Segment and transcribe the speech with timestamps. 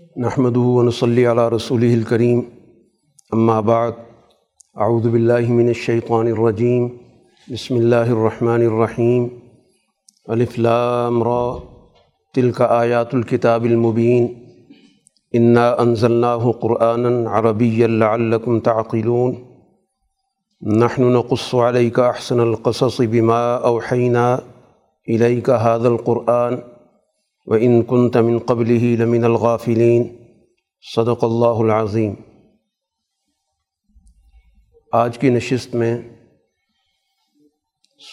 [0.00, 2.40] نحمد ونصلی علی رسول الکریم
[3.32, 3.92] اما بعد
[4.74, 6.88] اعوذ باللہ من الشیطان الرجیم
[7.50, 9.28] بسم اللہ الرحمن الرحیم
[10.26, 11.58] الف لام را.
[12.34, 14.26] تلک آیات الکتاب المبین
[15.32, 19.34] انا انزلناه قرآنا عربیا لعلکم تعقلون.
[20.62, 24.34] نحن نقص عليك احسن القصص بما اوحینا
[25.06, 26.56] الیک هذا القرآن.
[27.50, 30.24] و ان کن تمن قبل ہی لمن الغافلین
[30.96, 32.14] صدق اللہ العظیم۔
[34.92, 36.02] آج کی نشست میں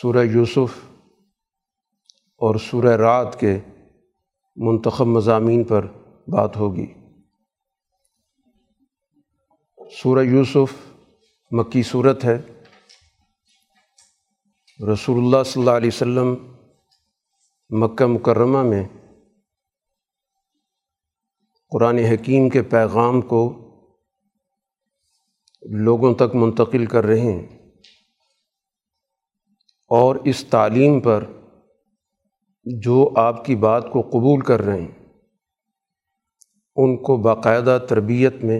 [0.01, 0.85] سورہ یوسف
[2.37, 3.59] اور سورہ رات کے
[4.55, 5.85] منتخب مضامین پر
[6.27, 6.93] بات ہوگی۔
[10.03, 10.73] سورہ یوسف
[11.51, 12.37] مکی صورت ہے۔
[14.93, 16.35] رسول اللہ صلی اللہ علیہ وسلم
[17.69, 18.83] مکہ مکرمہ میں
[21.75, 23.71] قرآن حکیم کے پیغام کو
[25.63, 27.47] لوگوں تک منتقل کر رہے ہیں
[29.87, 31.23] اور اس تعلیم پر
[32.65, 34.91] جو آپ کی بات کو قبول کر رہے ہیں،
[36.75, 38.59] ان کو باقاعدہ تربیت میں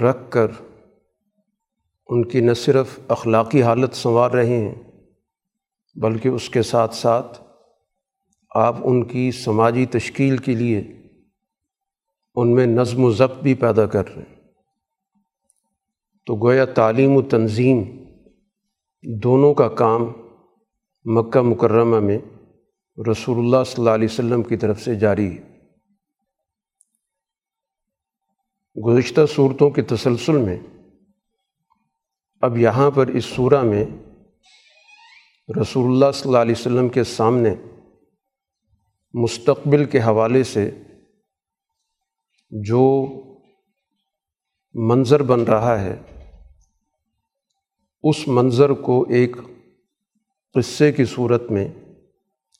[0.00, 0.50] رکھ کر
[2.06, 4.74] ان کی نہ صرف اخلاقی حالت سنوار رہے ہیں،
[5.94, 7.42] بلکہ اس کے ساتھ ساتھ
[8.50, 10.97] آپ ان کی سماجی تشکیل کے لیے
[12.40, 14.34] ان میں نظم و ضبط بھی پیدا کر رہے ہیں۔
[16.26, 17.82] تو گویا تعلیم و تنظیم
[19.02, 20.04] دونوں کا کام
[21.04, 22.18] مکہ مکرمہ میں
[23.10, 25.48] رسول اللہ صلی اللہ علیہ وسلم کی طرف سے جاری ہے۔
[28.86, 30.60] گزشتہ صورتوں کے تسلسل میں
[32.40, 33.84] اب یہاں پر اس صورہ میں
[35.60, 37.54] رسول اللہ صلی اللہ علیہ وسلم کے سامنے
[39.14, 40.70] مستقبل کے حوالے سے
[42.50, 43.12] جو
[44.74, 45.96] منظر بن رہا ہے،
[48.02, 49.36] اس منظر کو ایک
[50.54, 51.68] قصے کی صورت میں،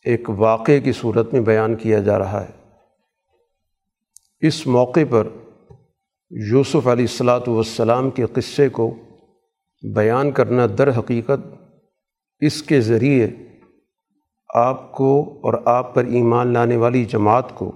[0.04, 2.52] ایک واقعے کی صورت میں بیان کیا جا رہا ہے۔
[4.40, 5.28] اس موقع پر
[6.30, 8.94] یوسف علیہ السلاۃ والسلام کے قصے کو
[9.94, 11.40] بیان کرنا در حقیقت
[12.40, 13.28] اس کے ذریعے
[14.54, 17.72] آپ کو اور آپ پر ایمان لانے والی جماعت کو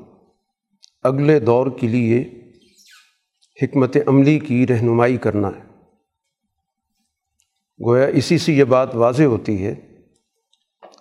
[1.02, 2.24] اگلے دور کے لیے
[3.62, 5.62] حکمت عملی کی رہنمائی کرنا ہے۔
[7.86, 9.74] گویا اسی سے یہ بات واضح ہوتی ہے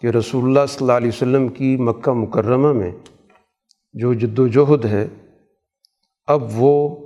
[0.01, 2.91] کہ رسول اللہ صلی اللہ علیہ وسلم کی مکہ مکرمہ میں
[3.93, 5.07] جو جد و جہد ہے،
[6.25, 6.97] اب وہ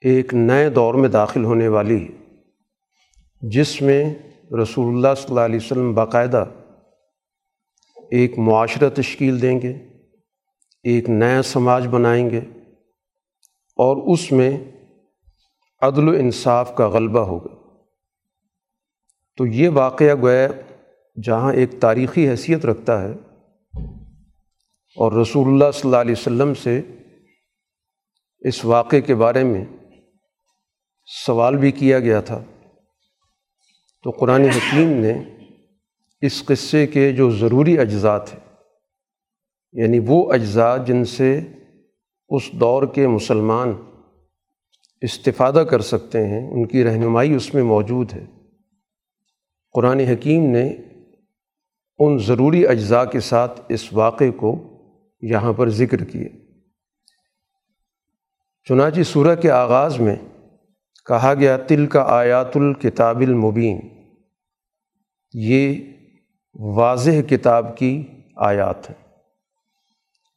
[0.00, 2.08] ایک نئے دور میں داخل ہونے والی ہے،
[3.42, 4.14] جس میں
[4.62, 6.44] رسول اللہ صلی اللہ علیہ وسلم باقاعدہ
[8.10, 9.91] ایک معاشرہ تشکیل دیں گے۔
[10.82, 12.40] ایک نیا سماج بنائیں گے
[13.76, 14.58] اور اس میں
[15.80, 17.54] عدل و انصاف کا غلبہ ہوگا۔
[19.36, 20.48] تو یہ واقعہ گویا
[21.22, 23.12] جہاں ایک تاریخی حیثیت رکھتا ہے
[24.96, 26.82] اور رسول اللہ صلی اللہ علیہ وسلم سے
[28.40, 29.64] اس واقعے کے بارے میں
[31.26, 32.44] سوال بھی کیا گیا تھا۔
[34.04, 35.22] تو قرآن حکیم نے
[36.20, 38.38] اس قصے کے جو ضروری اجزاء تھے
[39.72, 41.40] یعنی وہ اجزاء جن سے
[42.28, 43.72] اس دور کے مسلمان
[45.00, 48.24] استفادہ کر سکتے ہیں، ان کی رہنمائی اس میں موجود ہے۔
[49.72, 50.76] قرآن حکیم نے
[51.98, 54.78] ان ضروری اجزاء کے ساتھ اس واقعے کو
[55.22, 56.28] یہاں پر ذکر کیے۔
[58.68, 60.16] چنانچہ سورہ کے آغاز میں
[61.06, 63.80] کہا گیا تل کا آیات الکتاب المبین،
[65.32, 65.74] یہ
[66.54, 68.06] واضح کتاب کی
[68.36, 69.01] آیات ہیں۔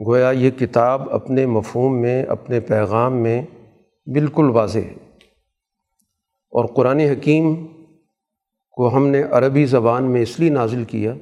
[0.08, 3.42] گویا یہ کتاب اپنے مفہوم میں، اپنے پیغام میں
[4.06, 4.94] بالکل واضح ہے۔
[6.50, 7.68] اور قرآن حکیم
[8.72, 11.14] کو ہم نے عربی زبان میں اس لیے نازل کیا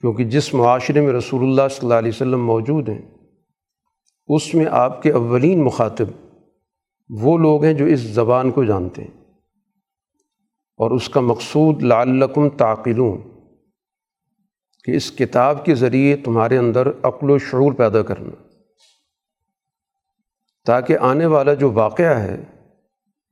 [0.00, 3.02] کیونکہ جس معاشرے میں رسول اللہ صلی اللہ علیہ وسلم موجود ہیں،
[4.26, 6.06] اس میں آپ کے اولین مخاطب
[7.08, 9.24] وہ لوگ ہیں جو اس زبان کو جانتے ہیں۔
[10.76, 13.33] اور اس کا مقصود لعلکم تعقلون۔
[14.84, 18.30] کہ اس کتاب کے ذریعے تمہارے اندر عقل و شعور پیدا کرنا،
[20.66, 22.36] تاکہ آنے والا جو واقعہ ہے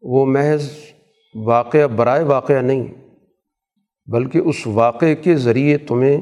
[0.03, 0.71] وہ محض
[1.35, 2.87] واقعہ، برائے واقعہ نہیں،
[4.07, 6.21] بلکہ اس واقعے کے ذریعے تمہیں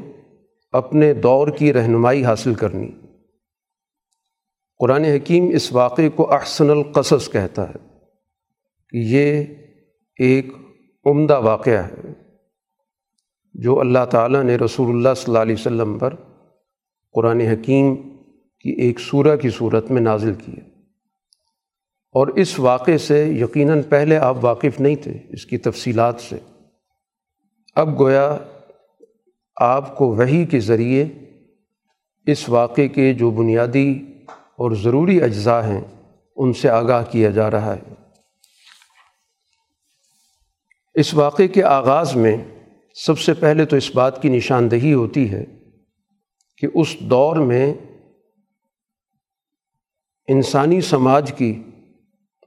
[0.71, 2.91] اپنے دور کی رہنمائی حاصل کرنی۔
[4.79, 7.79] قرآن حکیم اس واقعے کو احسن القصص کہتا ہے
[8.89, 9.45] کہ یہ
[10.19, 10.53] ایک
[11.05, 12.30] عمدہ واقعہ ہے۔
[13.53, 16.15] جو اللہ تعالیٰ نے رسول اللہ صلی اللہ علیہ وسلم پر
[17.13, 17.95] قرآن حکیم
[18.59, 20.59] کی ایک سورہ کی صورت میں نازل کیے
[22.13, 26.37] اور اس واقعے سے یقیناً پہلے آپ واقف نہیں تھے اس کی تفصیلات سے۔
[27.75, 28.37] اب گویا
[29.55, 31.05] آپ کو وہی کے ذریعے
[32.25, 33.99] اس واقعے کے جو بنیادی
[34.33, 35.81] اور ضروری اجزاء ہیں
[36.35, 37.93] ان سے آگاہ کیا جا رہا ہے۔
[40.93, 42.37] اس واقعے کے آغاز میں
[42.93, 45.45] سب سے پہلے تو اس بات کی نشاندہی ہوتی ہے
[46.57, 47.73] کہ اس دور میں
[50.27, 51.63] انسانی سماج کی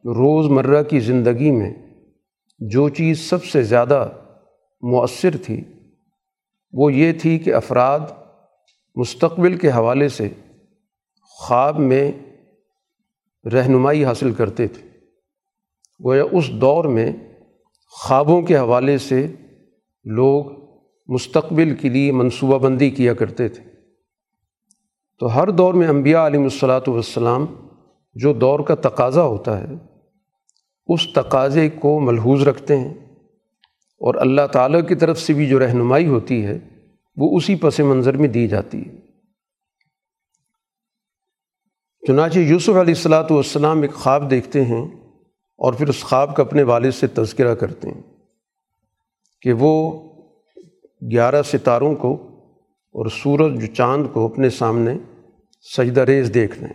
[0.05, 1.75] روز مرہ کی زندگی میں
[2.59, 4.09] جو چیز سب سے زیادہ
[4.83, 5.65] مؤثر تھی،
[6.73, 8.01] وہ یہ تھی کہ افراد
[8.97, 10.29] مستقبل کے حوالے سے
[11.21, 12.13] خواب میں
[13.53, 14.89] رہنمائی حاصل کرتے تھے۔
[16.05, 17.13] گویا اس دور میں
[17.91, 19.27] خوابوں کے حوالے سے
[20.05, 20.45] لوگ
[21.07, 23.63] مستقبل کے لیے منصوبہ بندی کیا کرتے تھے۔
[25.21, 27.47] تو ہر دور میں انبیاء علیہ الصلاۃ والسلام
[28.15, 29.75] جو دور کا تقاضا ہوتا ہے،
[30.87, 32.95] اس تقاضے کو ملحوظ رکھتے ہیں۔
[33.95, 36.59] اور اللہ تعالیٰ کی طرف سے بھی جو رہنمائی ہوتی ہے،
[37.17, 38.97] وہ اسی پس منظر میں دی جاتی ہے۔
[42.07, 44.87] چنانچہ یوسف علیہ السلاۃ والسلام ایک خواب دیکھتے ہیں
[45.57, 48.14] اور پھر اس خواب کا اپنے والد سے تذکرہ کرتے ہیں۔
[49.45, 49.75] کہ وہ
[51.11, 52.13] گیارہ ستاروں کو
[52.95, 54.95] اور سورج جو چاند کو اپنے سامنے
[55.67, 56.73] سجدہ ریز دیکھ لیں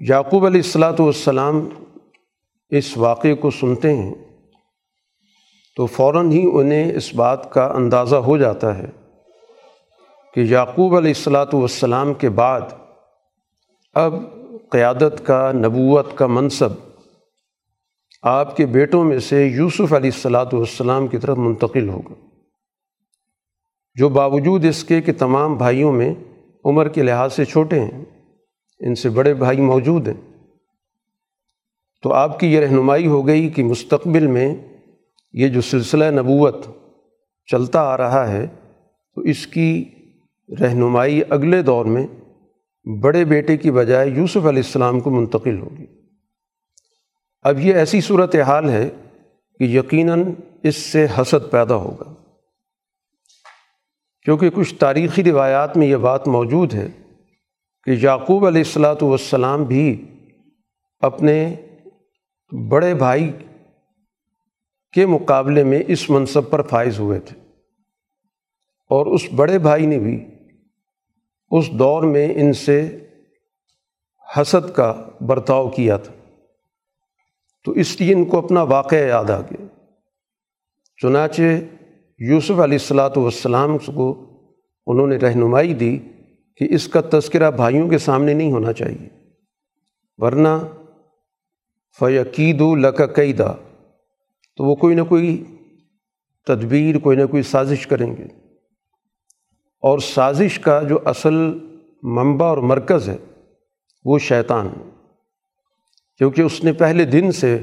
[0.00, 1.68] یعقوب علیہ السلاۃ والسلام
[2.72, 4.14] اس واقعے کو سنتے ہیں
[5.76, 8.90] تو فوراً ہی انہیں اس بات کا اندازہ ہو جاتا ہے
[10.34, 12.60] کہ یعقوب علیہ السلاۃ والسلام کے بعد
[13.94, 14.14] اب
[14.70, 16.72] قیادت کا نبوت کا منصب
[18.22, 22.14] آپ کے بیٹوں میں سے یوسف علیہ السلاۃ والسلام کی طرف منتقل ہوگا
[23.94, 26.14] جو باوجود اس کے کہ تمام بھائیوں میں
[26.64, 28.04] عمر کے لحاظ سے چھوٹے ہیں،
[28.80, 30.20] ان سے بڑے بھائی موجود ہیں۔
[32.02, 34.54] تو آپ کی یہ رہنمائی ہو گئی کہ مستقبل میں
[35.32, 36.66] یہ جو سلسلہ نبوت
[37.46, 38.46] چلتا آ رہا ہے،
[39.14, 39.84] تو اس کی
[40.60, 42.06] رہنمائی اگلے دور میں
[43.02, 46.01] بڑے بیٹے کی بجائے یوسف علیہ السلام کو منتقل ہوگی۔
[47.42, 48.90] اب یہ ایسی صورت حال ہے
[49.58, 52.14] کہ یقیناً اس سے حسد پیدا ہوگا۔
[54.22, 56.88] کیونکہ کچھ تاریخی روایات میں یہ بات موجود ہے
[57.84, 60.04] کہ یعقوب علیہ السلاۃ والسلام بھی
[61.00, 61.54] اپنے
[62.68, 63.32] بڑے بھائی
[64.92, 67.40] کے مقابلے میں اس منصب پر فائز ہوئے تھے۔
[68.90, 70.24] اور اس بڑے بھائی نے بھی
[71.50, 73.06] اس دور میں ان سے
[74.36, 76.12] حسد کا برتاؤ کیا تھا۔
[77.64, 79.66] تو اس لیے ان کو اپنا واقعہ یاد آ گیا۔
[81.02, 81.42] چنانچہ
[82.18, 84.28] یوسف علیہ السلاۃ والسلام کو
[84.86, 85.98] انہوں نے رہنمائی دی
[86.56, 89.08] کہ اس کا تذکرہ بھائیوں کے سامنے نہیں ہونا چاہیے،
[90.16, 90.58] ورنہ
[91.98, 92.74] فیقید و
[93.14, 93.54] قیدہ
[94.56, 95.44] تو وہ کوئی نہ کوئی
[96.46, 98.24] تدبیر، کوئی نہ کوئی سازش کریں گے۔
[99.82, 101.34] اور سازش کا جو اصل
[102.02, 103.16] منبع اور مرکز ہے
[104.04, 104.91] وہ شیطان ہے۔
[106.18, 107.58] کیونکہ اس نے پہلے دن سے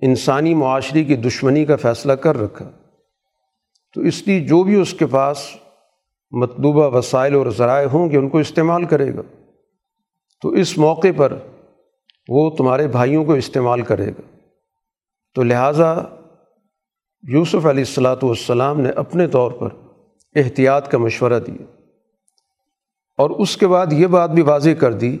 [0.00, 2.70] انسانی معاشرے کی دشمنی کا فیصلہ کر رکھا۔
[3.94, 5.38] تو اس لیے جو بھی اس کے پاس
[6.30, 9.22] مطلوبہ وسائل اور ذرائع ہوں گے، ان کو استعمال کرے گا۔
[10.42, 11.38] تو اس موقع پر
[12.28, 14.36] وہ تمہارے بھائیوں کو استعمال کرے گا۔
[15.34, 16.02] تو لہٰذا
[17.28, 19.68] یوسف علیہ السلاۃ والسلام نے اپنے طور پر
[20.34, 21.64] احتیاط کا مشورہ دیا۔
[23.16, 25.18] اور اس کے بعد یہ بات بھی واضح کر دی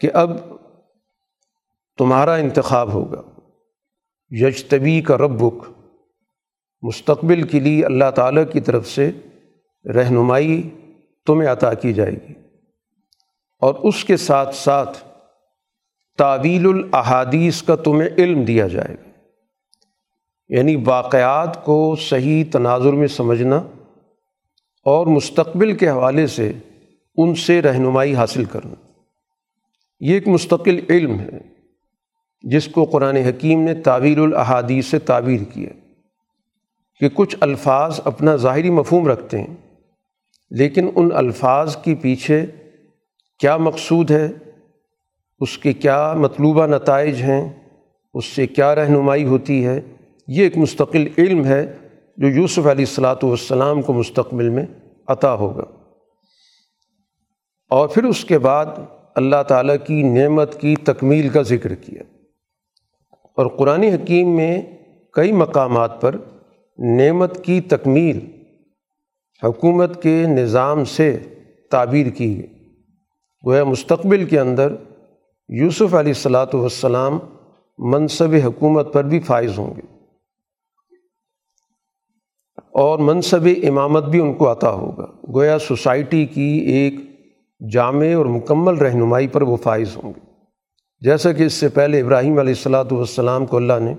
[0.00, 0.30] کہ اب
[1.98, 3.22] تمہارا انتخاب ہوگا۔
[4.30, 5.54] یجتبی کا ربک،
[6.82, 9.10] مستقبل کے لیے اللہ تعالیٰ کی طرف سے
[9.84, 10.70] رہنمائی
[11.26, 12.34] تمہیں عطا کی جائے گی۔
[13.60, 14.98] اور اس کے ساتھ ساتھ
[16.18, 19.10] تعویل الاحادیث کا تمہیں علم دیا جائے گا۔
[20.48, 23.56] یعنی واقعات کو صحیح تناظر میں سمجھنا
[24.84, 26.52] اور مستقبل کے حوالے سے
[27.16, 28.74] ان سے رہنمائی حاصل کرنا۔
[30.00, 31.57] یہ ایک مستقل علم ہے۔
[32.42, 35.70] جس کو قرآن حکیم نے تعویل الاحادیث سے تعبیر کیا
[37.00, 39.56] کہ کچھ الفاظ اپنا ظاہری مفہوم رکھتے ہیں،
[40.50, 42.46] لیکن ان الفاظ کی پیچھے
[43.38, 44.28] کیا مقصود ہے،
[45.40, 47.52] اس کے کیا مطلوبہ نتائج ہیں،
[48.14, 49.80] اس سے کیا رہنمائی ہوتی ہے،
[50.26, 51.76] یہ ایک مستقل علم ہے
[52.16, 54.66] جو یوسف علیہ الصلاۃ والسلام کو مستقبل میں
[55.08, 55.64] عطا ہوگا۔
[57.70, 58.66] اور پھر اس کے بعد
[59.14, 62.02] اللہ تعالیٰ کی نعمت کی تکمیل کا ذکر کیا۔
[63.38, 64.62] اور قرآن حکیم میں
[65.12, 66.16] کئی مقامات پر
[66.78, 68.20] نعمت کی تکمیل
[69.44, 71.18] حکومت کے نظام سے
[71.70, 72.68] تعبیر کی گئی۔
[73.46, 74.72] گویا مستقبل کے اندر
[75.48, 77.18] یوسف علیہ السلاۃ والسلام
[77.78, 79.80] منصب حکومت پر بھی فائز ہوں گے۔
[82.72, 86.94] اور منصب امامت بھی ان کو عطا ہوگا۔ گویا سوسائٹی کی ایک
[87.72, 90.27] جامع اور مکمل رہنمائی پر وہ فائز ہوں گے۔
[91.02, 93.92] جیسا کہ اس سے پہلے ابراہیم علیہ السلاۃ والسلام کو اللہ نے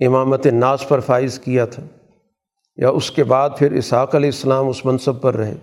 [0.00, 1.82] امامت ناز پر فائز کیا تھا،
[2.78, 5.54] یا اس کے بعد پھر اسحاق علیہ السلام اس منصب پر رہے۔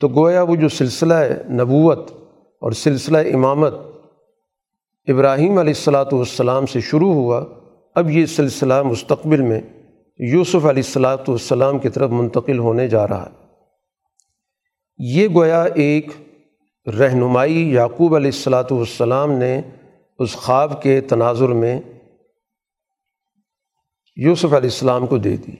[0.00, 1.14] تو گویا وہ جو سلسلہ
[1.52, 2.10] نبوت
[2.62, 3.74] اور سلسلہ امامت
[5.08, 7.44] ابراہیم علیہ السلاۃ والسلام سے شروع ہوا،
[7.96, 9.60] اب یہ سلسلہ مستقبل میں
[10.20, 13.38] یوسف علیہ السلاۃ والسلام کی طرف منتقل ہونے جا رہا ہے۔
[14.98, 16.10] یہ گویا ایک
[16.86, 19.60] رہنمائی یعقوب علیہ السلاۃ والسلام نے
[20.20, 21.80] اس خواب کے تناظر میں
[24.16, 25.56] یوسف علیہ السلام کو دے دی۔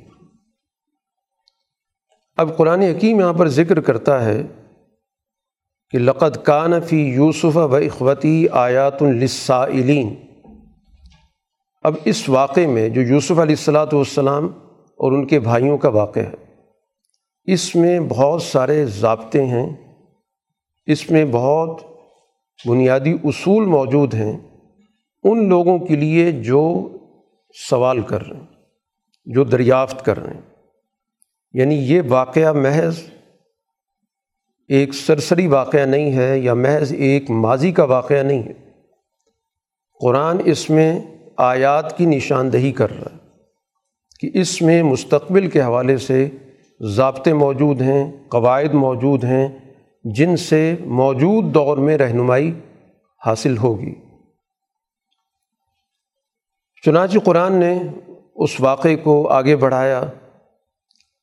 [2.36, 4.42] اب قرآن حکیم یہاں پر ذکر کرتا ہے
[5.90, 10.14] کہ لقد کان فی یوسف و اخوتی آیات السائلین
[11.82, 14.46] اب اس واقعے میں جو یوسف علیہ السلاۃ والسلام
[15.00, 19.66] اور ان کے بھائیوں کا واقعہ ہے، اس میں بہت سارے ضابطے ہیں،
[20.86, 21.82] اس میں بہت
[22.68, 24.49] بنیادی اصول موجود ہیں۔
[25.22, 26.88] ان لوگوں کے لیے جو
[27.70, 28.46] سوال کر رہے ہیں،
[29.24, 30.40] جو دریافت کر رہے ہیں۔
[31.52, 33.00] یعنی یہ واقعہ محض
[34.68, 38.52] ایک سرسری واقعہ نہیں ہے یا محض ایک ماضی کا واقعہ نہیں ہے۔
[40.00, 41.00] قرآن اس میں
[41.36, 43.28] آیات کی نشاندہی کر رہا ہے
[44.20, 46.28] کہ اس میں مستقبل کے حوالے سے
[46.80, 49.48] ضابطے موجود ہیں، قواعد موجود ہیں،
[50.04, 52.52] جن سے موجود دور میں رہنمائی
[53.26, 53.94] حاصل ہوگی۔
[56.84, 57.78] چنانچہ قرآن نے
[58.34, 60.04] اس واقعے کو آگے بڑھایا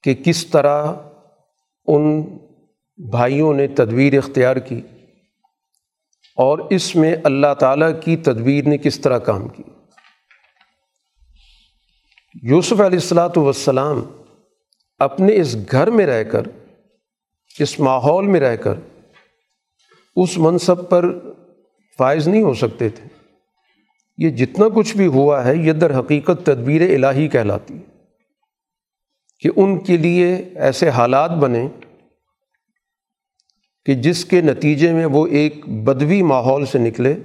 [0.03, 0.93] کہ کس طرح
[1.87, 2.21] ان
[3.11, 4.81] بھائیوں نے تدبیر اختیار کی
[6.35, 9.63] اور اس میں اللہ تعالیٰ کی تدبیر نے کس طرح کام کی۔
[12.43, 14.01] یوسف علیہ السلاۃ والسلام
[14.99, 16.41] اپنے اس گھر میں رہ کر،
[17.59, 18.73] اس ماحول میں رہ کر،
[20.15, 21.05] اس منصب پر
[21.97, 23.16] فائز نہیں ہو سکتے تھے۔
[24.17, 27.97] یہ جتنا کچھ بھی ہوا ہے، یہ در حقیقت تدبیر الہی کہلاتی ہے
[29.39, 31.67] کہ ان کے لیے ایسے حالات بنے
[33.85, 37.15] کہ جس کے نتیجے میں وہ ایک بدوی ماحول سے نکلے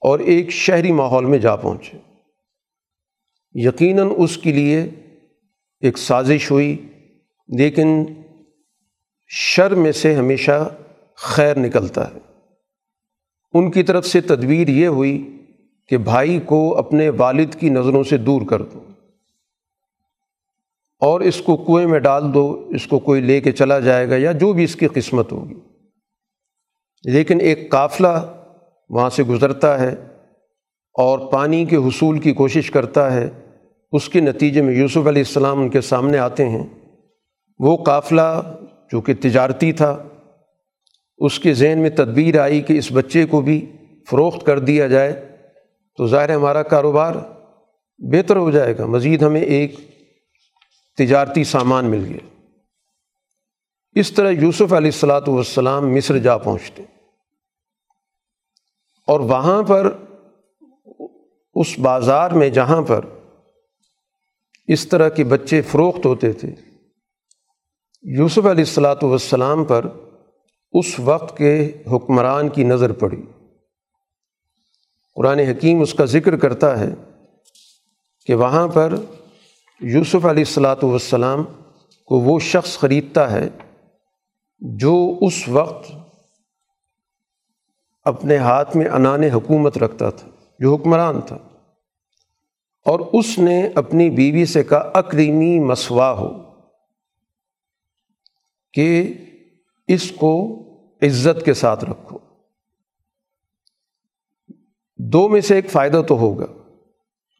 [0.00, 1.98] اور ایک شہری ماحول میں جا پہنچے۔
[3.52, 4.82] یقیناً اس کے لیے
[5.80, 6.76] ایک سازش ہوئی،
[7.48, 8.04] لیکن
[9.28, 10.74] شر میں سے ہمیشہ
[11.16, 12.18] خیر نکلتا ہے۔
[13.52, 15.30] ان کی طرف سے تدبیر یہ ہوئی
[15.88, 18.84] کہ بھائی کو اپنے والد کی نظروں سے دور کر دو
[21.00, 24.16] اور اس کو کنویں میں ڈال دو، اس کو کوئی لے کے چلا جائے گا
[24.16, 25.54] یا جو بھی اس کی قسمت ہوگی۔
[27.04, 28.42] لیکن ایک قافلہ
[28.90, 29.94] وہاں سے گزرتا ہے
[30.94, 33.30] اور پانی کے حصول کی کوشش کرتا ہے۔
[33.92, 36.66] اس کے نتیجے میں یوسف علیہ السلام ان کے سامنے آتے ہیں۔
[37.58, 38.56] وہ قافلہ
[38.92, 40.02] جو کہ تجارتی تھا،
[41.18, 43.72] اس کے ذہن میں تدبیر آئی کہ اس بچے کو بھی
[44.10, 45.33] فروخت کر دیا جائے۔
[45.96, 47.14] تو ظاہر ہمارا کاروبار
[47.98, 49.74] بہتر ہو جائے گا۔ مزید ہمیں ایک
[50.98, 52.50] تجارتی سامان مل گیا۔
[53.92, 56.82] اس طرح یوسف علیہ السلاۃ والسلام مصر جا پہنچتے۔
[59.06, 59.96] اور وہاں پر،
[61.54, 63.04] اس بازار میں جہاں پر
[64.66, 66.54] اس طرح کے بچے فروخت ہوتے تھے،
[68.02, 69.86] یوسف علیہ السلاۃ والسلام پر
[70.72, 73.22] اس وقت کے حکمران کی نظر پڑی۔
[75.14, 76.94] قرآن حکیم اس کا ذکر کرتا ہے
[78.26, 78.94] کہ وہاں پر
[79.80, 81.44] یوسف علیہ السلاۃ والسلام
[82.06, 83.48] کو وہ شخص خریدتا ہے
[84.60, 85.92] جو اس وقت
[88.04, 90.28] اپنے ہاتھ میں انان حکومت رکھتا تھا،
[90.58, 91.38] جو حکمران تھا۔
[92.84, 96.42] اور اس نے اپنی بیوی سے کہا اکریمی مسوا ہو،
[98.72, 99.14] کہ
[99.88, 100.62] اس کو
[101.02, 102.18] عزت کے ساتھ رکھو۔
[105.14, 106.46] دو میں سے ایک فائدہ تو ہوگا۔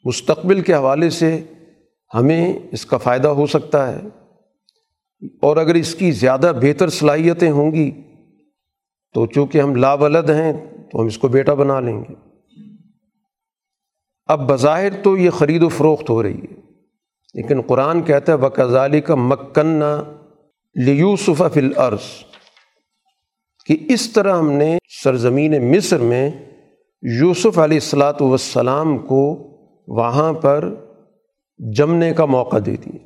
[0.04, 1.42] مستقبل کے حوالے سے
[2.14, 4.00] ہمیں اس کا فائدہ ہو سکتا ہے۔
[5.42, 7.90] اور اگر اس کی زیادہ بہتر صلاحیتیں ہوں گی،
[9.14, 10.52] تو چونکہ ہم لاولد ہیں،
[10.92, 12.14] تو ہم اس کو بیٹا بنا لیں گے۔
[14.26, 16.60] اب بظاہر تو یہ خرید و فروخت ہو رہی ہے۔
[17.34, 20.02] لیکن قرآن کہتا ہے بکزالی کا مکنہ
[20.74, 22.24] لیوسف فل عرض
[23.66, 26.30] کہ اس طرح ہم نے سرزمین مصر میں
[27.12, 29.48] یوسف علیہ السلاۃ والسلام کو
[29.88, 30.74] وہاں پر
[31.58, 32.98] جمنے کا موقع دے دیا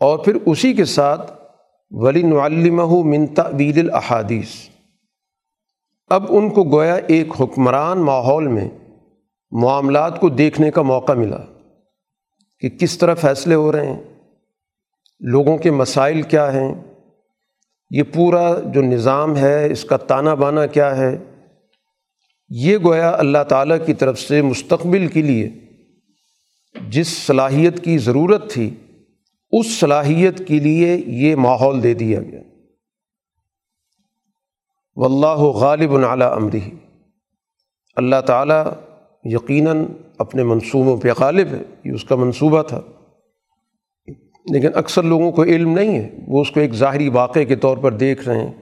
[0.00, 1.32] اور پھر اسی کے ساتھ
[1.90, 4.68] ولی نعلمہ منتا ویل الحادیث
[6.10, 8.68] اب ان کو گویا ایک حکمران ماحول میں
[9.52, 11.38] معاملات کو دیکھنے کا موقع ملا
[12.60, 14.02] کہ کس طرح فیصلے ہو رہے ہیں،
[15.20, 16.74] لوگوں کے مسائل کیا ہیں،
[17.90, 21.33] یہ پورا جو نظام ہے، اس کا تانا بانا کیا ہے۔
[22.62, 25.48] یہ گویا اللہ تعالیٰ کی طرف سے مستقبل کے لیے
[26.88, 28.70] جس صلاحیت کی ضرورت تھی،
[29.52, 32.40] اس صلاحیت کے لیے یہ ماحول دے دیا گیا۔
[34.96, 36.60] واللہ غالب علی امری
[37.96, 38.64] اللہ تعالیٰ
[39.24, 39.84] یقیناً
[40.18, 42.80] اپنے منصوبوں پہ غالب ہے، یہ اس کا منصوبہ تھا۔
[44.52, 47.76] لیکن اکثر لوگوں کو علم نہیں ہے، وہ اس کو ایک ظاہری واقعے کے طور
[47.76, 48.52] پر دیکھ رہے ہیں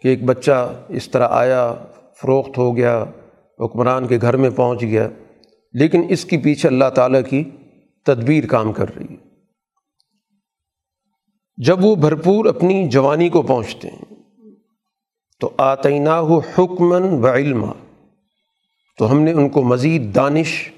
[0.00, 1.74] کہ ایک بچہ اس طرح آیا،
[2.22, 3.04] فروخت ہو گیا
[3.60, 5.08] حکمران کے گھر میں پہنچ گیا،
[5.72, 7.44] لیکن اس کے پیچھے اللہ تعالیٰ کی
[8.04, 9.26] تدبیر کام کر رہی ہے۔
[11.56, 14.14] جب وہ بھرپور اپنی جوانی کو پہنچتے ہیں،
[15.40, 17.64] تو آتینہ ہو حکمن و علم
[18.98, 20.72] تو ہم نے ان کو مزید دانش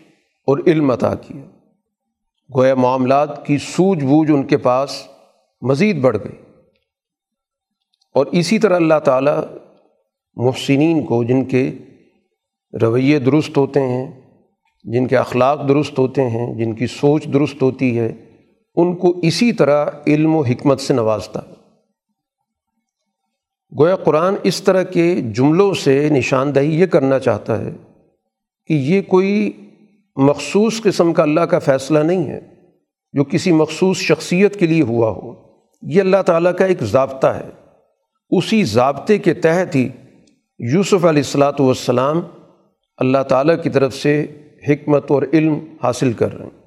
[0.47, 1.43] اور علم عطا کیا۔
[2.57, 5.09] گویا معاملات کی سوجھ بوجھ ان کے پاس
[5.61, 6.53] مزید بڑھ گئی۔
[8.15, 9.45] اور اسی طرح اللہ تعالیٰ
[10.35, 11.73] محسنین کو، جن کے
[12.73, 14.21] رویے درست ہوتے ہیں،
[14.85, 18.13] جن کے اخلاق درست ہوتے ہیں، جن کی سوچ درست ہوتی ہے،
[18.75, 21.55] ان کو اسی طرح علم و حکمت سے نوازتا۔ ہے
[23.81, 27.71] گویا قرآن اس طرح کے جملوں سے نشاندہی یہ کرنا چاہتا ہے
[28.67, 29.53] کہ یہ کوئی
[30.17, 32.41] مخصوص قسم کا اللہ کا فیصلہ نہیں ہے،
[33.13, 35.35] جو کسی مخصوص شخصیت کے لیے ہوا ہو۔
[35.83, 37.49] یہ اللہ تعالیٰ کا ایک ضابطہ ہے۔
[38.31, 39.89] اسی ضابطے کے تحت ہی
[40.59, 42.21] یوسف علیہ السلاۃ والسلام
[42.99, 44.27] اللہ تعالیٰ کی طرف سے
[44.69, 46.61] حکمت اور علم حاصل کر رہے ہیں۔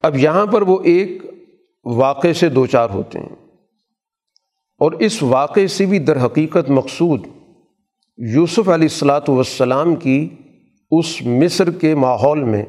[0.00, 1.22] اب یہاں پر وہ ایک
[1.84, 3.36] واقعے سے دو چار ہوتے ہیں۔
[4.78, 7.26] اور اس واقعے سے بھی در حقیقت مقصود
[8.18, 10.28] یوسف علیہ السلاۃ والسلام کی
[10.90, 12.64] اس مصر کے ماحول میں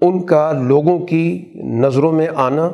[0.00, 2.70] ان کا لوگوں کی نظروں میں آنا،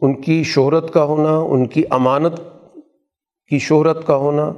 [0.00, 2.40] ان کی شہرت کا ہونا، ان کی امانت
[3.48, 4.52] کی شہرت کا ہونا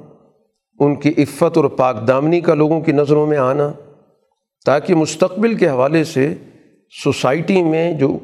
[0.85, 3.73] ان کی عفت اور پاک دامنی کا لوگوں کی نظروں میں آنا،
[4.65, 6.35] تاکہ مستقبل کے حوالے سے
[7.05, 8.19] سوسائٹی میں جو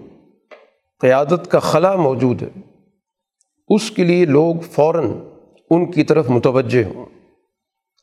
[1.00, 2.48] قیادت کا خلا موجود ہے،
[3.68, 5.12] اس کے لیے لوگ فوراً
[5.70, 7.06] ان کی طرف متوجہ ہوں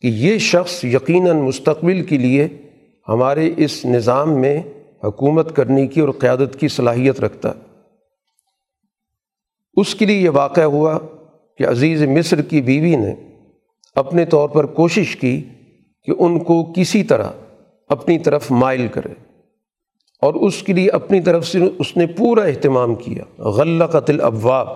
[0.01, 2.47] کہ یہ شخص یقیناً مستقبل کے لیے
[3.07, 4.61] ہمارے اس نظام میں
[5.03, 7.61] حکومت کرنے کی اور قیادت کی صلاحیت رکھتا ہے۔
[9.73, 10.99] اس کے لیے یہ واقعہ ہوا
[11.57, 13.15] کہ عزیز مصر کی بیوی نے
[13.95, 15.43] اپنے طور پر کوشش کی
[16.03, 17.29] کہ ان کو کسی طرح
[17.87, 19.13] اپنی طرف مائل کرے
[20.21, 24.67] اور اس کے لیے اپنی طرف سے اس نے پورا اہتمام کیا۔ غلہ قتل ابواب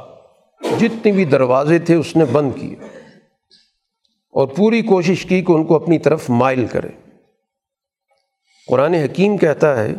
[0.79, 2.75] جتنے بھی دروازے تھے اس نے بند کیے
[4.31, 6.89] اور پوری کوشش کی کہ ان کو اپنی طرف مائل کرے۔
[8.67, 9.93] قرآن حکیم کہتا ہے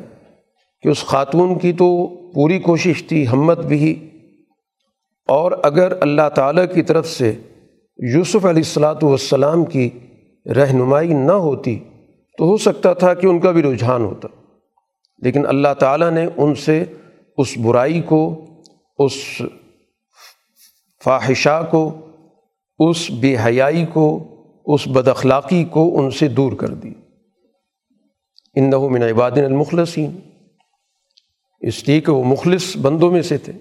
[0.83, 4.11] کہ اس خاتون کی تو پوری کوشش تھی، ہمت بھی۔
[5.29, 7.35] اور اگر اللہ تعالیٰ کی طرف سے
[8.03, 9.91] یوسف علیہ السلاۃ والسلام کی
[10.47, 11.79] رہنمائی نہ ہوتی
[12.39, 14.29] تو ہو سکتا تھا کہ ان کا بھی رجحان ہوتا۔
[15.19, 16.85] لیکن اللہ تعالیٰ نے ان سے
[17.39, 18.45] اس برائی کو،
[18.99, 19.43] اس
[21.05, 22.07] فاحشہ کو،
[22.79, 24.27] اس بے حیائی کو،
[24.67, 26.93] اس بد اخلاقی کو ان سے دور کر دی۔
[28.55, 30.21] ان من عبادن المخلصین۔
[31.61, 33.53] اس لیے کہ وہ مخلص بندوں میں سے تھے۔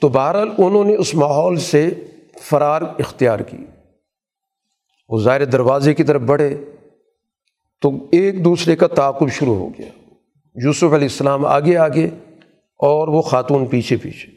[0.00, 1.90] تو بہرحال انہوں نے اس ماحول سے
[2.42, 3.56] فرار اختیار کی۔
[5.08, 6.64] وہ ظاہر دروازے کی طرف بڑھے
[7.80, 9.88] تو ایک دوسرے کا تعاقب شروع ہو گیا۔
[10.64, 12.06] یوسف علیہ السلام آگے آگے
[12.76, 14.32] اور وہ خاتون پیچھے پیچھے۔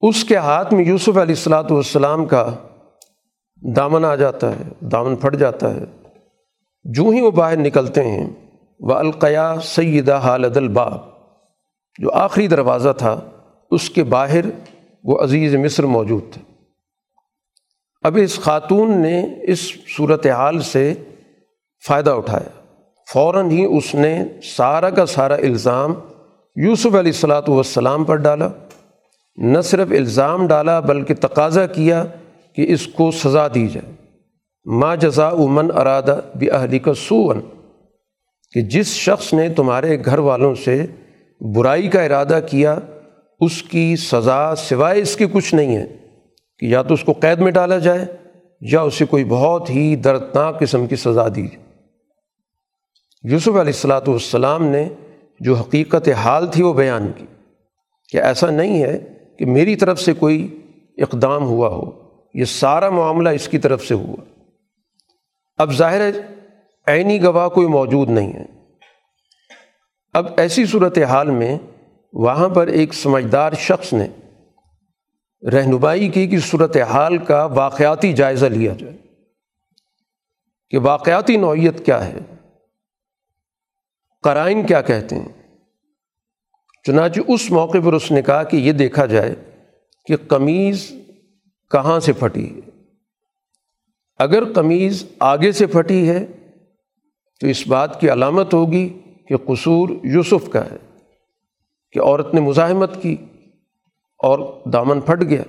[0.00, 2.54] اس کے ہاتھ میں یوسف علیہ السلاۃ والسلام کا
[3.76, 5.84] دامن آ جاتا ہے، دامن پھٹ جاتا ہے۔
[6.84, 8.30] جو ہی وہ باہر نکلتے ہیں
[8.80, 11.12] وہ القیا سیدہ حالد الباب۔
[11.98, 13.20] جو آخری دروازہ تھا،
[13.70, 14.44] اس کے باہر
[15.02, 16.52] وہ عزیز مصر موجود تھے۔
[18.02, 20.94] اب اس خاتون نے اس صورت حال سے
[21.86, 22.60] فائدہ اٹھایا۔
[23.12, 25.94] فوراً ہی اس نے سارا کا سارا الزام
[26.56, 28.48] یوسف علیہ السلاۃ والسلام پر ڈالا۔
[29.36, 32.04] نہ صرف الزام ڈالا بلکہ تقاضا کیا
[32.56, 33.92] کہ اس کو سزا دی جائے۔
[34.64, 37.40] ما جزا امن ارادہ بھی اہلی کا سون
[38.52, 40.86] کہ جس شخص نے تمہارے گھر والوں سے
[41.54, 42.78] برائی کا ارادہ کیا
[43.44, 45.86] اس کی سزا سوائے اس کی کچھ نہیں ہے
[46.58, 48.04] کہ یا تو اس کو قید میں ڈالا جائے
[48.60, 51.48] یا اسے کوئی بہت ہی دردناک قسم کی سزا دی
[53.22, 54.88] یوسف علیہ السلاۃ والسلام نے
[55.40, 57.26] جو حقیقت حال تھی وہ بیان کی
[58.08, 58.98] کہ ایسا نہیں ہے
[59.38, 60.60] کہ میری طرف سے کوئی
[60.98, 61.90] اقدام ہوا ہو،
[62.34, 64.24] یہ سارا معاملہ اس کی طرف سے ہوا۔
[65.58, 66.10] اب ظاہر ہے،
[66.86, 68.44] عینی گواہ کوئی موجود نہیں ہے۔
[70.12, 71.58] اب ایسی صورت حال میں
[72.12, 74.08] وہاں پر ایک سمجھدار شخص نے
[75.50, 78.96] رہنمائی کی کہ صورت حال کا واقعاتی جائزہ لیا جائے۔
[80.70, 82.18] کہ واقعاتی نوعیت کیا ہے؟
[84.22, 85.58] قرائن کیا کہتے ہیں؟
[86.86, 89.34] چنانچہ اس موقع پر اس نے کہا کہ یہ دیکھا جائے
[90.04, 90.92] کہ قمیض
[91.70, 92.70] کہاں سے پھٹی ہے۔
[94.18, 96.26] اگر قمیض آگے سے پھٹی ہے
[97.40, 100.91] تو اس بات کی علامت ہوگی کہ قصور یوسف کا ہے۔
[101.92, 103.16] کہ عورت نے مزاحمت کی
[104.18, 105.42] اور دامن پھٹ گیا۔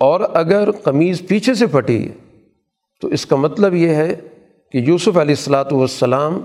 [0.00, 2.14] اور اگر قمیض پیچھے سے پھٹی ہے
[3.00, 4.16] تو اس کا مطلب یہ ہے
[4.72, 6.40] کہ یوسف علیہ السلاۃ والسلام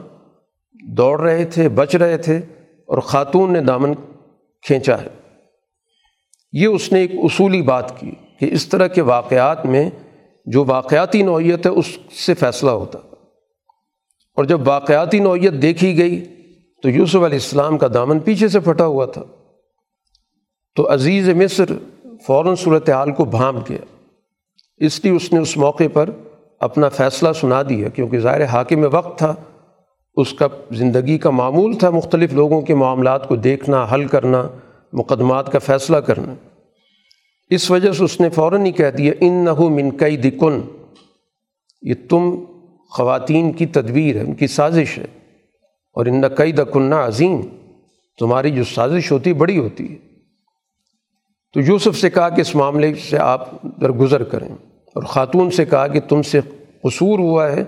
[0.98, 2.38] دوڑ رہے تھے، بچ رہے تھے
[2.86, 3.94] اور خاتون نے دامن
[4.62, 5.08] کھینچا ہے۔
[6.52, 9.90] یہ اس نے ایک اصولی بات کی کہ اس طرح کے واقعات میں
[10.46, 13.00] جو واقعاتی نوعیت ہے، اس سے فیصلہ ہوتا۔
[14.36, 16.39] اور جب واقعاتی نوعیت دیکھی گئی
[16.84, 19.24] تو یوسف علیہ السلام کا دامن پیچھے سے پھٹا ہوا تھا۔
[20.76, 21.66] تو عزیز مصر
[22.28, 23.98] فوراً صورت حال کو بھانپ گیا۔
[24.78, 26.10] اس لیے اس نے اس موقع پر
[26.60, 29.36] اپنا فیصلہ سنا دیا، کیونکہ ظاہر حاکم وقت تھا۔
[30.16, 34.48] اس کا زندگی کا معمول تھا مختلف لوگوں کے معاملات کو دیکھنا، حل کرنا،
[34.94, 36.34] مقدمات کا فیصلہ کرنا۔
[37.50, 40.62] اس وجہ سے اس نے فوراً ہی کہہ دیا ان نہ منقئی دکن
[41.82, 42.44] یہ تم
[42.90, 45.06] خواتین کی تدبیر ہے، ان کی سازش ہے۔
[45.94, 47.42] اور ان نقئی دکنہ عظیم،
[48.20, 49.96] تمہاری جو سازش ہوتی بڑی ہوتی ہے۔
[51.54, 55.88] تو یوسف سے کہا کہ اس معاملے سے آپ درگزر کریں اور خاتون سے کہا
[55.88, 56.40] کہ تم سے
[56.84, 57.64] قصور ہوا ہے،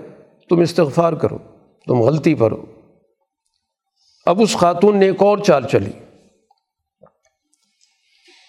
[0.48, 1.38] تم استغفار کرو،
[1.86, 2.64] تم غلطی پر ہو۔
[4.26, 5.90] اب اس خاتون نے ایک اور چال چلی۔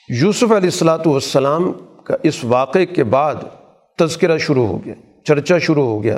[0.10, 1.72] یوسف علیہ السلاۃ والسلام
[2.04, 3.36] کا اس واقعے کے بعد
[4.00, 6.18] تذکرہ شروع ہو گیا، چرچا شروع ہو گیا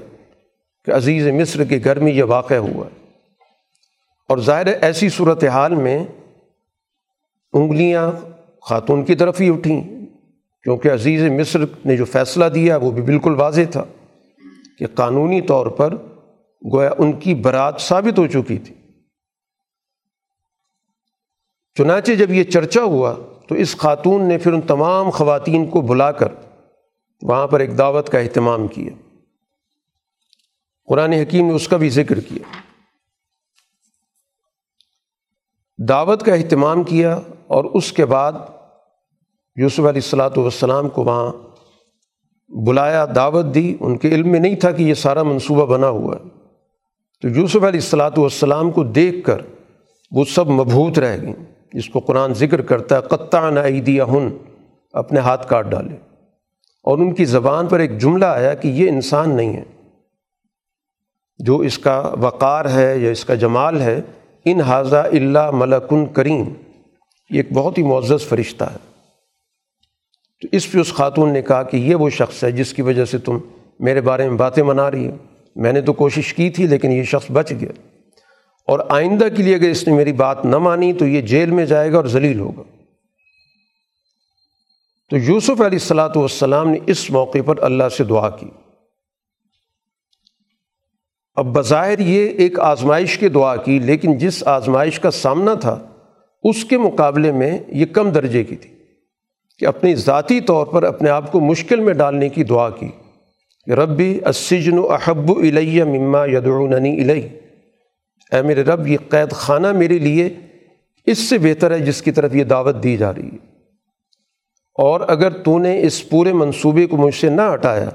[0.86, 3.05] کہ عزیز مصر کے گھر میں یہ واقع ہوا۔ ہے
[4.30, 6.06] اور ظاہر ایسی صورت حال میں
[7.54, 8.12] انگلیاں
[8.62, 9.84] خاتون کی طرف ہی اٹھیں۔
[10.64, 13.84] کیونکہ عزیز مصر نے جو فیصلہ دیا وہ بھی بالکل واضح تھا
[14.80, 15.96] کہ قانونی طور پر
[16.74, 18.76] گویا ان کی برات ثابت ہو چکی تھی۔
[21.78, 23.16] چنانچہ جب یہ چرچا ہوا
[23.48, 26.28] تو اس خاتون نے پھر ان تمام خواتین کو بلا کر
[27.22, 28.90] وہاں پر ایک دعوت کا اہتمام کیا۔
[30.86, 32.64] قرآن حکیم نے اس کا بھی ذکر کیا۔
[35.78, 38.32] دعوت کا اہتمام کیا اور اس کے بعد
[39.56, 41.34] یوسف علیہ السلاۃ والسلام کو وہاں
[42.66, 46.16] بلایا، دعوت دی۔ ان کے علم میں نہیں تھا کہ یہ سارا منصوبہ بنا ہوا
[46.16, 46.30] ہے۔
[47.22, 49.42] تو یوسف علیہ السلاۃ والسلام کو دیکھ کر
[50.12, 51.34] وہ سب مبہوت رہ گئیں۔
[51.74, 54.30] جس کو قرآن ذکر کرتا ہے قطع نعیدیہ ہن
[54.94, 55.96] اپنے ہاتھ کاٹ ڈالے۔
[56.84, 59.64] اور ان کی زبان پر ایک جملہ آیا کہ یہ انسان نہیں ہے۔
[61.38, 64.02] جو اس کا وقار ہے یا اس کا جمال ہے
[64.45, 66.43] ان حاضہ اللہ ملکن کریم۔
[67.29, 68.77] یہ ایک بہت ہی معزز فرشتہ ہے۔
[70.41, 73.05] تو اس پہ اس خاتون نے کہا کہ یہ وہ شخص ہے جس کی وجہ
[73.05, 73.38] سے تم
[73.79, 75.15] میرے بارے میں باتیں منا رہی ہو۔
[75.55, 77.69] میں نے تو کوشش کی تھی لیکن یہ شخص بچ گیا۔
[78.67, 81.65] اور آئندہ کے لیے اگر اس نے میری بات نہ مانی تو یہ جیل میں
[81.65, 82.62] جائے گا اور ذلیل ہوگا۔
[85.10, 88.47] تو یوسف علیہ السلاۃ والسلام نے اس موقع پر اللہ سے دعا کی۔
[91.36, 95.80] اب بظاہر یہ ایک آزمائش کی دعا کی، لیکن جس آزمائش کا سامنا تھا،
[96.43, 98.69] اس کے مقابلے میں یہ کم درجے کی تھی
[99.60, 102.88] کہ اپنی ذاتی طور پر اپنے آپ کو مشکل میں ڈالنے کی دعا کی۔
[103.71, 107.28] ربی اسجن و احب الیہ مما یدعوننی الی
[108.32, 110.30] اے میرے رب، یہ قید خانہ میرے لیے
[111.06, 113.56] اس سے بہتر ہے جس کی طرف یہ دعوت دی جا رہی ہے۔
[114.76, 117.89] اور اگر تو نے اس پورے منصوبے کو مجھ سے نہ ہٹایا،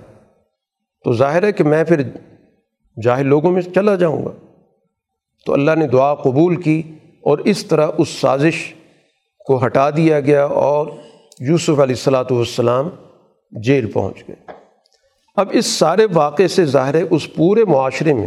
[1.05, 2.03] تو ظاہر ہے کہ میں پھر
[3.03, 4.31] جاہل لوگوں میں چلا جاؤں گا۔
[5.47, 6.83] تو اللہ نے دعا قبول کی
[7.21, 8.75] اور اس طرح اس سازش
[9.47, 10.87] کو ہٹا دیا گیا اور
[11.41, 12.89] یوسف علیہ السلاۃ والسلام
[13.51, 14.53] جیل پہنچ گئے۔
[15.37, 18.27] اب اس سارے واقعے سے ظاہر ہے، اس پورے معاشرے میں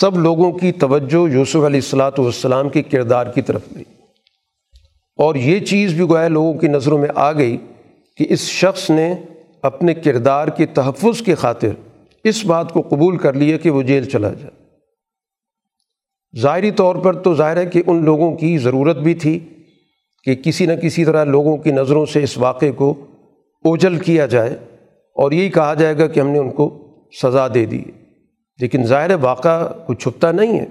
[0.00, 3.84] سب لوگوں کی توجہ یوسف علیہ السلاۃ والسلام کے کردار کی طرف گئی۔
[5.16, 7.56] اور یہ چیز بھی گویا لوگوں کی نظروں میں آ گئی
[8.16, 9.14] کہ اس شخص نے
[9.62, 11.68] اپنے کردار کے تحفظ کی خاطر
[12.28, 14.66] اس بات کو قبول کر لیا کہ وہ جیل چلا جائے۔
[16.40, 19.38] ظاہری طور پر تو ظاہر ہے کہ ان لوگوں کی ضرورت بھی تھی
[20.24, 23.06] کہ کسی نہ کسی طرح لوگوں کی نظروں سے اس واقعے کو
[23.64, 24.50] اوجل کیا جائے
[25.14, 26.88] اور یہی کہا جائے گا کہ ہم نے ان کو
[27.22, 27.82] سزا دے دی۔
[28.60, 30.66] لیکن ظاہر واقعہ کچھ چھپتا نہیں ہے۔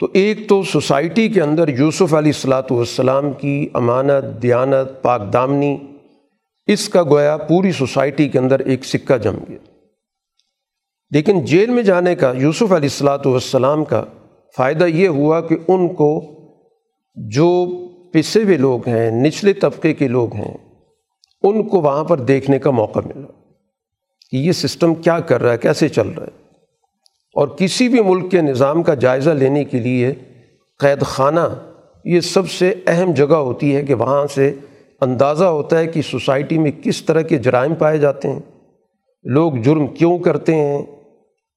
[0.00, 5.78] تو ایک تو سوسائٹی کے اندر یوسف علیہ السلاۃ والسلام کی امانت، دیانت، پاک دامنی
[6.66, 9.58] اس کا گویا پوری سوسائٹی کے اندر ایک سکہ جم گیا۔
[11.10, 14.04] لیکن جیل میں جانے کا، یوسف علیہ السلاۃ والسلام کا
[14.56, 16.20] فائدہ یہ ہوا کہ ان کو
[17.14, 17.66] جو
[18.12, 20.54] پسے ہوئے لوگ ہیں، نچلے طبقے کے لوگ ہیں،
[21.42, 23.26] ان کو وہاں پر دیکھنے کا موقع ملا
[24.30, 26.42] کہ یہ سسٹم کیا کر رہا ہے، کیسے چل رہا ہے۔
[27.34, 30.14] اور کسی بھی ملک کے نظام کا جائزہ لینے کے لیے
[30.78, 31.70] قید خانہ
[32.04, 34.54] یہ سب سے اہم جگہ ہوتی ہے کہ وہاں سے
[35.02, 38.40] اندازہ ہوتا ہے کہ سوسائٹی میں کس طرح کے جرائم پائے جاتے ہیں،
[39.24, 40.82] لوگ جرم کیوں کرتے ہیں،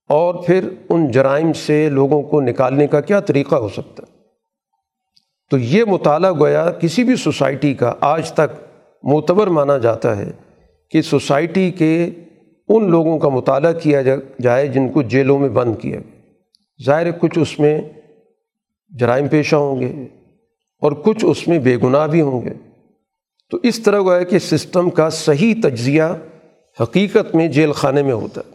[0.09, 4.13] اور پھر ان جرائم سے لوگوں کو نکالنے کا کیا طریقہ ہو سکتا ہے۔
[5.51, 8.53] تو یہ مطالعہ گویا کسی بھی سوسائٹی کا آج تک
[9.03, 10.31] معتبر مانا جاتا ہے
[10.89, 12.09] کہ سوسائٹی کے
[12.69, 14.01] ان لوگوں کا مطالعہ کیا
[14.39, 17.81] جائے جن کو جیلوں میں بند کیا گیا۔ ظاہر کچھ اس میں
[18.89, 19.91] جرائم پیشہ ہوں گے
[20.81, 22.53] اور کچھ اس میں بے گناہ بھی ہوں گے۔
[23.55, 26.03] تو اس طرح گویا کہ سسٹم کا صحیح تجزیہ
[26.81, 28.53] حقیقت میں جیل خانے میں ہوتا ہے۔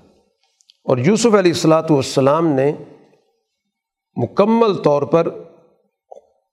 [0.85, 2.73] اور یوسف علیہ السلاۃ والسلام نے
[4.17, 5.29] مکمل طور پر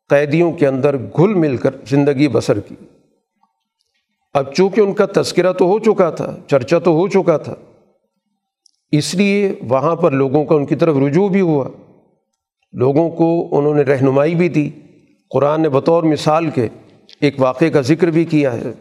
[0.10, 2.76] قیدیوں کے اندر گھل مل کر زندگی بسر کی۔
[4.34, 7.56] اب چونکہ ان کا تذکرہ تو ہو چکا تھا، چرچا تو ہو چکا تھا،
[8.92, 11.70] اس لیے وہاں پر لوگوں کا ان کی طرف رجوع بھی ہوا۔
[12.72, 14.70] لوگوں کو انہوں نے رہنمائی بھی دی۔
[15.30, 16.68] قرآن نے بطور مثال کے
[17.22, 18.72] ایک واقعے کا ذکر بھی کیا ہے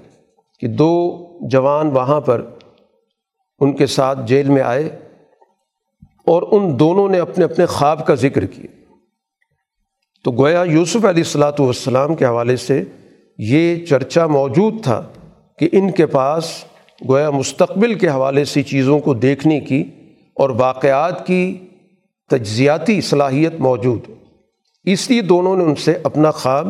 [0.61, 2.51] کہ دو جوان وہاں پر
[3.59, 4.99] ان کے ساتھ جیل میں آئے
[6.27, 8.95] اور ان دونوں نے اپنے اپنے خواب کا ذکر کیا۔
[10.25, 12.85] تو گویا یوسف علیہ السلاۃ والسلام کے حوالے سے
[13.39, 15.09] یہ چرچا موجود تھا
[15.59, 16.65] کہ ان کے پاس
[17.09, 19.85] گویا مستقبل کے حوالے سے چیزوں کو دیکھنے کی
[20.35, 21.67] اور واقعات کی
[22.31, 24.01] تجزیاتی صلاحیت موجود۔
[24.85, 26.69] اس لیے دونوں نے ان سے اپنا خواب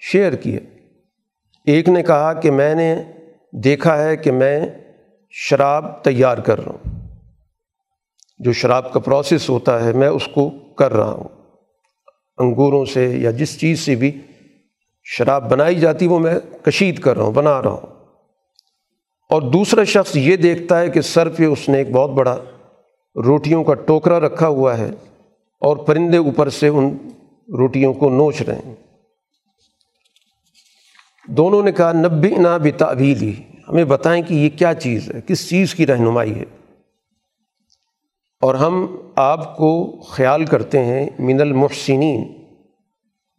[0.00, 0.60] شیئر کیا۔
[1.66, 3.02] ایک نے کہا کہ میں نے
[3.52, 4.66] دیکھا ہے کہ میں
[5.30, 7.08] شراب تیار کر رہا ہوں۔
[8.38, 11.28] جو شراب کا پروسیس ہوتا ہے میں اس کو کر رہا ہوں۔
[12.38, 14.20] انگوروں سے یا جس چیز سے بھی
[15.04, 18.04] شراب بنائی جاتی وہ میں کشید کر رہا ہوں، بنا رہا ہوں۔
[19.30, 22.36] اور دوسرا شخص یہ دیکھتا ہے کہ سر پہ اس نے ایک بہت بڑا
[23.16, 24.90] روٹیوں کا ٹوکرا رکھا ہوا ہے
[25.60, 26.96] اور پرندے اوپر سے ان
[27.48, 28.74] روٹیوں کو نوچ رہے ہیں۔
[31.28, 32.72] دونوں نے کہا نبی نا بھی
[33.68, 36.44] ہمیں بتائیں کہ یہ کیا چیز ہے، کس چیز کی رہنمائی ہے؟
[38.42, 42.24] اور ہم آپ کو خیال کرتے ہیں من المحسنین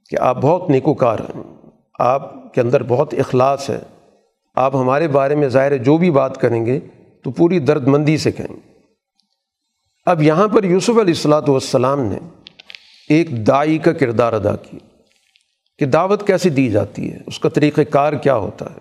[0.10, 1.44] کہ آپ بہت نیکوکار ہیں،
[2.00, 3.80] آپ کے اندر بہت اخلاص ہے،
[4.56, 6.80] آپ ہمارے بارے میں ظاہر جو بھی بات کریں گے
[7.24, 8.72] تو پوری درد مندی سے کہیں۔ گے
[10.06, 12.18] اب یہاں پر یوسف علیہ السلاۃ والسلام نے
[13.10, 14.80] ایک دائی کا کردار ادا کیا۔
[15.80, 18.80] کہ دعوت کیسے دی جاتی ہے؟ اس کا طریقہ کار کیا ہوتا ہے؟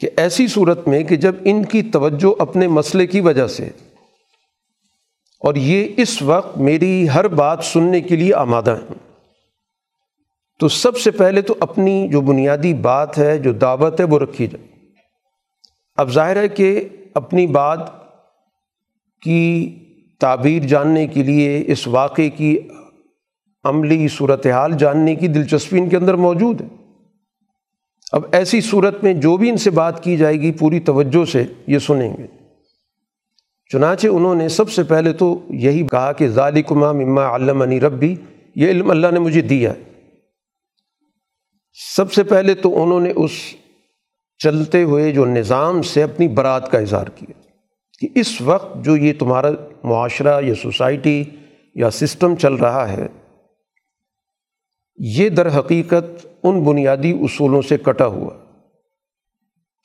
[0.00, 3.68] کہ ایسی صورت میں کہ جب ان کی توجہ اپنے مسئلے کی وجہ سے،
[5.40, 8.94] اور یہ اس وقت میری ہر بات سننے کے لیے آمادہ ہیں۔
[10.58, 14.46] تو سب سے پہلے تو اپنی جو بنیادی بات ہے، جو دعوت ہے، وہ رکھی
[14.46, 14.66] جائے۔
[15.96, 17.80] اب ظاہر ہے کہ اپنی بات
[19.22, 19.76] کی
[20.20, 22.58] تعبیر جاننے کے لیے، اس واقعے کی
[23.64, 26.66] عملی صورت حال جاننے کی دلچسپی ان کے اندر موجود ہے۔
[28.12, 31.44] اب ایسی صورت میں جو بھی ان سے بات کی جائے گی، پوری توجہ سے
[31.66, 32.26] یہ سنیں گے۔
[33.72, 38.16] چنانچہ انہوں نے سب سے پہلے تو یہی کہا کہ ظالکما مما علم عنی ربی،
[38.54, 39.90] یہ علم اللہ نے مجھے دیا ہے۔
[41.96, 43.30] سب سے پہلے تو انہوں نے اس
[44.38, 47.50] چلتے ہوئے جو نظام سے اپنی برات کا اظہار کیا
[47.98, 49.48] کہ اس وقت جو یہ تمہارا
[49.84, 51.24] معاشرہ یا سوسائٹی
[51.74, 53.06] یا سسٹم چل رہا ہے
[55.02, 58.30] یہ در حقیقت ان بنیادی اصولوں سے کٹا ہوا۔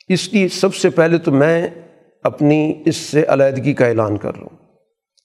[0.08, 1.70] اس لیے سب سے پہلے تو میں
[2.24, 4.58] اپنی اس سے علیحدگی کا اعلان کر رہا ہوں۔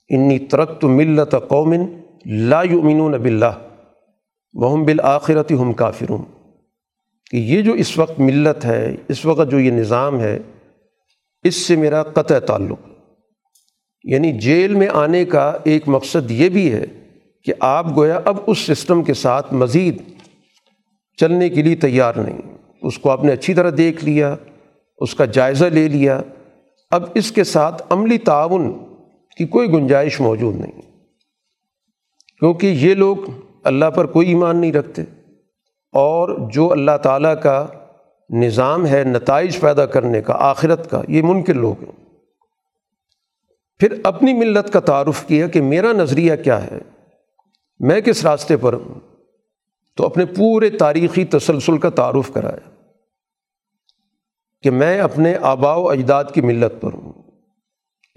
[0.09, 3.69] انی ترقت ملت قومن لا یؤمنون باللہ
[4.53, 6.23] وہم بالآخرت ہم کافرون۔
[7.31, 10.39] کہ یہ جو اس وقت ملت ہے، اس وقت جو یہ نظام ہے،
[11.43, 12.79] اس سے میرا قطع تعلق۔
[14.05, 16.85] یعنی جیل میں آنے کا ایک مقصد یہ بھی ہے
[17.45, 20.03] کہ آپ گویا اب اس سسٹم کے ساتھ مزید
[21.17, 22.39] چلنے کے لیے تیار نہیں۔
[22.83, 24.37] اس کو آپ نے اچھی طرح دیکھ لیا،
[24.99, 26.23] اس کا جائزہ لے لیا۔
[26.91, 28.73] اب اس کے ساتھ عملی تعاون
[29.37, 30.83] کی کوئی گنجائش موجود نہیں۔
[32.39, 33.17] کیونکہ یہ لوگ
[33.65, 35.03] اللہ پر کوئی ایمان نہیں رکھتے۔
[35.93, 37.67] اور جو اللہ تعالیٰ کا
[38.31, 42.05] نظام ہے نتائج پیدا کرنے کا، آخرت کا، یہ ممکن لوگ ہیں۔
[43.79, 46.79] پھر اپنی ملت کا تعارف کیا کہ میرا نظریہ کیا ہے۔
[47.81, 49.01] میں کس راستے پر ہوں؟
[49.97, 52.71] تو اپنے پورے تاریخی تسلسل کا تعارف کرایا
[54.63, 57.13] کہ میں اپنے آبا و اجداد کی ملت پر ہوں۔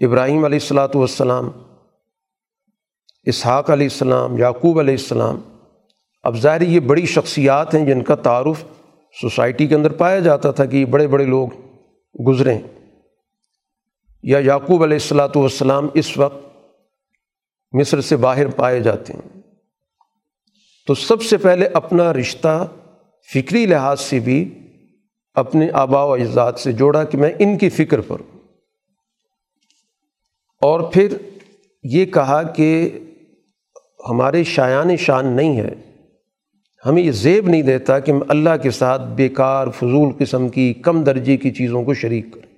[0.00, 1.50] ابراہیم علیہ السلاۃ والسلام،
[3.22, 5.40] اسحاق علیہ السلام، یعقوب علیہ السلام،
[6.22, 8.64] اب ظاہر یہ بڑی شخصیات ہیں جن کا تعارف
[9.20, 11.48] سوسائٹی کے اندر پایا جاتا تھا کہ یہ بڑے بڑے لوگ
[12.28, 12.58] گزریں
[14.22, 16.46] یا یعقوب علیہ السلاۃ والسلام اس وقت
[17.72, 19.43] مصر سے باہر پائے جاتے ہیں۔
[20.86, 22.68] تو سب سے پہلے اپنا رشتہ
[23.34, 24.58] فکری لحاظ سے بھی
[25.34, 28.16] اپنے آبا و اجزاد سے جوڑا کہ میں ان کی فکر پر
[30.60, 31.16] اور پھر
[31.82, 32.90] یہ کہا کہ
[34.08, 35.74] ہمارے شایان شان نہیں ہے۔
[36.86, 41.04] ہمیں یہ زیب نہیں دیتا کہ ہم اللہ کے ساتھ بیکار، فضول قسم کی، کم
[41.04, 42.54] درجے کی چیزوں کو شریک کریں۔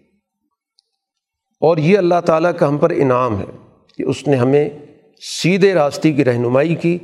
[1.61, 4.71] اور یہ اللہ تعالیٰ کا ہم پر انعام ہے کہ اس نے ہمیں
[5.21, 6.99] سیدھے راستے کی رہنمائی کی۔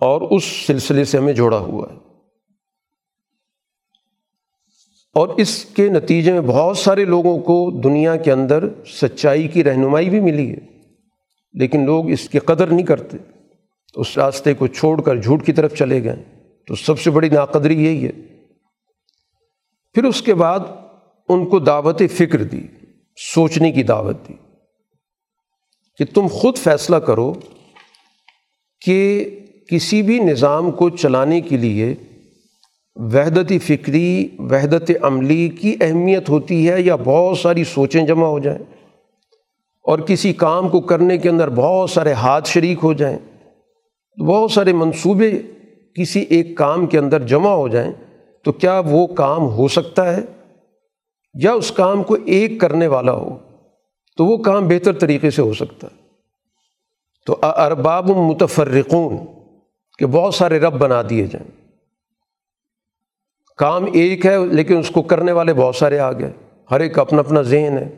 [0.00, 1.96] اور اس سلسلے سے ہمیں جوڑا ہوا ہے۔
[5.14, 10.10] اور اس کے نتیجے میں بہت سارے لوگوں کو دنیا کے اندر سچائی کی رہنمائی
[10.10, 10.58] بھی ملی ہے،
[11.52, 13.16] لیکن لوگ اس کی قدر نہیں کرتے۔
[13.94, 16.24] اس راستے کو چھوڑ کر جھوٹ کی طرف چلے گئے۔
[16.66, 18.12] تو سب سے بڑی ناقدری یہی ہے۔
[19.92, 20.60] پھر اس کے بعد
[21.28, 22.60] ان کو دعوت فکر دی،
[23.34, 24.34] سوچنے کی دعوت دی
[25.98, 27.32] کہ تم خود فیصلہ کرو
[28.80, 29.26] کہ
[29.70, 31.94] کسی بھی نظام کو چلانے کے لیے
[32.96, 38.58] وحدت فکری، وحدت عملی کی اہمیت ہوتی ہے یا بہت ساری سوچیں جمع ہو جائیں
[39.84, 43.18] اور کسی کام کو کرنے کے اندر بہت سارے ہاتھ شریک ہو جائیں،
[44.20, 45.42] بہت سارے منصوبے
[45.94, 47.92] کسی ایک کام کے اندر جمع ہو جائیں،
[48.44, 50.20] تو کیا وہ کام ہو سکتا ہے؟
[51.34, 53.38] یا اس کام کو ایک کرنے والا ہو،
[54.16, 55.96] تو وہ کام بہتر طریقے سے ہو سکتا ہے۔
[57.26, 59.39] تو ارباب متفرقون
[60.00, 61.50] کہ بہت سارے رب بنا دیے جائیں۔
[63.56, 66.32] کام ایک ہے، لیکن اس کو کرنے والے بہت سارے آ گئے
[66.70, 67.96] ہر ایک اپنا اپنا ذہن ہے،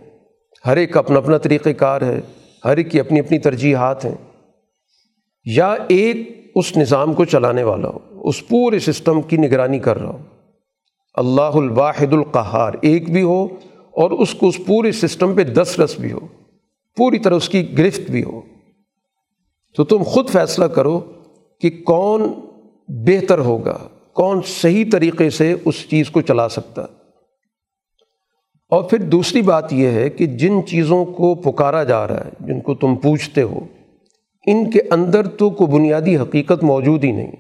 [0.66, 2.20] ہر ایک اپنا اپنا طریقۂ کار ہے،
[2.64, 4.14] ہر ایک کی اپنی اپنی ترجیحات ہیں۔
[5.44, 10.10] یا ایک اس نظام کو چلانے والا ہو، اس پورے سسٹم کی نگرانی کر رہا
[10.10, 10.18] ہو۔
[11.14, 13.44] اللہ الواحد القہار ایک بھی ہو،
[13.90, 16.20] اور اس کو اس پورے سسٹم پہ دس رس بھی ہو،
[16.96, 18.40] پوری طرح اس کی گرفت بھی ہو۔
[19.76, 21.00] تو تم خود فیصلہ کرو
[21.62, 22.32] کہ کون
[22.88, 23.78] بہتر ہوگا،
[24.12, 26.82] کون صحیح طریقے سے اس چیز کو چلا سکتا۔
[28.70, 32.60] اور پھر دوسری بات یہ ہے کہ جن چیزوں کو پکارا جا رہا ہے، جن
[32.60, 33.60] کو تم پوچھتے ہو،
[34.46, 37.32] ان کے اندر تو کوئی بنیادی حقیقت موجود ہی نہیں۔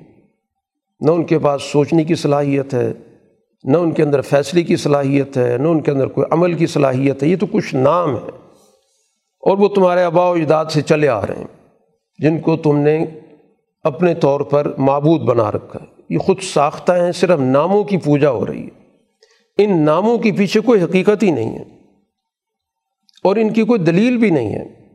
[1.00, 2.92] نہ ان کے پاس سوچنے کی صلاحیت ہے،
[3.64, 6.66] نہ ان کے اندر فیصلے کی صلاحیت ہے، نہ ان کے اندر کوئی عمل کی
[6.66, 8.30] صلاحیت ہے، یہ تو کچھ نام ہے۔
[9.40, 11.70] اور وہ تمہارے آبا و اجداد سے چلے آ رہے ہیں،
[12.18, 13.06] جن کو تم نے
[13.82, 18.30] اپنے طور پر معبود بنا رکھا ہے۔ یہ خود ساختہ ہیں، صرف ناموں کی پوجا
[18.30, 18.82] ہو رہی ہے۔
[19.58, 21.64] ان ناموں کے پیچھے کوئی حقیقت ہی نہیں ہے۔
[23.24, 24.88] اور ان کی کوئی دلیل بھی نہیں ہے۔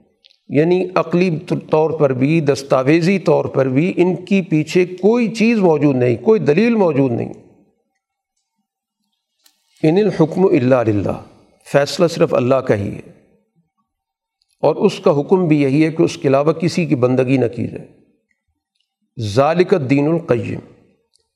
[0.49, 5.95] یعنی عقلی طور پر بھی، دستاویزی طور پر بھی ان کی پیچھے کوئی چیز موجود
[5.95, 7.33] نہیں، کوئی دلیل موجود نہیں۔
[9.83, 11.23] ان الحکم اللہ اللہ
[11.71, 13.11] فیصلہ صرف اللہ کا ہی ہے۔
[14.61, 17.45] اور اس کا حکم بھی یہی ہے کہ اس کے علاوہ کسی کی بندگی نہ
[17.55, 18.06] کی جائے۔
[19.19, 20.59] ذالک دین القیم۔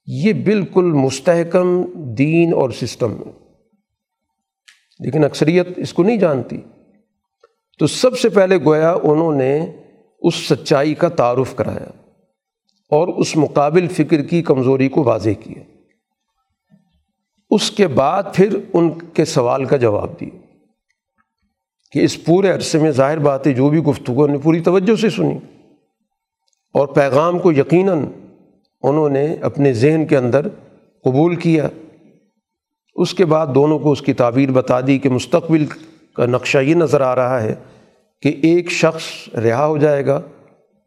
[0.05, 1.81] یہ بالکل مستحکم
[2.13, 3.31] دین اور سسٹم ہے۔
[4.99, 6.57] لیکن اکثریت اس کو نہیں جانتی۔
[7.79, 9.65] تو سب سے پہلے گویا انہوں نے
[10.19, 11.89] اس سچائی کا تعارف کرایا
[12.89, 15.63] اور اس مقابل فکر کی کمزوری کو واضح کیا۔
[17.49, 20.39] اس کے بعد پھر ان کے سوال کا جواب دیا
[21.91, 25.09] کہ اس پورے عرصے میں ظاہر بات ہے جو بھی گفتگو نے پوری توجہ سے
[25.09, 25.60] سنی۔
[26.73, 28.05] اور پیغام کو یقیناً
[28.81, 30.47] انہوں نے اپنے ذہن کے اندر
[31.03, 31.67] قبول کیا۔
[32.95, 35.65] اس کے بعد دونوں کو اس کی تعبیر بتا دی کہ مستقبل
[36.15, 37.55] کا نقشہ یہ نظر آ رہا ہے
[38.21, 40.21] کہ ایک شخص رہا ہو جائے گا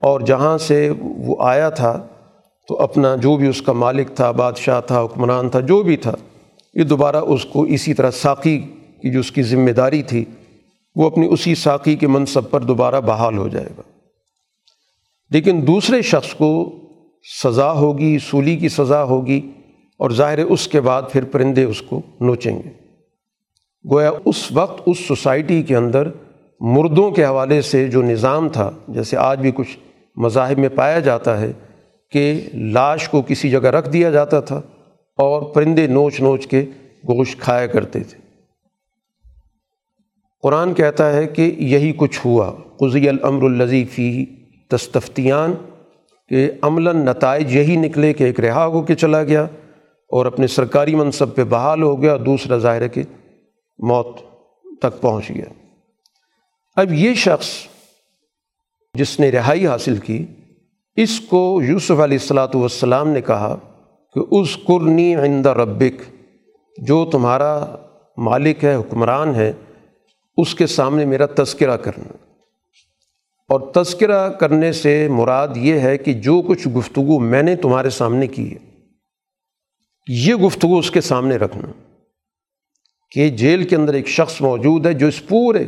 [0.00, 2.06] اور جہاں سے وہ آیا تھا
[2.68, 6.12] تو اپنا جو بھی اس کا مالک تھا، بادشاہ تھا، حکمران تھا، جو بھی تھا،
[6.74, 8.58] یہ دوبارہ اس کو اسی طرح ساقی
[9.02, 10.24] کی جو اس کی ذمہ داری تھی،
[10.96, 13.82] وہ اپنی اسی ساقی کے منصب پر دوبارہ بحال ہو جائے گا۔
[15.30, 16.76] لیکن دوسرے شخص کو
[17.44, 19.50] سزا ہوگی، سولی کی سزا ہوگی
[19.98, 22.68] اور ظاہر اس کے بعد پھر پرندے اس کو نوچیں گے۔
[23.90, 26.08] گویا اس وقت اس سوسائٹی کے اندر
[26.60, 29.78] مردوں کے حوالے سے جو نظام تھا، جیسے آج بھی کچھ
[30.16, 31.52] مذاہب میں پایا جاتا ہے
[32.10, 34.56] کہ لاش کو کسی جگہ رکھ دیا جاتا تھا
[35.18, 36.64] اور پرندے نوچ نوچ کے
[37.08, 38.18] گوشت کھایا کرتے تھے۔
[40.42, 43.84] قرآن کہتا ہے کہ یہی کچھ ہوا۔ قضی الامر الزی
[44.78, 45.54] فی تستفتیان
[46.28, 49.42] کہ عملاً نتائج یہی نکلے کہ ایک رہا ہو کے چلا گیا
[50.10, 53.02] اور اپنے سرکاری منصب پہ بحال ہو گیا دوسرا ظاہر ہے کہ
[53.78, 54.18] موت
[54.82, 55.44] تک پہنچ گیا۔
[56.76, 57.46] اب یہ شخص
[58.94, 60.26] جس نے رہائی حاصل کی،
[60.96, 63.56] اس کو یوسف علیہ السلاۃ والسلام نے کہا
[64.14, 66.02] کہ اس قرنی عند ربک،
[66.78, 67.76] جو تمہارا
[68.16, 69.52] مالک ہے، حکمران ہے،
[70.36, 72.33] اس کے سامنے میرا تذکرہ کرنا۔
[73.54, 78.26] اور تذکرہ کرنے سے مراد یہ ہے کہ جو کچھ گفتگو میں نے تمہارے سامنے
[78.26, 78.58] کی ہے،
[80.08, 81.94] یہ گفتگو اس کے سامنے رکھنا۔
[83.10, 85.64] کہ جیل کے اندر ایک شخص موجود ہے جو اس پورے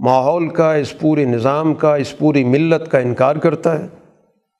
[0.00, 3.88] ماحول کا، اس پورے نظام کا، اس پوری ملت کا انکار کرتا ہے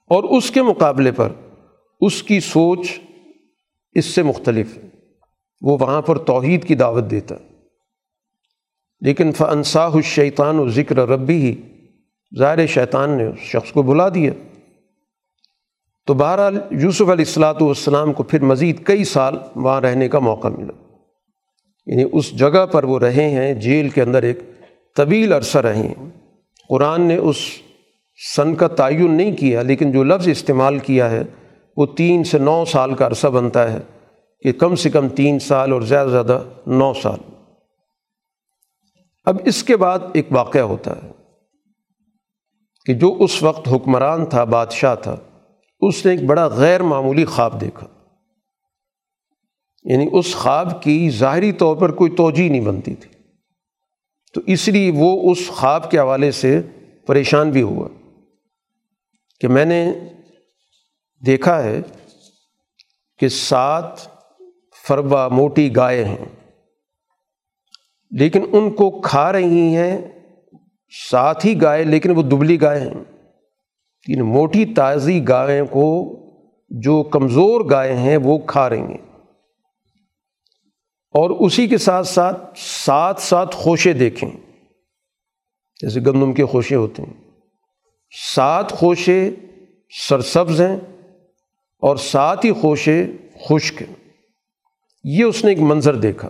[0.07, 1.29] اور اس کے مقابلے پر
[2.01, 3.01] اس کی سوچ
[3.93, 4.83] اس سے مختلف ہے۔
[5.61, 7.51] وہ وہاں پر توحید کی دعوت دیتا ہے۔
[9.01, 11.70] لیکن فنساہ الشیطان و ذکر ربی ہی
[12.39, 14.33] ظاہر شیطان نے اس شخص کو بلا دیا۔
[16.07, 20.49] تو بہرحال یوسف علیہ السلاۃ والسلام کو پھر مزید کئی سال وہاں رہنے کا موقع
[20.49, 20.73] ملا۔
[21.87, 24.39] یعنی اس جگہ پر وہ رہے ہیں، جیل کے اندر ایک
[24.97, 26.11] طویل عرصہ رہے ہیں۔
[26.69, 27.37] قرآن نے اس
[28.37, 31.23] سن کا تعین نہیں کیا، لیکن جو لفظ استعمال کیا ہے،
[31.77, 33.79] وہ تین سے نو سال کا عرصہ بنتا ہے
[34.41, 37.19] کہ کم سے کم تین سال اور زیادہ سے زیادہ نو سال۔
[39.25, 41.20] اب اس کے بعد ایک واقعہ ہوتا ہے۔
[42.85, 45.17] کہ جو اس وقت حکمران تھا، بادشاہ تھا،
[45.81, 47.87] اس نے ایک بڑا غیر معمولی خواب دیکھا۔
[49.85, 53.11] یعنی اس خواب کی ظاہری طور پر کوئی توجہ نہیں بنتی تھی۔
[54.35, 56.61] تو اس لیے وہ اس خواب کے حوالے سے
[57.07, 57.89] پریشان بھی ہوا
[59.41, 59.93] کہ میں نے
[61.27, 61.81] دیکھا ہے
[63.19, 63.93] کہ سات
[64.89, 66.25] فربا موٹی گائے ہیں،
[68.11, 70.20] لیکن ان کو کھا رہی ہیں
[71.11, 73.25] ساتھ ہی گائے، لیکن وہ دبلی گائے ہیں۔
[74.09, 76.17] یعنی موٹی تازی گائے کو
[76.69, 79.11] جو کمزور گائے ہیں، وہ کھا رہی ہیں
[81.11, 84.31] اور اسی کے ساتھ ساتھ ساتھ ساتھ خوشے دیکھیں۔
[85.83, 87.31] جیسے گندم کے خوشے ہوتے ہیں۔
[88.35, 89.31] سات خوشے
[90.09, 90.77] سرسبز ہیں
[91.79, 93.07] اور ساتھ ہی خوشے
[93.49, 93.95] خشک ہیں۔
[95.05, 96.29] یہ اس نے ایک منظر دیکھا۔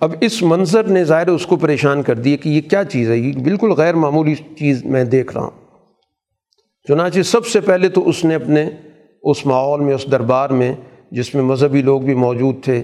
[0.00, 3.16] اب اس منظر نے ظاہر اس کو پریشان کر دیا کہ یہ کیا چیز ہے؟
[3.16, 5.50] یہ بالکل غیر معمولی چیز میں دیکھ رہا ہوں۔
[6.88, 8.70] چنانچہ سب سے پہلے تو اس نے اپنے
[9.22, 10.74] اس ماحول میں، اس دربار میں،
[11.10, 12.82] جس میں مذہبی لوگ بھی موجود تھے،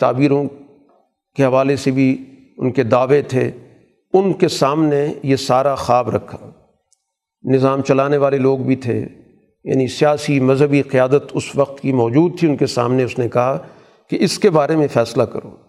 [0.00, 0.44] تعبیروں
[1.36, 2.24] کے حوالے سے بھی
[2.58, 3.50] ان کے دعوے تھے،
[4.12, 6.50] ان کے سامنے یہ سارا خواب رکھا۔
[7.44, 9.06] نظام چلانے والے لوگ بھی تھے
[9.64, 13.58] یعنی سیاسی مذہبی قیادت اس وقت کی موجود تھی، ان کے سامنے اس نے کہا
[14.10, 15.63] کہ اس کے بارے میں فیصلہ کرو۔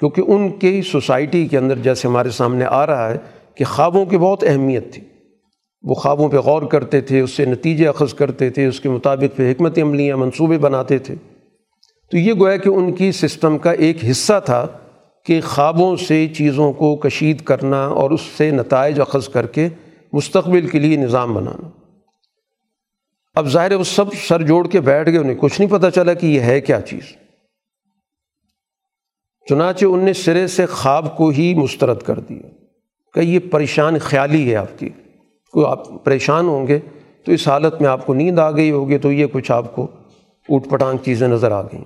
[0.00, 3.16] کیونکہ ان کی سوسائٹی کے اندر جیسے ہمارے سامنے آ رہا ہے
[3.54, 5.02] کہ خوابوں کی بہت اہمیت تھی۔
[5.82, 9.36] وہ خوابوں پہ غور کرتے تھے، اس سے نتیجے اخذ کرتے تھے، اس کے مطابق
[9.36, 11.14] پھر حکمت عملیاں، منصوبے بناتے تھے۔
[12.10, 14.66] تو یہ گویا کہ ان کی سسٹم کا ایک حصہ تھا
[15.24, 19.68] کہ خوابوں سے چیزوں کو کشید کرنا اور اس سے نتائج اخذ کر کے
[20.12, 21.68] مستقبل کے لیے نظام بنانا۔
[23.34, 26.26] اب ظاہر وہ سب سر جوڑ کے بیٹھ گئے، انہیں کچھ نہیں پتہ چلا کہ
[26.26, 27.23] یہ ہے کیا چیز۔
[29.48, 32.48] چنانچہ ان نے سرے سے خواب کو ہی مسترد کر دیا۔
[33.14, 34.88] کہ یہ پریشان خیالی ہے آپ کی۔
[35.52, 36.78] کوئی آپ پریشان ہوں گے
[37.24, 39.84] تو اس حالت میں آپ کو نیند آ گئی ہوگی تو یہ کچھ آپ کو
[40.48, 41.84] اوٹ پٹانگ چیزیں نظر آ گئیں۔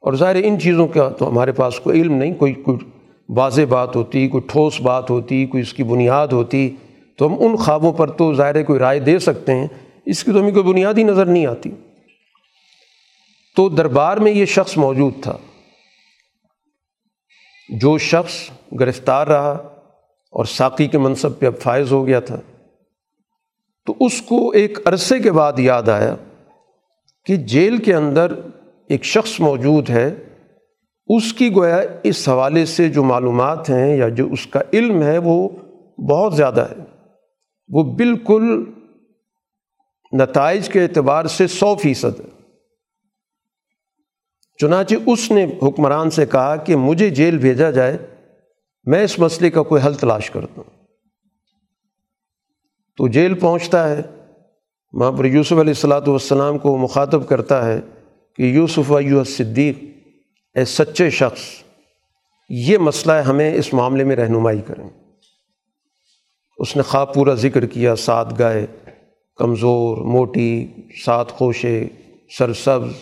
[0.00, 2.78] اور ظاہر ان چیزوں کا تو ہمارے پاس کوئی علم نہیں، کوئی کوئی
[3.28, 6.76] واضح بات ہوتی، کوئی ٹھوس بات ہوتی، کوئی اس کی بنیاد ہوتی۔
[7.18, 9.66] تو ہم ان خوابوں پر تو ظاہر کوئی رائے دے سکتے ہیں۔
[10.06, 11.70] اس کی تو ہمیں کوئی بنیاد ہی نظر نہیں آتی۔
[13.56, 15.36] تو دربار میں یہ شخص موجود تھا۔
[17.68, 18.50] جو شخص
[18.80, 19.50] گرفتار رہا
[20.30, 22.40] اور ساقی کے منصب پہ اب فائز ہو گیا تھا،
[23.86, 26.14] تو اس کو ایک عرصے کے بعد یاد آیا
[27.24, 28.32] کہ جیل کے اندر
[28.88, 30.14] ایک شخص موجود ہے۔
[31.06, 35.18] اس کی گویا اس حوالے سے جو معلومات ہیں یا جو اس کا علم ہے
[35.18, 35.48] وہ
[35.98, 36.84] بہت زیادہ ہے۔
[37.68, 38.64] وہ بالکل
[40.12, 42.41] نتائج کے اعتبار سے سو فیصد ہے۔
[44.62, 47.96] چنانچہ اس نے حکمران سے کہا کہ مجھے جیل بھیجا جائے،
[48.84, 50.70] میں اس مسئلے کا کوئی حل تلاش کرتا ہوں۔
[52.98, 54.02] تو جیل پہنچتا ہے،
[54.92, 57.80] وہاں پر یوسف علیہ السلاۃ والسلام کو مخاطب کرتا ہے
[58.38, 59.78] کہ یوسف ایو صدیق
[60.56, 61.40] اے سچے شخص،
[62.50, 64.88] یہ مسئلہ ہے، ہمیں اس معاملے میں رہنمائی کریں۔
[66.58, 68.66] اس نے خواب پورا ذکر کیا سات گائے،
[69.38, 70.66] کمزور، موٹی
[71.04, 71.88] سات خوشے،
[72.38, 72.92] سرسبز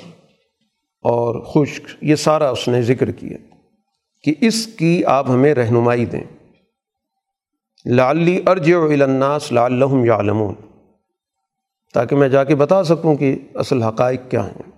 [1.02, 3.36] اور خشک، یہ سارا اس نے ذکر کیا
[4.22, 6.24] کہ اس کی آپ ہمیں رہنمائی دیں۔
[7.84, 10.54] لالی ارج الناس لعلہم یعلمون۔
[11.94, 14.70] تاکہ میں جا کے بتا سکوں کہ اصل حقائق کیا ہیں۔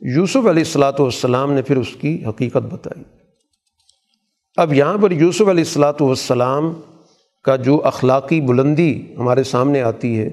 [0.00, 3.02] یوسف علیہ السلاۃ والسلام نے پھر اس کی حقیقت بتائی۔
[4.56, 6.80] اب یہاں پر یوسف علیہ السلاۃ والسلام
[7.44, 10.30] کا جو اخلاقی بلندی ہمارے سامنے آتی ہے،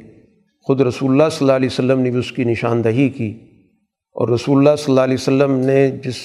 [0.64, 3.47] خود رسول اللہ صلی اللہ علیہ وسلم نے بھی اس کی نشاندہی کی۔
[4.18, 6.18] اور رسول اللہ صلی اللہ علیہ وسلم نے جس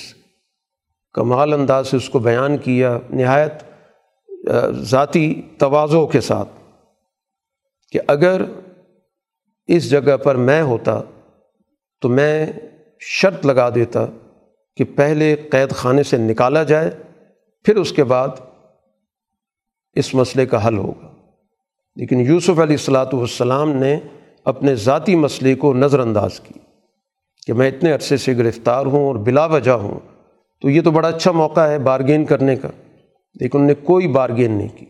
[1.15, 3.63] کمال انداز سے اس کو بیان کیا، نہایت
[4.81, 6.49] ذاتی توازوں کے ساتھ
[7.93, 8.43] کہ اگر
[9.69, 11.01] اس جگہ پر میں ہوتا
[12.01, 12.47] تو میں
[13.01, 14.07] شرط لگا دیتا
[14.77, 16.91] کہ پہلے قید خانے سے نکالا جائے،
[17.65, 18.29] پھر اس کے بعد
[19.97, 21.13] اس مسئلے کا حل ہوگا۔
[21.97, 23.97] لیکن یوسف علیہ السلاۃ والسلام نے
[24.45, 26.59] اپنے ذاتی مسئلے کو نظر انداز کی
[27.47, 30.01] کہ میں اتنے عرصے سے گرفتار ہوں اور بلا وجہ ہوں،
[30.61, 32.69] تو یہ تو بڑا اچھا موقع ہے بارگین کرنے کا۔
[33.35, 34.87] لیکن انہوں نے کوئی بارگین نہیں کی۔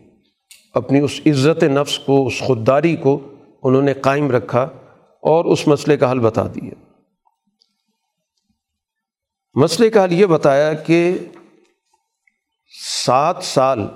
[0.73, 3.33] اپنی اس عزت نفس کو، اس خودداری کو
[3.63, 4.61] انہوں نے قائم رکھا
[5.21, 6.73] اور اس مسئلے کا حل بتا دیا۔
[9.55, 11.17] مسئلے کا حل یہ بتایا کہ
[13.05, 13.87] سات سال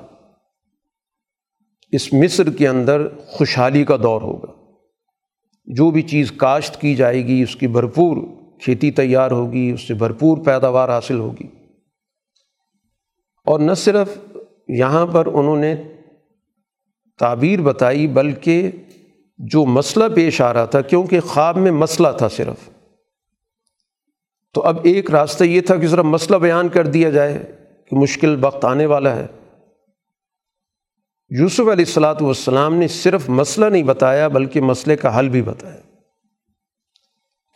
[1.91, 4.73] اس مصر کے اندر خوشحالی کا دور ہوگا۔
[5.65, 8.17] جو بھی چیز کاشت کی جائے گی، اس کی بھرپور
[8.59, 11.47] کھیتی تیار ہوگی، اس سے بھرپور پیداوار حاصل ہوگی۔
[13.45, 14.17] اور نہ صرف
[14.67, 15.75] یہاں پر انہوں نے
[17.19, 18.71] تعبیر بتائی، بلکہ
[19.37, 22.69] جو مسئلہ پیش آ رہا تھا، کیونکہ خواب میں مسئلہ تھا صرف۔
[24.53, 27.43] تو اب ایک راستہ یہ تھا کہ ذرا مسئلہ بیان کر دیا جائے
[27.89, 29.27] کہ مشکل وقت آنے والا ہے۔
[31.29, 35.86] یوسف علیہ السلاۃ والسلام نے صرف مسئلہ نہیں بتایا، بلکہ مسئلے کا حل بھی بتایا۔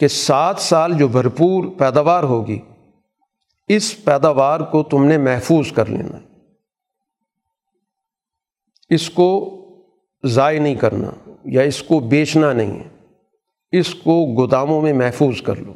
[0.01, 2.59] کہ سات سال جو بھرپور پیداوار ہوگی،
[3.67, 6.17] اس پیداوار کو تم نے محفوظ کر لینا۔
[8.89, 9.57] اس کو
[10.23, 12.87] ضائع نہیں کرنا یا اس کو بیچنا نہیں ہے۔
[13.71, 15.73] اس کو گوداموں میں محفوظ کر لو۔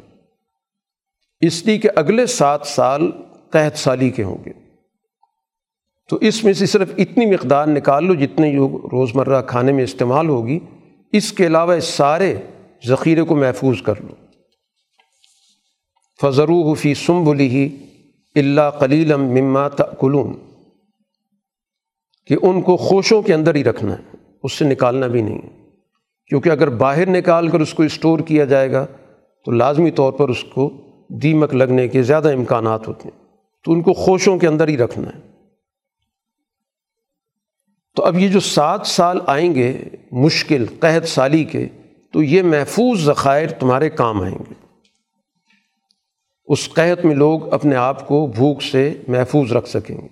[1.40, 3.10] اس لیے کہ اگلے سات سال
[3.50, 4.52] قحط سالی کے ہوں گے۔
[6.10, 10.28] تو اس میں سے صرف اتنی مقدار نکال لو جتنے جو روزمرہ کھانے میں استعمال
[10.28, 10.58] ہوگی۔
[11.12, 12.36] اس کے علاوہ سارے
[12.86, 14.14] ذخیرے کو محفوظ کر لو۔
[16.20, 17.76] فضرو حفی سمبلی ہی
[18.34, 20.32] اللہ کلیلم مما تلون
[22.26, 25.38] کہ ان کو خوشوں کے اندر ہی رکھنا ہے، اس سے نکالنا بھی نہیں۔
[26.26, 28.86] کیونکہ اگر باہر نکال کر اس کو اسٹور کیا جائے گا،
[29.44, 33.26] تو لازمی طور پر اس کو دیمک لگنے کے زیادہ امکانات ہوتے ہیں۔
[33.64, 35.20] تو ان کو خوشوں کے اندر ہی رکھنا ہے۔
[37.96, 41.68] تو اب یہ جو سات سال آئیں گے، مشکل، قحط سالی کے
[42.16, 44.54] تو یہ محفوظ ذخائر تمہارے کام آئیں گے۔
[46.44, 50.08] اس قحط میں لوگ اپنے آپ کو بھوک سے محفوظ رکھ سکیں گے۔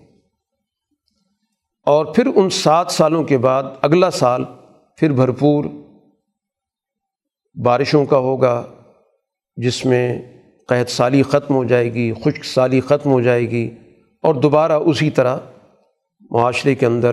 [1.86, 4.44] اور پھر ان سات سالوں کے بعد اگلا سال
[4.96, 5.64] پھر بھرپور
[7.64, 8.64] بارشوں کا ہوگا،
[9.56, 10.22] جس میں
[10.68, 13.70] قحط سالی ختم ہو جائے گی، خشک سالی ختم ہو جائے گی،
[14.22, 15.38] اور دوبارہ اسی طرح
[16.30, 17.12] معاشرے کے اندر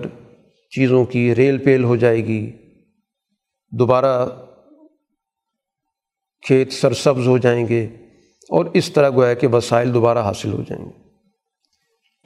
[0.70, 2.52] چیزوں کی ریل پیل ہو جائے گی۔
[3.70, 4.28] دوبارہ
[6.46, 7.84] کھیت سرسبز ہو جائیں گے
[8.48, 11.02] اور اس طرح گویا کہ وسائل دوبارہ حاصل ہو جائیں گے۔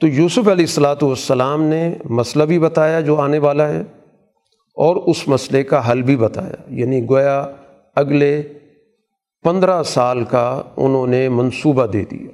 [0.01, 3.81] تو یوسف علیہ السلاۃ والسلام نے مسئلہ بھی بتایا جو آنے والا ہے
[4.75, 7.47] اور اس مسئلے کا حل بھی بتایا۔ یعنی گویا
[7.95, 8.43] اگلے
[9.43, 12.27] پندرہ سال کا انہوں نے منصوبہ دے دیا۔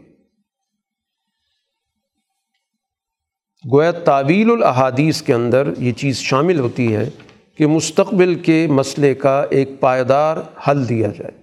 [3.74, 7.10] گویا تعویل الحادیث کے اندر یہ چیز شامل ہوتی ہے
[7.58, 11.43] کہ مستقبل کے مسئلے کا ایک پائیدار حل دیا جائے۔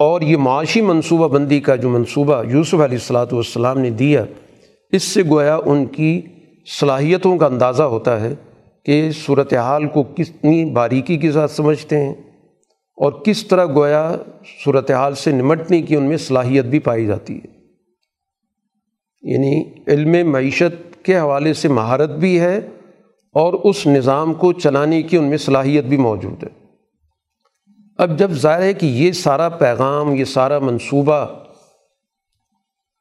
[0.00, 4.24] اور یہ معاشی منصوبہ بندی کا جو منصوبہ یوسف علیہ السلاۃ والسلام نے دیا،
[4.92, 6.20] اس سے گویا ان کی
[6.80, 8.34] صلاحیتوں کا اندازہ ہوتا ہے
[8.84, 12.12] کہ صورت حال کو کتنی باریکی کے ساتھ سمجھتے ہیں
[12.96, 14.16] اور کس طرح گویا
[14.64, 17.60] صورت حال سے نمٹنے کی ان میں صلاحیت بھی پائی جاتی ہے۔
[19.22, 22.58] یعنی علم معیشت کے حوالے سے مہارت بھی ہے
[23.34, 26.59] اور اس نظام کو چلانے کی ان میں صلاحیت بھی موجود ہے۔
[28.00, 31.24] اب جب ظاہر ہے کہ یہ سارا پیغام، یہ سارا منصوبہ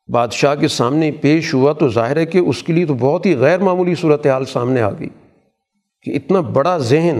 [0.09, 3.35] بادشاہ کے سامنے پیش ہوا، تو ظاہر ہے کہ اس کے لیے تو بہت ہی
[3.37, 5.09] غیر معمولی صورت حال سامنے آ گئی
[6.05, 7.19] کہ اتنا بڑا ذہن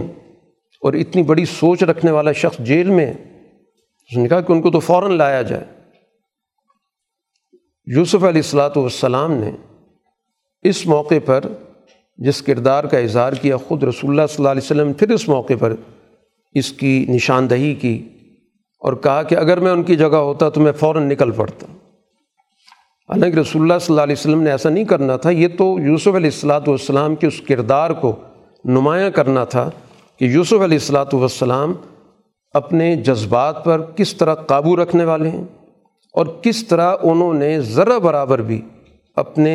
[0.82, 4.70] اور اتنی بڑی سوچ رکھنے والا شخص جیل میں اس نے کہا کہ ان کو
[4.70, 5.64] تو فوراً لایا جائے۔
[7.86, 9.50] یوسف علیہ السلاۃ والسلام نے
[10.64, 11.40] اس موقع پر
[12.18, 15.54] جس کردار کا اظہار کیا، خود رسول اللہ صلی اللہ علیہ وسلم پھر اس موقع
[15.58, 15.74] پر
[16.54, 17.98] اس کی نشاندہی کی
[18.82, 21.66] اور کہا کہ اگر میں ان کی جگہ ہوتا تو میں فوراً نکل پڑتا۔
[23.08, 26.14] حالانکہ رسول اللہ صلی اللہ علیہ وسلم نے ایسا نہیں کرنا تھا، یہ تو یوسف
[26.14, 28.14] علیہ السلاۃ والسلام کے اس کردار کو
[28.64, 29.68] نمایاں کرنا تھا
[30.20, 31.72] کہ یوسف علیہ السلاۃ والسلام
[32.54, 35.44] اپنے جذبات پر کس طرح قابو رکھنے والے ہیں
[36.14, 38.60] اور کس طرح انہوں نے ذرا برابر بھی
[39.16, 39.54] اپنے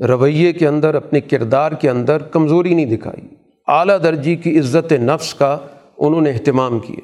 [0.00, 3.26] رویے کے اندر، اپنے کردار کے اندر کمزوری نہیں دکھائی۔
[3.68, 5.56] اعلیٰ درجی کی عزت نفس کا
[5.98, 7.00] انہوں نے اہتمام کیا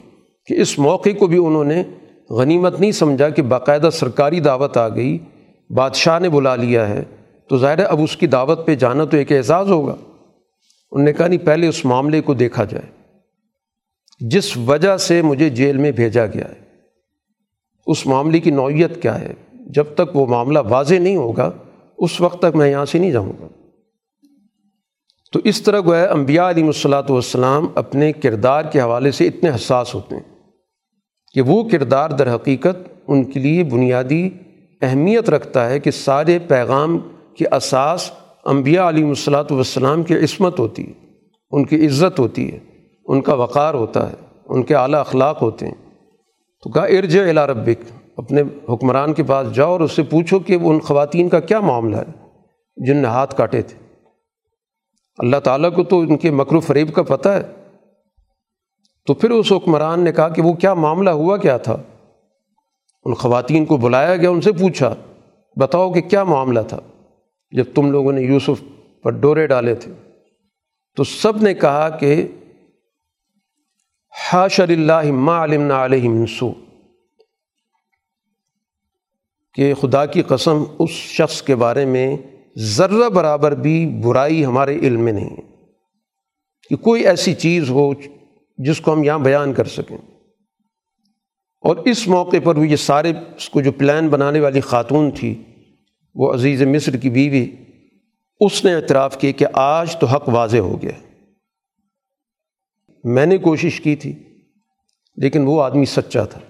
[0.47, 1.83] کہ اس موقع کو بھی انہوں نے
[2.31, 5.19] غنیمت نہیں سمجھا کہ باقاعدہ سرکاری دعوت آ گئی،
[5.71, 7.03] بادشاہ نے بلا لیا ہے،
[7.49, 9.97] تو ظاہر ہے اب اس کی دعوت پہ جانا تو ایک اعزاز ہوگا۔
[10.93, 12.87] انہوں نے کہا، نہیں، پہلے اس معاملے کو دیکھا جائے۔
[14.21, 16.61] جس وجہ سے مجھے جیل میں بھیجا گیا ہے،
[17.87, 21.51] اس معاملے کی نوعیت کیا ہے؟ جب تک وہ معاملہ واضح نہیں ہوگا،
[21.99, 23.47] اس وقت تک میں یہاں سے نہیں جاؤں گا۔
[25.33, 29.95] تو اس طرح گویا انبیاء علیہ الصلاۃ والسلام اپنے کردار کے حوالے سے اتنے حساس
[29.95, 30.23] ہوتے ہیں
[31.35, 32.77] کہ وہ کردار در حقیقت
[33.09, 34.29] ان کے لیے بنیادی
[34.83, 36.99] اہمیت رکھتا ہے کہ سارے پیغام
[37.37, 38.11] کے اساس
[38.45, 40.93] انبیاء علیہ الصلاۃ والسلام کی عصمت ہوتی ہے،
[41.51, 42.59] ان کی عزت ہوتی ہے،
[43.07, 44.15] ان کا وقار ہوتا ہے،
[44.47, 45.75] ان کے اعلیٰ اخلاق ہوتے ہیں۔
[46.63, 47.85] تو کہا ارج الا ربک،
[48.17, 51.97] اپنے حکمران کے پاس جاؤ اور اس سے پوچھو کہ ان خواتین کا کیا معاملہ
[51.97, 52.13] ہے،
[52.77, 53.82] جن نے ہاتھ کاٹے تھے۔
[55.23, 57.43] اللہ تعالیٰ کو تو ان کے مکر و فریب کا پتہ ہے۔
[59.07, 61.77] تو پھر اس حکمران نے کہا کہ وہ کیا معاملہ ہوا کیا تھا؟
[63.05, 64.95] ان خواتین کو بلایا گیا، ان سے پوچھا،
[65.57, 66.81] بتاؤ کہ کیا معاملہ تھا؟
[67.51, 68.65] جب تم لوگوں نے یوسف
[69.03, 69.93] پر ڈورے ڈالے تھے۔
[70.97, 72.27] تو سب نے کہا کہ
[74.33, 76.53] حاشر اللہ ما علم علیہ منسو
[79.55, 82.17] کہ خدا کی قسم اس شخص کے بارے میں
[82.59, 85.53] ذرہ برابر بھی برائی ہمارے علم میں نہیں ہے۔
[86.71, 87.93] کہ کوئی ایسی چیز ہو
[88.59, 89.99] جس کو ہم یہاں بیان کر سکیں۔
[91.61, 95.43] اور اس موقع پر وہ یہ سارے اس کو جو پلان بنانے والی خاتون تھی،
[96.15, 97.51] وہ عزیز مصر کی بیوی،
[98.41, 101.19] اس نے اعتراف کی کہ آج تو حق واضح ہو گیا۔
[103.05, 104.13] میں نے کوشش کی تھی،
[105.17, 106.41] لیکن وہ آدمی سچا تھا۔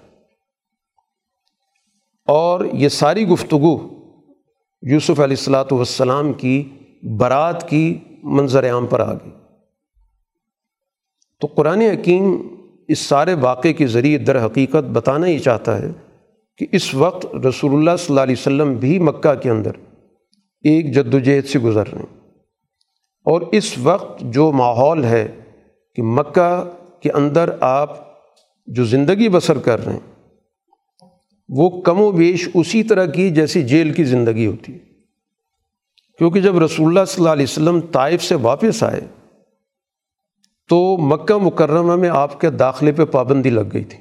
[2.26, 4.01] اور یہ ساری گفتگو
[4.82, 6.68] یوسف علیہ السلاۃ والسلام کی
[7.18, 9.30] برات کی منظر عام پر آ گئی۔
[11.40, 12.36] تو قرآن حکیم
[12.88, 15.90] اس سارے واقعے کے ذریعے در حقیقت بتانا ہی چاہتا ہے
[16.58, 19.70] کہ اس وقت رسول اللہ صلی اللہ علیہ وسلم بھی مکہ کے اندر
[20.62, 22.20] ایک جد وجہد سے گزر رہے ہیں۔
[23.24, 25.28] اور اس وقت جو ماحول ہے
[25.94, 26.70] کہ مکہ
[27.00, 27.90] کے اندر آپ
[28.66, 30.11] جو زندگی بسر کر رہے ہیں
[31.56, 34.78] وہ کم و بیش اسی طرح کی جیسی جیل کی زندگی ہوتی ہے۔
[36.18, 39.00] کیونکہ جب رسول اللہ صلی اللہ علیہ وسلم طائف سے واپس آئے،
[40.68, 43.98] تو مکہ مکرمہ میں آپ کے داخلے پہ پابندی لگ گئی تھی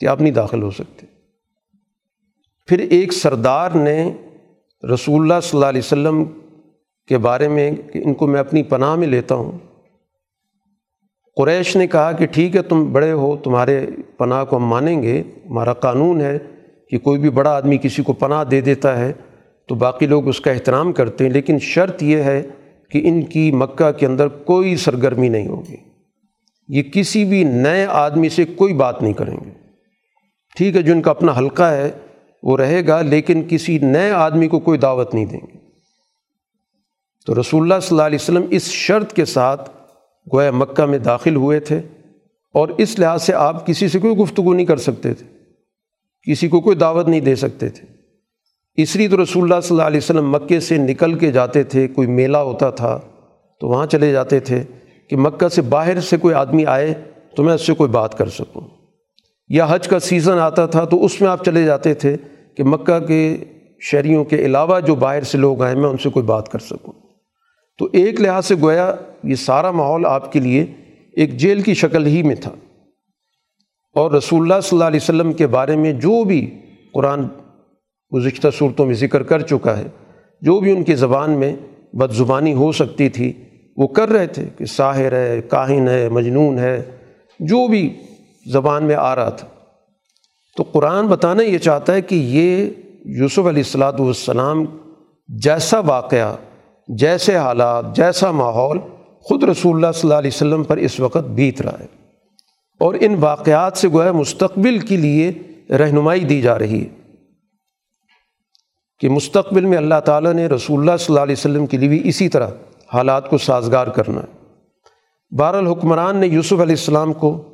[0.00, 1.06] کہ آپ نہیں داخل ہو سکتے۔
[2.68, 4.12] پھر ایک سردار نے
[4.94, 6.24] رسول اللہ صلی اللہ علیہ وسلم
[7.08, 9.58] کے بارے میں کہ ان کو میں اپنی پناہ میں لیتا ہوں،
[11.36, 15.22] قریش نے کہا کہ ٹھیک ہے، تم بڑے ہو، تمہارے پناہ کو ہم مانیں گے،
[15.50, 16.38] ہمارا قانون ہے
[16.90, 19.12] کہ کوئی بھی بڑا آدمی کسی کو پناہ دے دیتا ہے
[19.68, 22.42] تو باقی لوگ اس کا احترام کرتے ہیں، لیکن شرط یہ ہے
[22.90, 25.76] کہ ان کی مکہ کے اندر کوئی سرگرمی نہیں ہوگی۔
[26.68, 29.50] یہ کسی بھی نئے آدمی سے کوئی بات نہیں کریں گے۔
[30.56, 31.90] ٹھیک ہے، جو ان کا اپنا حلقہ ہے،
[32.42, 35.58] وہ رہے گا، لیکن کسی نئے آدمی کو کوئی دعوت نہیں دیں گے۔
[37.26, 39.70] تو رسول اللہ صلی اللہ علیہ وسلم اس شرط کے ساتھ
[40.32, 41.78] گویا مکہ میں داخل ہوئے تھے
[42.54, 45.37] اور اس لحاظ سے آپ کسی سے کوئی گفتگو نہیں کر سکتے تھے۔
[46.28, 47.86] کسی کو کوئی دعوت نہیں دے سکتے تھے۔
[48.82, 51.88] اس لیے تو رسول اللہ صلی اللہ علیہ وسلم مکے سے نکل کے جاتے تھے،
[51.88, 53.00] کوئی میلہ ہوتا تھا
[53.60, 54.64] تو وہاں چلے جاتے تھے
[55.10, 56.94] کہ مکہ سے باہر سے کوئی آدمی آئے
[57.36, 58.62] تو میں اس سے کوئی بات کر سکوں۔
[59.48, 62.16] یا حج کا سیزن آتا تھا تو اس میں آپ چلے جاتے تھے
[62.56, 63.36] کہ مکہ کے
[63.80, 66.92] شہریوں کے علاوہ جو باہر سے لوگ آئے میں ان سے کوئی بات کر سکوں۔
[67.78, 70.66] تو ایک لحاظ سے گویا یہ سارا ماحول آپ کے لیے
[71.12, 72.50] ایک جیل کی شکل ہی میں تھا۔
[73.98, 76.58] اور رسول اللہ صلی اللہ علیہ وسلم کے بارے میں جو بھی
[76.94, 77.26] قرآن
[78.12, 79.88] گزشتہ صورتوں میں ذکر کر چکا ہے،
[80.42, 81.56] جو بھی ان کی زبان میں
[81.92, 83.32] بد زبانی ہو سکتی تھی،
[83.76, 86.82] وہ کر رہے تھے کہ ساحر ہے، کاہن ہے، مجنون ہے،
[87.40, 87.94] جو بھی
[88.52, 89.48] زبان میں آ رہا تھا۔
[90.56, 92.70] تو قرآن بتانا یہ چاہتا ہے کہ یہ
[93.04, 94.64] یوسف علیہ السلاۃ والسلام
[95.28, 96.34] جیسا واقعہ،
[96.88, 98.78] جیسے حالات، جیسا ماحول
[99.20, 101.97] خود رسول اللہ صلی اللہ علیہ وسلم پر اس وقت بیت رہا ہے۔
[102.78, 105.32] اور ان واقعات سے گویا مستقبل کے لیے
[105.70, 106.98] رہنمائی دی جا رہی ہے۔
[108.98, 112.08] کہ مستقبل میں اللہ تعالیٰ نے رسول اللہ صلی اللہ علیہ وسلم کے لیے بھی
[112.08, 112.48] اسی طرح
[112.92, 114.46] حالات کو سازگار کرنا ہے۔
[115.30, 117.44] بہر الحکمران نے یوسف علیہ السلام کو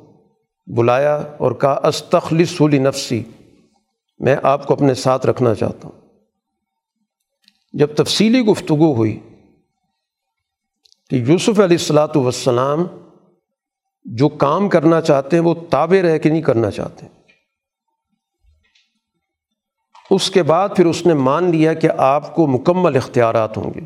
[0.75, 3.23] بلایا اور کہا استخل سولی نفسی
[4.19, 6.01] میں آپ کو اپنے ساتھ رکھنا چاہتا ہوں۔
[7.73, 9.19] جب تفصیلی گفتگو ہوئی
[11.09, 12.85] کہ یوسف علیہ السلاۃ والسلام
[14.05, 17.05] جو کام کرنا چاہتے ہیں، وہ تابع رہ کے نہیں کرنا چاہتے۔
[20.09, 23.79] اس کے بعد پھر اس نے مان لیا کہ آپ کو مکمل اختیارات ہوں گے۔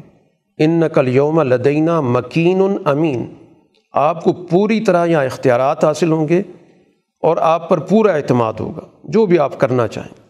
[0.57, 3.33] ان نقل یوم لدینہ مکین امین۔
[3.93, 6.41] آپ کو پوری طرح یہاں اختیارات حاصل ہوں گے
[7.21, 10.27] اور آپ پر پورا اعتماد ہوگا، جو بھی آپ کرنا چاہیں۔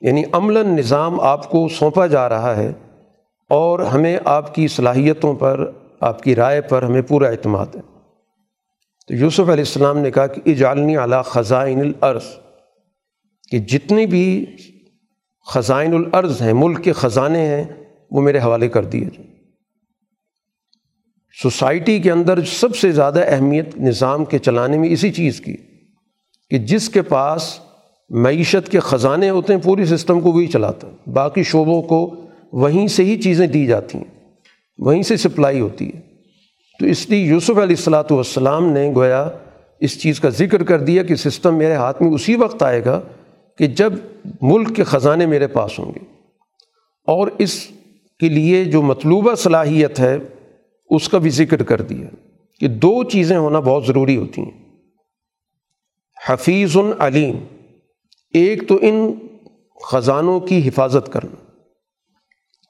[0.00, 2.72] یعنی عملاً نظام آپ کو سونپا جا رہا ہے
[3.48, 5.70] اور ہمیں آپ کی صلاحیتوں پر،
[6.00, 7.89] آپ کی رائے پر ہمیں پورا اعتماد ہے۔
[9.10, 12.24] تو یوسف علیہ السلام نے کہا کہ اجالنی اعلیٰ خزائن العرض
[13.50, 14.44] کہ جتنی بھی
[15.46, 17.64] خزائن العرض ہیں، ملک کے خزانے ہیں،
[18.10, 19.30] وہ میرے حوالے کر دیے جائیں۔
[21.42, 25.56] سوسائٹی کے اندر سب سے زیادہ اہمیت نظام کے چلانے میں اسی چیز کی،
[26.50, 27.58] کہ جس کے پاس
[28.10, 32.86] معیشت کے خزانے ہوتے ہیں، پوری سسٹم کو وہی چلاتا ہے۔ باقی شعبوں کو وہیں
[32.88, 34.28] سے ہی چیزیں دی جاتی ہیں،
[34.78, 36.09] وہیں سے سپلائی ہوتی ہے۔
[36.80, 39.28] تو اس لیے یوسف علیہ السلاۃ والسلام نے گویا
[39.80, 43.00] اس چیز کا ذکر کر دیا کہ سسٹم میرے ہاتھ میں اسی وقت آئے گا
[43.58, 43.92] کہ جب
[44.40, 45.98] ملک کے خزانے میرے پاس ہوں گے۔
[47.06, 47.68] اور اس
[48.20, 50.18] کے لیے جو مطلوبہ صلاحیت ہے،
[50.90, 52.06] اس کا بھی ذکر کر دیا
[52.60, 54.50] کہ دو چیزیں ہونا بہت ضروری ہوتی ہیں۔
[56.28, 57.36] حفیظ علیم،
[58.34, 59.14] ایک تو ان
[59.92, 61.52] خزانوں کی حفاظت کرنا،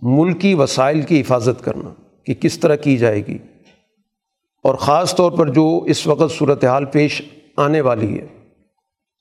[0.00, 1.94] ملکی وسائل کی حفاظت کرنا
[2.24, 3.38] کہ کس طرح کی جائے گی۔
[4.62, 7.22] اور خاص طور پر جو اس وقت صورت حال پیش
[7.56, 8.26] آنے والی ہے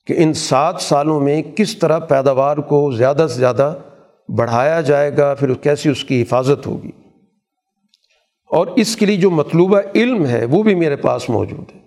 [0.06, 3.74] کہ ان سات سالوں میں کس طرح پیداوار کو زیادہ سے زیادہ
[4.28, 6.90] بڑھایا جائے گا، پھر کیسی اس کی حفاظت ہوگی۔
[8.50, 11.80] اور اس کے لیے جو مطلوبہ علم ہے وہ بھی میرے پاس موجود ہے۔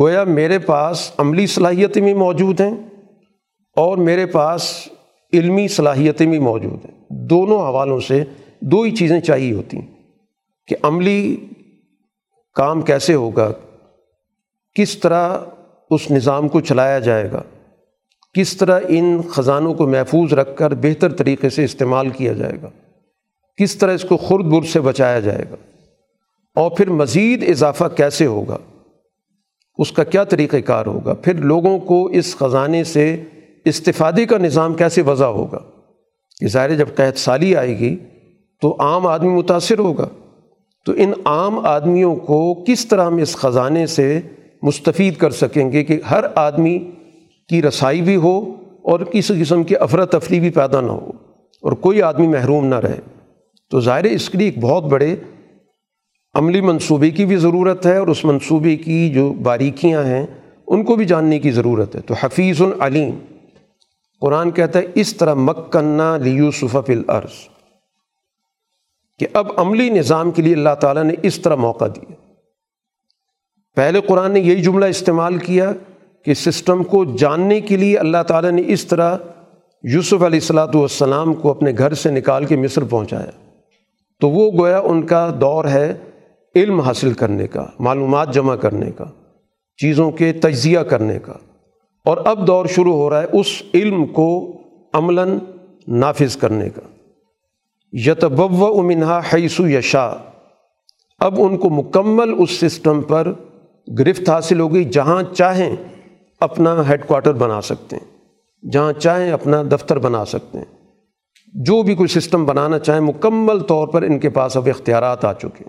[0.00, 2.74] گویا میرے پاس عملی صلاحیتیں بھی موجود ہیں
[3.76, 4.88] اور میرے پاس
[5.32, 8.24] علمی صلاحیتیں بھی موجود ہیں۔ دونوں حوالوں سے
[8.60, 9.86] دو ہی چیزیں چاہیے ہوتی ہیں
[10.66, 11.36] کہ عملی
[12.54, 13.52] کام کیسے ہوگا؟
[14.74, 15.38] کس طرح
[15.90, 17.42] اس نظام کو چلایا جائے گا؟
[18.34, 22.68] کس طرح ان خزانوں کو محفوظ رکھ کر بہتر طریقے سے استعمال کیا جائے گا؟
[23.56, 25.56] کس طرح اس کو خرد برد سے بچایا جائے گا؟
[26.54, 28.58] اور پھر مزید اضافہ کیسے ہوگا؟
[29.78, 33.24] اس کا کیا طریقہ کار ہوگا؟ پھر لوگوں کو اس خزانے سے
[33.64, 35.58] استفادے کا نظام کیسے وضع ہوگا؟
[36.40, 37.96] کہ ظاہر جب قحط سالی آئے گی
[38.60, 40.08] تو عام آدمی متاثر ہوگا۔
[40.86, 44.20] تو ان عام آدمیوں کو کس طرح ہم اس خزانے سے
[44.62, 46.78] مستفید کر سکیں گے کہ ہر آدمی
[47.48, 51.10] کی رسائی بھی ہو اور کسی قسم کی افراتفری بھی پیدا نہ ہو
[51.62, 53.00] اور کوئی آدمی محروم نہ رہے؟
[53.70, 55.16] تو ظاہر اس کے لیے ایک بہت بڑے
[56.34, 60.26] عملی منصوبے کی بھی ضرورت ہے اور اس منصوبے کی جو باریکیاں ہیں،
[60.66, 63.10] ان کو بھی جاننے کی ضرورت ہے۔ تو حفیظ العلیم،
[64.20, 67.48] قرآن کہتا ہے، اس طرح مکنا لیوسف العرض
[69.20, 72.12] کہ اب عملی نظام کے لیے اللہ تعالیٰ نے اس طرح موقع دیا۔
[73.76, 75.72] پہلے قرآن نے یہی جملہ استعمال کیا
[76.24, 79.16] کہ سسٹم کو جاننے کے لیے اللہ تعالیٰ نے اس طرح
[79.82, 83.50] یوسف علیہ السلاۃ والسلام کو اپنے گھر سے نکال کے مصر پہنچایا۔
[84.20, 85.94] تو وہ گویا ان کا دور ہے
[86.56, 89.04] علم حاصل کرنے کا، معلومات جمع کرنے کا،
[89.76, 91.34] چیزوں کے تجزیہ کرنے کا۔
[92.04, 94.52] اور اب دور شروع ہو رہا ہے اس علم کو
[94.92, 95.38] عملاً
[95.88, 96.80] نافذ کرنے کا۔
[97.92, 100.12] یتبو امنہا حیث یشا
[101.18, 103.32] اب ان کو مکمل اس سسٹم پر
[103.98, 105.76] گرفت حاصل ہو گئی جہاں چاہیں
[106.40, 108.18] اپنا ہیڈ کوارٹر بنا سکتے ہیں،
[108.70, 110.64] جہاں چاہیں اپنا دفتر بنا سکتے ہیں۔
[111.54, 115.32] جو بھی کوئی سسٹم بنانا چاہیں، مکمل طور پر ان کے پاس اب اختیارات آ
[115.32, 115.64] چکے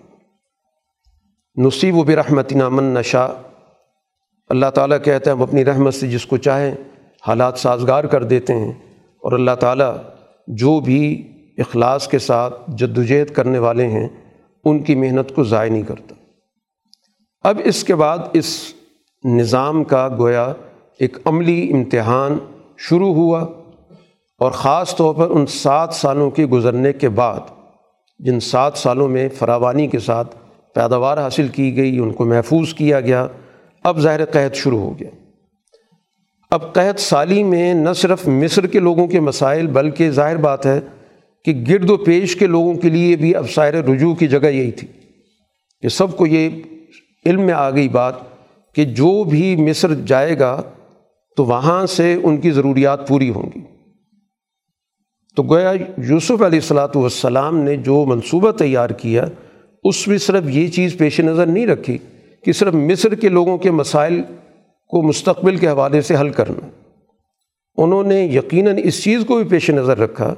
[1.56, 3.28] نصیب و برحمت نامن نشا
[4.48, 6.74] اللہ تعالیٰ کہتے ہیں، ہم اپنی رحمت سے جس کو چاہیں
[7.26, 8.72] حالات سازگار کر دیتے ہیں۔
[9.18, 9.96] اور اللہ تعالیٰ
[10.46, 11.28] جو بھی
[11.58, 14.08] اخلاص کے ساتھ جد وجہد کرنے والے ہیں،
[14.64, 16.14] ان کی محنت کو ضائع نہیں کرتا۔
[17.42, 18.74] اب اس کے بعد اس
[19.24, 20.52] نظام کا گویا
[20.98, 22.38] ایک عملی امتحان
[22.78, 23.40] شروع ہوا
[24.38, 27.40] اور خاص طور پر ان سات سالوں کے گزرنے کے بعد
[28.18, 30.36] جن سات سالوں میں فراوانی کے ساتھ
[30.74, 33.26] پیداوار حاصل کی گئی، ان کو محفوظ کیا گیا۔
[33.84, 35.10] اب ظاہر قحط شروع ہو گیا۔
[36.50, 40.80] اب قحط سالی میں نہ صرف مصر کے لوگوں کے مسائل، بلکہ ظاہر بات ہے
[41.44, 44.70] کہ گرد و پیش کے لوگوں کے لیے بھی اب سائر رجوع کی جگہ یہی
[44.70, 44.88] تھی
[45.82, 46.48] کہ سب کو یہ
[47.26, 48.14] علم میں آ گئی بات
[48.74, 50.62] کہ جو بھی مصر جائے گا
[51.36, 53.60] تو وہاں سے ان کی ضروریات پوری ہوں گی۔
[55.36, 55.72] تو گویا
[56.08, 59.24] یوسف علیہ السلاۃ والسلام نے جو منصوبہ تیار کیا،
[59.84, 61.98] اس میں صرف یہ چیز پیش نظر نہیں رکھی
[62.44, 64.22] کہ صرف مصر کے لوگوں کے مسائل
[64.88, 66.68] کو مستقبل کے حوالے سے حل کرنا۔
[67.76, 70.34] انہوں نے یقیناً اس چیز کو بھی پیش نظر رکھا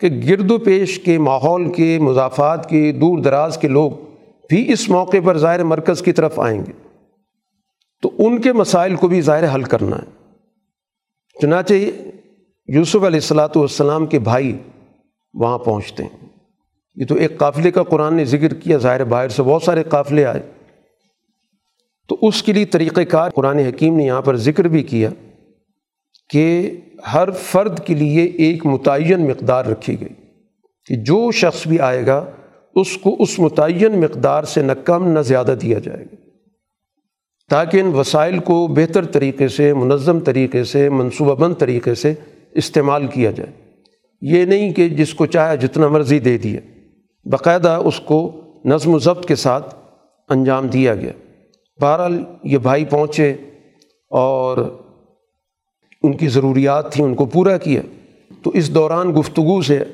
[0.00, 3.90] کہ گرد و پیش کے ماحول کے، مضافات کے، دور دراز کے لوگ
[4.48, 6.72] بھی اس موقع پر ظاہر مرکز کی طرف آئیں گے۔
[8.02, 10.34] تو ان کے مسائل کو بھی ظاہر حل کرنا ہے۔
[11.42, 11.74] چنانچہ
[12.68, 14.58] یوسف علیہ السلاۃ والسلام کے بھائی
[15.34, 16.28] وہاں پہنچتے ہیں۔
[16.94, 20.24] یہ تو ایک قافلے کا قرآن نے ذکر کیا، ظاہر باہر سے بہت سارے قافلے
[20.24, 20.42] آئے۔
[22.08, 25.10] تو اس کے لیے طریقۂ کار قرآن حکیم نے یہاں پر ذکر بھی کیا
[26.30, 26.70] کہ
[27.14, 30.14] ہر فرد کے لیے ایک متعین مقدار رکھی گئی
[30.86, 32.24] کہ جو شخص بھی آئے گا،
[32.74, 36.14] اس کو اس متعین مقدار سے نہ کم نہ زیادہ دیا جائے گا۔
[37.50, 42.14] تاکہ ان وسائل کو بہتر طریقے سے، منظم طریقے سے، منصوبہ بند طریقے سے
[42.52, 43.52] استعمال کیا جائے۔
[44.20, 46.60] یہ نہیں کہ جس کو چاہے جتنا مرضی دے دیا
[47.24, 49.74] باقاعدہ اس کو نظم و ضبط کے ساتھ
[50.28, 51.12] انجام دیا گیا۔
[51.80, 53.34] بہرحال یہ بھائی پہنچے
[54.10, 54.82] اور
[56.02, 57.82] ان کی ضروریات تھیں، ان کو پورا کیا۔
[58.42, 59.84] تو اس دوران گفتگو سے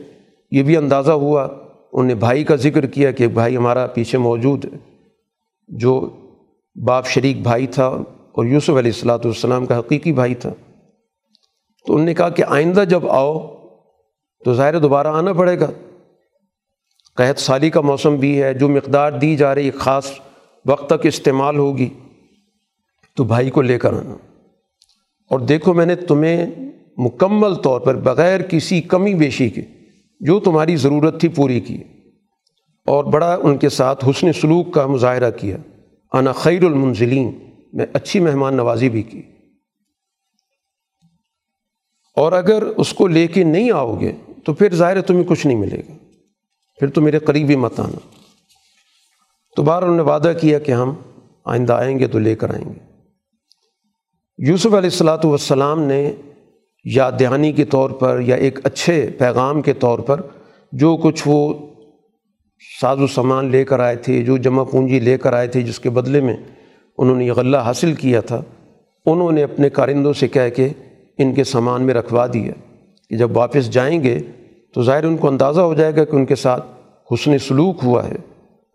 [0.50, 1.48] یہ بھی اندازہ ہوا
[1.92, 4.78] انہیں بھائی کا ذکر کیا کہ بھائی ہمارا پیچھے موجود ہے
[5.68, 6.16] جو
[6.86, 7.86] باپ شریک بھائی تھا
[8.32, 10.50] اور یوسف علیہ السلاۃ والسلام کا حقیقی بھائی تھا۔
[11.86, 13.55] تو انہوں نے کہا کہ آئندہ جب آؤ
[14.44, 15.70] تو ظاہر دوبارہ آنا پڑے گا۔
[17.14, 20.11] قحط سالی کا موسم بھی ہے، جو مقدار دی جا رہی، خاص
[20.66, 21.88] وقت تک استعمال ہوگی۔
[23.16, 24.34] تو بھائی کو لے کر آنا۔
[25.35, 26.47] اور دیکھو میں نے تمہیں
[26.97, 29.62] مکمل طور پر بغیر کسی کمی بیشی کے
[30.20, 31.82] جو تمہاری ضرورت تھی پوری کی
[32.87, 35.57] اور بڑا ان کے ساتھ حسن سلوک کا مظاہرہ کیا۔
[36.12, 37.39] انا خیر المنزلین،
[37.72, 39.22] میں اچھی مہمان نوازی بھی کی۔
[42.16, 44.12] اور اگر اس کو لے کے نہیں آؤ گے
[44.45, 45.95] تو پھر ظاہر تمہیں کچھ نہیں ملے گا۔
[46.80, 47.99] پھر تو میرے قریب ہی مت آنا۔
[49.57, 50.95] تو بار انہوں نے وعدہ کیا کہ ہم
[51.45, 52.93] آئندہ آئیں گے تو لے کر آئیں گے۔
[54.39, 56.12] یوسف علیہ السلاۃ والسلام نے
[56.85, 60.20] یا دہانی کے طور پر یا ایک اچھے پیغام کے طور پر
[60.72, 61.55] جو کچھ وہ
[62.80, 65.78] ساز و سامان لے کر آئے تھے، جو جمع پونجی لے کر آئے تھے جس
[65.78, 66.37] کے بدلے میں
[66.99, 68.43] انہوں نے یہ غلہ حاصل کیا تھا،
[69.07, 70.68] انہوں نے اپنے کارندوں سے کہہ کے
[71.18, 72.53] ان کے سامان میں رکھوا دیا
[73.09, 74.18] کہ جب واپس جائیں گے
[74.74, 76.66] تو ظاہر ان کو اندازہ ہو جائے گا کہ ان کے ساتھ
[77.12, 78.16] حسن سلوک ہوا ہے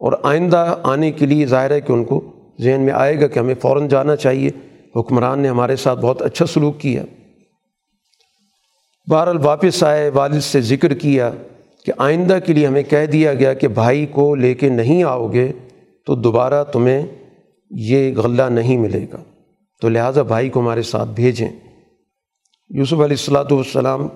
[0.02, 2.22] اور آئندہ آنے کے لیے ظاہر ہے کہ ان کو
[2.62, 4.50] ذہن میں آئے گا کہ ہمیں فوراً جانا چاہیے۔
[4.96, 7.04] حکمران نے ہمارے ساتھ بہت اچھا سلوک کیا۔
[9.12, 11.32] بہرحال واپس آئے، والد سے ذکر کیا
[11.86, 15.28] کہ آئندہ کے لیے ہمیں کہہ دیا گیا کہ بھائی کو لے کے نہیں آؤ
[15.28, 15.52] گے
[16.06, 17.06] تو دوبارہ تمہیں
[17.70, 19.24] یہ غلہ نہیں ملے گا۔
[19.82, 21.50] تو لہٰذا بھائی کو ہمارے ساتھ بھیجیں۔
[22.70, 24.08] یوسف علیہ السلاۃ والسلام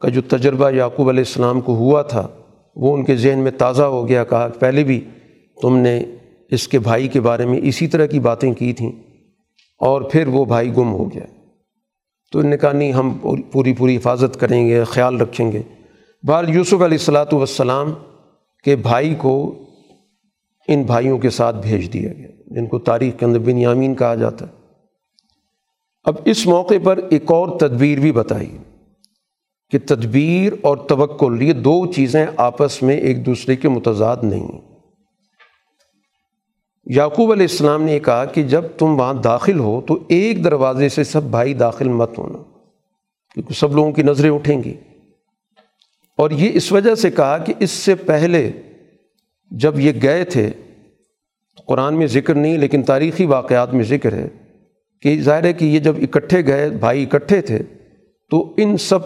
[0.00, 2.28] کا جو تجربہ یعقوب علیہ السلام کو ہوا تھا،
[2.76, 5.04] وہ ان کے ذہن میں تازہ ہو گیا، کہا کہ پہلے بھی
[5.62, 6.04] تم نے
[6.50, 9.09] اس کے بھائی کے بارے میں اسی طرح کی باتیں کی تھیں۔
[9.80, 11.24] اور پھر وہ بھائی گم ہو گیا۔
[12.32, 13.18] تو ان نے کہا، نہیں، ہم
[13.52, 15.62] پوری پوری حفاظت کریں گے، خیال رکھیں گے۔
[16.22, 17.92] بال یوسف علیہ السلاۃ والسلام
[18.64, 19.64] کے بھائی کو
[20.68, 24.14] ان بھائیوں کے ساتھ بھیج دیا گیا، جن کو تاریخ کے اندر بن یامین کہا
[24.14, 24.52] جاتا ہے۔
[26.04, 28.58] اب اس موقع پر ایک اور تدبیر بھی بتائی
[29.70, 34.69] کہ تدبیر اور توکل، یہ دو چیزیں آپس میں ایک دوسرے کے متضاد نہیں
[36.94, 41.04] یعقوب علیہ السلام نے کہا کہ جب تم وہاں داخل ہو تو ایک دروازے سے
[41.04, 42.38] سب بھائی داخل مت ہونا،
[43.34, 44.74] کیونکہ سب لوگوں کی نظریں اٹھیں گی۔
[46.16, 48.52] اور یہ اس وجہ سے کہا کہ اس سے پہلے
[49.50, 50.50] جب یہ گئے تھے
[51.66, 54.28] قرآن میں ذکر نہیں، لیکن تاریخی واقعات میں ذکر ہے
[55.02, 57.58] کہ ظاہر ہے کہ یہ جب اکٹھے گئے، بھائی اکٹھے تھے،
[58.30, 58.98] تو ان سب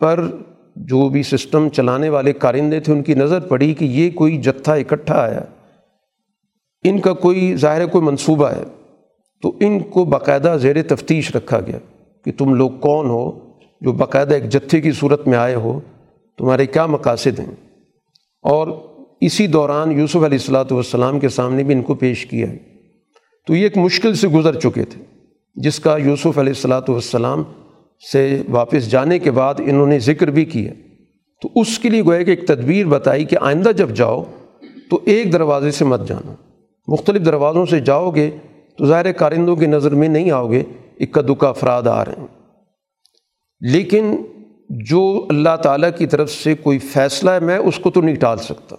[0.00, 0.26] پر
[0.76, 4.74] جو بھی سسٹم چلانے والے کارندے تھے، ان کی نظر پڑی کہ یہ کوئی جتھا
[4.74, 5.40] اکٹھا آیا۔
[6.84, 8.62] ان کا کوئی ظاہر کوئی منصوبہ ہے،
[9.42, 11.78] تو ان کو باقاعدہ زیر تفتیش رکھا گیا
[12.24, 13.30] کہ تم لوگ کون ہو
[13.80, 15.80] جو باقاعدہ ایک جتھے کی صورت میں آئے ہو،
[16.38, 17.54] تمہارے کیا مقاصد ہیں؟
[18.42, 18.68] اور
[19.20, 22.58] اسی دوران یوسف علیہ السلاۃ والسلام کے سامنے بھی ان کو پیش کیا ہے۔
[23.46, 25.02] تو یہ ایک مشکل سے گزر چکے تھے،
[25.54, 27.42] جس کا یوسف علیہ السلاۃ والسلام
[28.12, 30.72] سے واپس جانے کے بعد انہوں نے ذکر بھی کیا۔
[31.42, 34.24] تو اس کے لیے گویا کہ ایک تدبیر بتائی کہ آئندہ جب جاؤ
[34.90, 36.34] تو ایک دروازے سے مت جانا۔
[36.92, 38.30] مختلف دروازوں سے جاؤ گے
[38.78, 40.62] تو ظاہر کارندوں کی نظر میں نہیں آؤ گے
[41.00, 42.26] اکا دکا افراد آ رہے ہیں۔
[43.60, 44.16] لیکن
[44.68, 48.38] جو اللہ تعالیٰ کی طرف سے کوئی فیصلہ ہے، میں اس کو تو نہیں ٹال
[48.38, 48.76] سکتا۔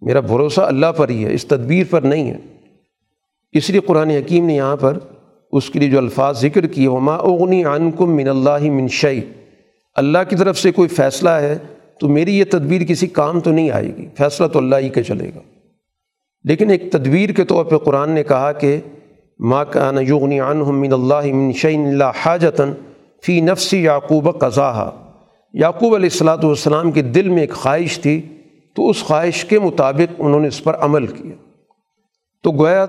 [0.00, 2.36] میرا بھروسہ اللہ پر ہی ہے، اس تدبیر پر نہیں ہے۔
[3.52, 4.98] اس لیے قرآن حکیم نے یہاں پر
[5.52, 9.20] اس کے لیے جو الفاظ ذکر کیے، وما اغنی عنکم من اللہ من شعی
[9.96, 11.58] اللہ کی طرف سے کوئی فیصلہ ہے
[12.00, 15.02] تو میری یہ تدبیر کسی کام تو نہیں آئے گی، فیصلہ تو اللہ ہی کے
[15.02, 15.57] چلے گا۔
[16.44, 18.80] لیکن ایک تدبیر کے طور پہ قرآن نے کہا کہ
[19.38, 22.72] ماں کا یغنی عنہم من اللہ من شعین اللہ حاجتاً
[23.26, 24.90] فی نفسی یعقوب قضا
[25.52, 28.20] یعقوب علیہ السلاۃ والسلام کے دل میں ایک خواہش تھی،
[28.74, 31.34] تو اس خواہش کے مطابق انہوں نے اس پر عمل کیا۔
[32.42, 32.86] تو گویا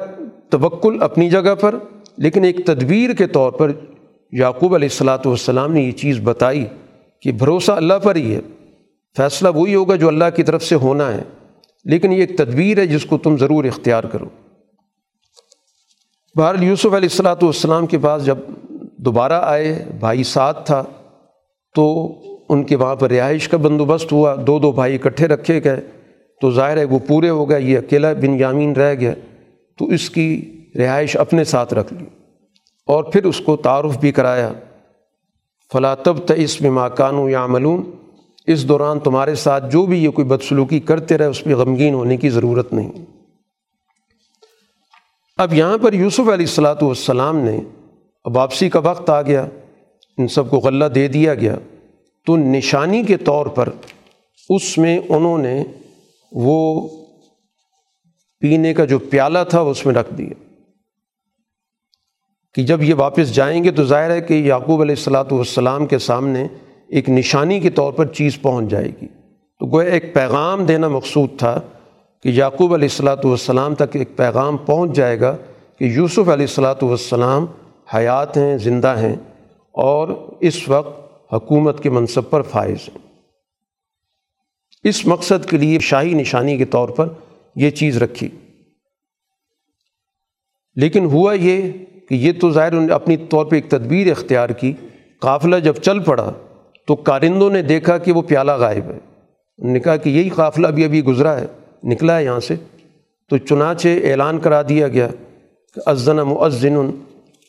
[0.50, 1.76] توکل اپنی جگہ پر،
[2.18, 3.72] لیکن ایک تدبیر کے طور پر
[4.32, 6.66] یعقوب علیہ السلاۃ والسلام نے یہ چیز بتائی
[7.22, 8.42] کہ بھروسہ اللہ پر ہی ہے۔
[9.18, 11.24] فیصلہ وہی ہوگا جو اللہ کی طرف سے ہونا ہے۔
[11.84, 14.26] لیکن یہ ایک تدبیر ہے جس کو تم ضرور اختیار کرو۔
[16.36, 18.38] بہر یوسف علیہ السلاۃ والسلام کے پاس جب
[18.98, 20.84] دوبارہ آئے، بھائی ساتھ تھا،
[21.76, 22.14] تو
[22.50, 25.82] ان کے وہاں پر رہائش کا بندوبست ہوا۔ دو دو بھائی اکٹھے رکھے گئے۔
[26.42, 29.14] تو ظاہر ہے وہ پورے ہو گئے، یہ اکیلا بن یامین رہ گیا۔
[29.78, 32.06] تو اس کی رہائش اپنے ساتھ رکھ لی۔
[32.86, 34.54] اور پھر اس کو تعارف بھی کرایا۔
[35.74, 37.92] فلاطب تیس میں ماکانو یا ملون
[38.54, 42.18] اس دوران تمہارے ساتھ جو بھی یہ کوئی بدسلوکی کرتے رہے، اس پہ غمگین ہونے
[42.18, 42.92] کی ضرورت نہیں۔
[45.38, 47.60] اب یہاں پر یوسف علیہ السلاۃ والسلام نے
[48.26, 49.48] واپسی کا وقت آ گیا،
[50.18, 51.56] ان سب کو غلہ دے دیا گیا۔
[52.26, 53.70] تو نشانی کے طور پر
[54.50, 55.64] اس میں انہوں نے
[56.32, 56.90] وہ
[58.40, 60.44] پینے کا جو پیالہ تھا، وہ اس میں رکھ دیا۔
[62.54, 65.98] کہ جب یہ واپس جائیں گے تو ظاہر ہے کہ یعقوب علیہ السلاۃ والسلام کے
[65.98, 66.48] سامنے
[66.90, 69.08] ایک نشانی کے طور پر چیز پہنچ جائے گی۔
[69.60, 71.62] تو گویا ایک پیغام دینا مقصود تھا
[72.24, 75.38] کہ یعقوب علیہ السلاۃ والسلام تک ایک پیغام پہنچ جائے گا
[75.80, 77.46] کہ یوسف علیہ السلاۃ والسلام
[77.96, 79.16] حیات ہیں، زندہ ہیں
[79.72, 80.08] اور
[80.40, 82.98] اس وقت حکومت کے منصب پر فائز ہیں۔
[84.84, 87.08] اس مقصد کے لیے شاہی نشانی کے طور پر
[87.56, 88.30] یہ چیز رکھی۔
[90.76, 91.72] لیکن ہوا یہ
[92.10, 94.74] کہ یہ تو ظاہر اپنی طور پہ ایک تدبیر اختیار کی،
[95.20, 96.32] قافلہ جب چل پڑا
[96.90, 98.98] تو کارندوں نے دیکھا کہ وہ پیالہ غائب ہے۔
[99.58, 101.46] انہوں نے کہا کہ یہی قافلہ بھی ابھی گزرا ہے،
[101.84, 102.56] نکلا ہے یہاں سے۔
[103.30, 105.08] تو چنانچہ اعلان کرا دیا گیا
[105.76, 106.92] کہ ازن مؤذن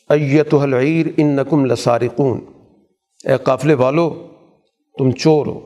[0.09, 2.39] ایت العیر ان نقم لسارقون۔
[3.25, 4.27] اے قافلے والو،
[4.97, 5.59] تم چور ہو۔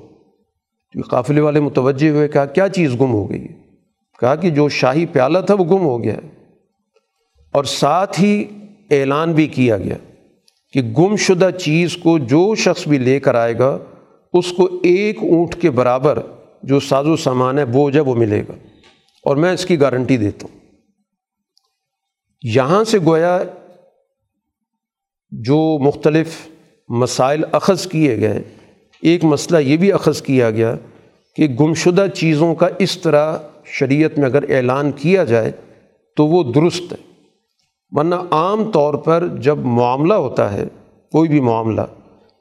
[0.94, 3.54] تو قافلے والے متوجہ ہوئے، کہا کیا چیز گم ہو گئی ہے؟
[4.20, 6.46] کہا کہ جو شاہی پیالہ تھا وہ گم ہو گیا ہے۔
[7.52, 8.46] اور ساتھ ہی
[8.92, 10.15] اعلان بھی کیا گیا۔
[10.76, 13.78] کہ گم شدہ چیز کو جو شخص بھی لے کر آئے گا،
[14.34, 16.20] اس کو ایک اونٹ کے برابر
[16.64, 18.54] جو ساز و سامان ہے، وہ جب وہ ملے گا۔
[19.24, 20.60] اور میں اس کی گارنٹی دیتا ہوں۔
[22.42, 23.44] یہاں سے گویا
[25.32, 26.48] جو مختلف
[26.90, 28.44] مسائل اخذ کیے گئے،
[29.02, 30.76] ایک مسئلہ یہ بھی اخذ کیا گیا
[31.36, 35.52] کہ گمشدہ چیزوں کا اس طرح شریعت میں اگر اعلان کیا جائے
[36.16, 37.15] تو وہ درست ہے۔
[37.96, 40.64] ورنہ عام طور پر جب معاملہ ہوتا ہے،
[41.12, 41.82] کوئی بھی معاملہ،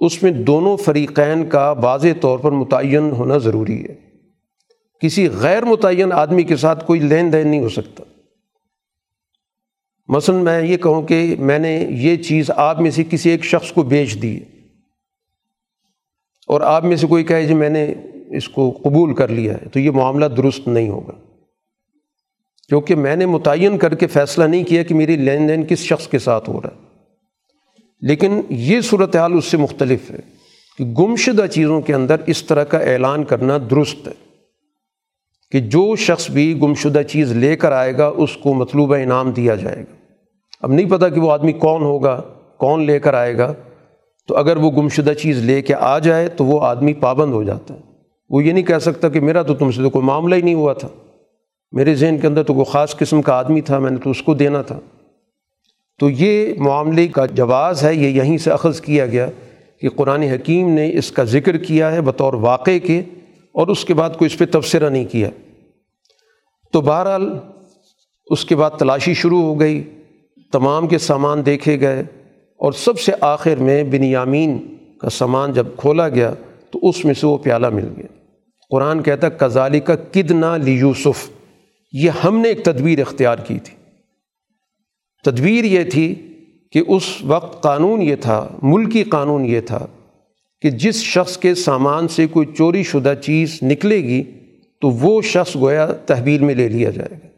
[0.01, 3.95] اس میں دونوں فریقین کا واضح طور پر متعین ہونا ضروری ہے۔
[5.01, 8.05] کسی غیر متعین آدمی کے ساتھ کوئی لین دین نہیں ہو سکتا۔
[10.09, 13.73] مثلاً میں یہ کہوں کہ میں نے یہ چیز آپ میں سے کسی ایک شخص
[13.73, 14.41] کو بیچ دی
[16.47, 17.95] اور آپ میں سے کوئی کہے جی میں نے
[18.31, 21.34] اس کو قبول کر لیا ہے، تو یہ معاملہ درست نہیں ہوگا۔
[22.69, 26.09] کیونکہ میں نے متعین کر کے فیصلہ نہیں کیا کہ میری لین دین کس شخص
[26.09, 26.85] کے ساتھ ہو رہا ہے۔
[28.01, 30.19] لیکن یہ صورت حال اس سے مختلف ہے
[30.79, 34.13] کہ گمشدہ چیزوں کے اندر اس طرح کا اعلان کرنا درست ہے
[35.51, 39.55] کہ جو شخص بھی گمشدہ چیز لے کر آئے گا، اس کو مطلوبہ انعام دیا
[39.55, 39.95] جائے گا۔
[40.61, 42.23] اب نہیں پتہ کہ وہ آدمی کون ہوگا،
[42.59, 43.55] کون لے کر آئے گا۔
[44.29, 47.75] تو اگر وہ گمشدہ چیز لے کے آ جائے تو وہ آدمی پابند ہو جاتا
[47.75, 47.81] ہے۔
[48.31, 50.55] وہ یہ نہیں کہہ سکتا کہ میرا تو تم سے تو کوئی معاملہ ہی نہیں
[50.55, 50.89] ہوا تھا۔
[51.75, 54.23] میرے ذہن کے اندر تو کوئی خاص قسم کا آدمی تھا، میں نے تو اس
[54.23, 54.81] کو دینا تھا۔
[56.01, 59.27] تو یہ معاملے کا جواز ہے، یہ یہیں سے اخذ کیا گیا
[59.81, 63.03] کہ قرآن حکیم نے اس کا ذکر کیا ہے بطور واقع کے
[63.53, 65.31] اور اس کے بعد کوئی اس پہ تبصرہ نہیں کیا۔
[66.73, 67.39] تو بہرحال
[68.27, 69.91] اس کے بعد تلاشی شروع ہو گئی،
[70.53, 72.01] تمام کے سامان دیکھے گئے
[72.57, 76.35] اور سب سے آخر میں بن یامین کا سامان جب کھولا گیا
[76.71, 78.07] تو اس میں سے وہ پیالہ مل گیا۔
[78.71, 81.34] قرآن کہتا کزالی کا کدنا لی یوسف
[81.95, 83.75] یہ ہم نے ایک تدبیر اختیار کی تھی۔
[85.25, 86.15] تدبیر یہ تھی
[86.73, 89.87] کہ اس وقت قانون یہ تھا، ملکی قانون یہ تھا
[90.63, 94.23] کہ جس شخص کے سامان سے کوئی چوری شدہ چیز نکلے گی
[94.83, 97.29] تو وہ شخص گویا تحویل میں لے لیا جائے گا۔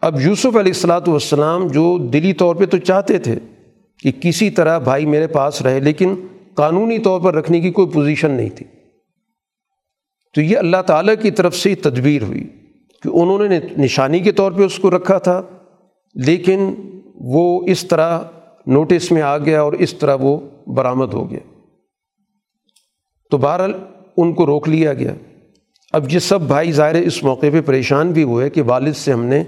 [0.00, 3.38] اب یوسف علیہ السلاۃ والسلام جو دلی طور پہ تو چاہتے تھے
[3.98, 6.14] کہ کسی طرح بھائی میرے پاس رہے، لیکن
[6.54, 8.66] قانونی طور پر رکھنے کی کوئی پوزیشن نہیں تھی۔
[10.34, 12.48] تو یہ اللہ تعالیٰ کی طرف سے تدبیر ہوئی
[13.02, 15.42] کہ انہوں نے نشانی کے طور پہ اس کو رکھا تھا،
[16.14, 16.74] لیکن
[17.14, 18.20] وہ اس طرح
[18.66, 21.60] نوٹس میں آ گیا اور اس طرح وہ برآمد ہو گیا۔
[23.30, 23.72] تو بہرحال
[24.16, 25.14] ان کو روک لیا گیا۔
[25.92, 29.24] اب یہ سب بھائی ظاہر اس موقع پہ پریشان بھی ہوئے کہ والد سے ہم
[29.24, 29.44] نے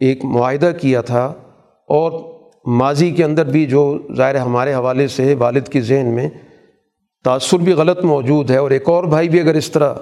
[0.00, 1.24] ایک معاہدہ کیا تھا
[1.88, 2.32] اور
[2.66, 6.28] ماضی کے اندر بھی جو ظاہر ہمارے حوالے سے والد کے ذہن میں
[7.24, 9.94] تأثر بھی غلط موجود ہے اور ایک اور بھائی بھی اگر اس طرح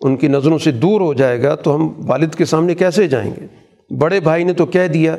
[0.00, 3.34] ان کی نظروں سے دور ہو جائے گا تو ہم والد کے سامنے کیسے جائیں
[3.40, 3.46] گے؟
[3.94, 5.16] بڑے بھائی نے تو کہہ دیا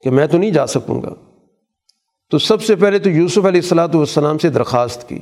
[0.00, 1.14] کہ میں تو نہیں جا سکوں گا۔
[2.30, 5.18] تو سب سے پہلے تو یوسف علیہ السلاۃ والسلام سے درخواست کی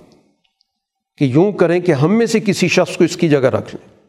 [1.18, 4.04] کہ یوں کریں کہ ہم میں سے کسی شخص کو اس کی جگہ رکھ لیں۔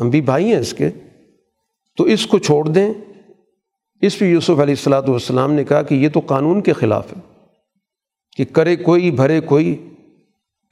[0.00, 0.90] ہم بھی بھائی ہیں اس کے۔
[1.96, 2.92] تو اس کو چھوڑ دیں۔
[4.00, 7.44] اس پہ یوسف علیہ السلاۃ والسلام نے کہا کہ یہ تو قانون کے خلاف ہے
[8.36, 9.88] کہ کرے کوئی، بھرے کوئی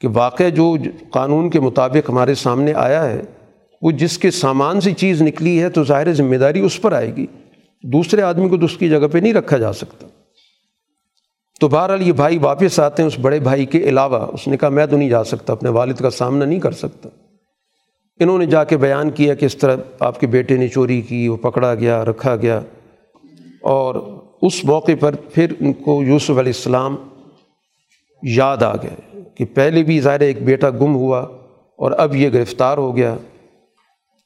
[0.01, 0.77] کہ واقع جو
[1.11, 3.23] قانون کے مطابق ہمارے سامنے آیا ہے،
[3.83, 7.17] وہ جس کے سامان سے چیز نکلی ہے تو ظاہر ذمہ داری اس پر آئے
[7.17, 7.27] گی۔
[7.83, 10.07] دوسرے آدمی کو تو اس کی جگہ پہ نہیں رکھا جا سکتا۔
[11.61, 14.69] تو بہرحال یہ بھائی واپس آتے ہیں، اس بڑے بھائی کے علاوہ۔ اس نے کہا،
[14.69, 17.09] میں تو نہیں جا سکتا، اپنے والد کا سامنا نہیں کر سکتا۔
[18.21, 21.29] انہوں نے جا کے بیان کیا کہ اس طرح آپ کے بیٹے نے چوری کی،
[21.29, 22.61] وہ پکڑا گیا، رکھا گیا۔
[23.63, 23.95] اور
[24.43, 26.97] اس موقع پر پھر ان کو یوسف علیہ السلام
[28.23, 29.06] یاد آ گئے۔
[29.37, 31.19] کہ پہلے بھی ظاہر ایک بیٹا گم ہوا
[31.77, 33.17] اور اب یہ گرفتار ہو گیا۔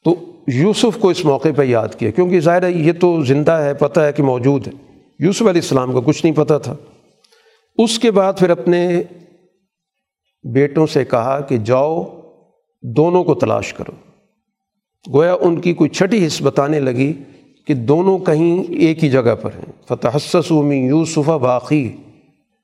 [0.04, 0.14] تو
[0.46, 4.00] یوسف کو اس موقع پہ یاد کیا، کیونکہ ظاہر ہے یہ تو زندہ ہے، پتہ
[4.00, 4.72] ہے کہ موجود ہے۔
[5.18, 6.76] یوسف علیہ السلام کا کچھ نہیں پتہ تھا۔
[7.78, 9.02] اس کے بعد پھر اپنے
[10.52, 12.20] بیٹوں سے کہا کہ جاؤ،
[12.82, 13.92] دونوں کو تلاش کرو۔
[15.14, 17.12] گویا ان کی کوئی چھٹی حص بتانے لگی
[17.66, 21.96] کہ دونوں کہیں ایک ہی جگہ پر ہیں۔ فتح سومی یوسف باقی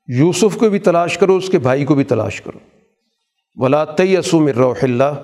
[0.07, 2.59] یوسف کو بھی تلاش کرو، اس کے بھائی کو بھی تلاش کرو۔
[3.55, 5.21] ولا تیسوم روح اللہ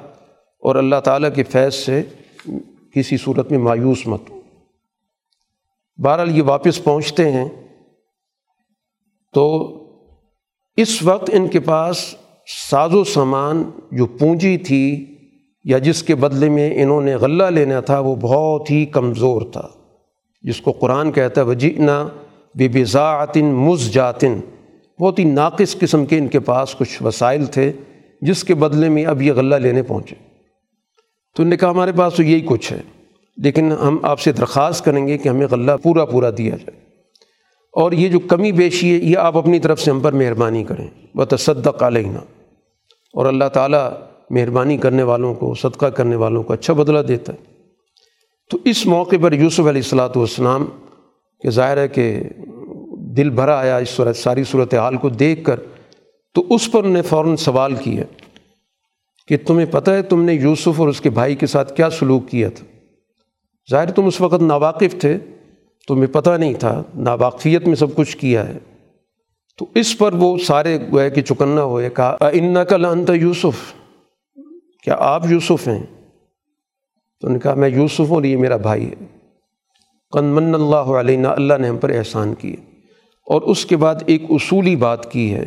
[0.60, 2.04] اور اللہ تعالیٰ کے فیض سے
[2.94, 4.40] کسی صورت میں مایوس مت ہو۔
[5.98, 7.50] بہرحال یہ واپس پہنچتے ہیں۔
[9.34, 9.74] تو
[10.78, 12.16] اس وقت ان کے پاس
[12.70, 15.16] ساز و سامان جو پونجی تھی
[15.64, 19.68] یا جس کے بدلے میں انہوں نے غلہ لینا تھا، وہ بہت ہی کمزور تھا۔
[20.42, 22.08] جس کو قرآن کہتا ہے وجینا
[22.56, 24.40] بے بزاعتن مز جاتن
[25.00, 27.72] بہت ہی ناقص قسم کے ان کے پاس کچھ وسائل تھے،
[28.22, 30.16] جس کے بدلے میں اب یہ غلہ لینے پہنچے۔
[31.36, 32.82] تو نے کہا، ہمارے پاس تو یہی کچھ ہے،
[33.38, 36.84] لیکن ہم آپ سے درخواست کریں گے کہ ہمیں غلہ پورا پورا دیا جائے۔
[37.74, 40.88] اور یہ جو کمی بیشی ہے، یہ آپ اپنی طرف سے ہم پر مہربانی کریں۔
[41.16, 42.20] وہ تصدق علینا
[43.14, 43.92] اور اللہ تعالیٰ
[44.30, 47.54] مہربانی کرنے والوں کو، صدقہ کرنے والوں کو اچھا بدلہ دیتا ہے۔
[48.50, 50.66] تو اس موقع پر یوسف علیہ السلاۃ والسلام،
[51.42, 52.20] کہ ظاہر ہے کہ
[53.18, 55.60] دل بھرا آیا اس صورت ساری صورت حال کو دیکھ کر،
[56.34, 58.04] تو اس پر انہیں فوراً سوال کیا
[59.28, 62.28] کہ تمہیں پتہ ہے تم نے یوسف اور اس کے بھائی کے ساتھ کیا سلوک
[62.28, 62.66] کیا تھا؟
[63.72, 65.18] ظاہر تم اس وقت ناواقف تھے،
[65.88, 68.58] تمہیں پتہ نہیں تھا، ناواقفیت میں سب کچھ کیا ہے۔
[69.58, 73.74] تو اس پر وہ سارے گوئے کہ چکنا ہوئے، کہا ان نقل انت یوسف
[74.84, 75.84] کیا آپ یوسف ہیں؟
[77.22, 79.06] تو نے کہا، میں یوسف ہوں اور یہ میرا بھائی ہے۔
[80.12, 82.73] قن من اللہ علیہ اللہ نے ہم پر احسان کیے
[83.26, 85.46] اور اس کے بعد ایک اصولی بات کی ہے،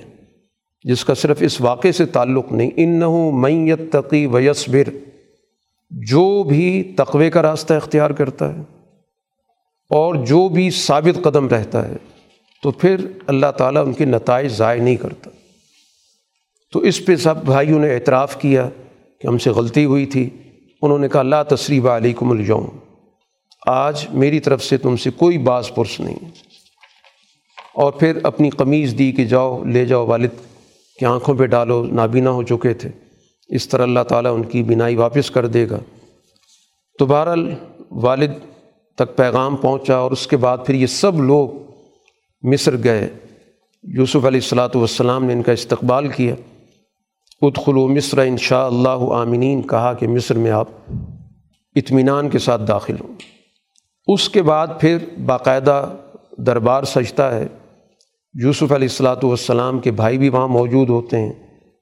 [0.85, 4.89] جس کا صرف اس واقعے سے تعلق نہیں۔ ان نہ تقی ویسبر
[5.91, 8.61] جو بھی تقوے کا راستہ اختیار کرتا ہے
[9.91, 11.97] اور جو بھی ثابت قدم رہتا ہے،
[12.63, 12.97] تو پھر
[13.27, 15.31] اللہ تعالیٰ ان کے نتائج ضائع نہیں کرتا۔
[16.73, 18.69] تو اس پہ سب بھائیوں نے اعتراف کیا
[19.21, 20.31] کہ ہم سے غلطی ہوئی تھی۔
[20.83, 22.67] انہوں نے کہا اللہ تصریب علیکم الجوم
[23.67, 26.19] آج میری طرف سے تم سے کوئی باز پرس نہیں۔
[27.77, 30.29] اور پھر اپنی قمیض دی کہ جاؤ، لے جاؤ والد
[31.01, 32.91] کی آنکھوں پہ ڈالو، نابینا ہو چکے تھے۔
[33.49, 35.79] اس طرح اللہ تعالیٰ ان کی بینائی واپس کر دے گا۔
[36.99, 37.55] تو بہرحال
[37.91, 38.31] والد
[38.95, 41.49] تک پیغام پہنچا اور اس کے بعد پھر یہ سب لوگ
[42.43, 43.09] مصر گئے۔
[43.83, 46.35] یوسف علیہ السلاۃ والسلام نے ان کا استقبال کیا۔
[47.43, 50.69] ادخلو مصر ان شاء اللہ عامنین کہا کہ مصر میں آپ
[51.75, 53.15] اطمینان کے ساتھ داخل ہوں۔
[54.07, 55.93] اس کے بعد پھر باقاعدہ
[56.39, 57.47] دربار سجتا ہے۔
[58.43, 61.33] یوسف علیہ السلاۃ والسلام کے بھائی بھی وہاں موجود ہوتے ہیں،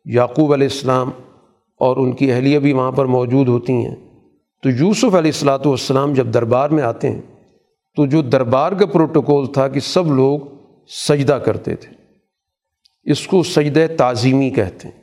[0.05, 1.11] یعقوب علیہ السلام
[1.81, 3.95] اور ان کی اہلیہ بھی وہاں پر موجود ہوتی ہیں۔
[4.63, 7.21] تو یوسف علیہ السلاۃ والسلام جب دربار میں آتے ہیں،
[7.97, 10.41] تو جو دربار کا پروٹوکول تھا کہ سب لوگ
[11.09, 11.93] سجدہ کرتے تھے،
[13.03, 15.03] اس کو سجدہ تعظیمی کہتے ہیں۔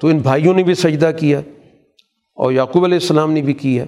[0.00, 1.40] تو ان بھائیوں نے بھی سجدہ کیا
[2.34, 3.84] اور یعقوب علیہ السلام نے بھی کیا۔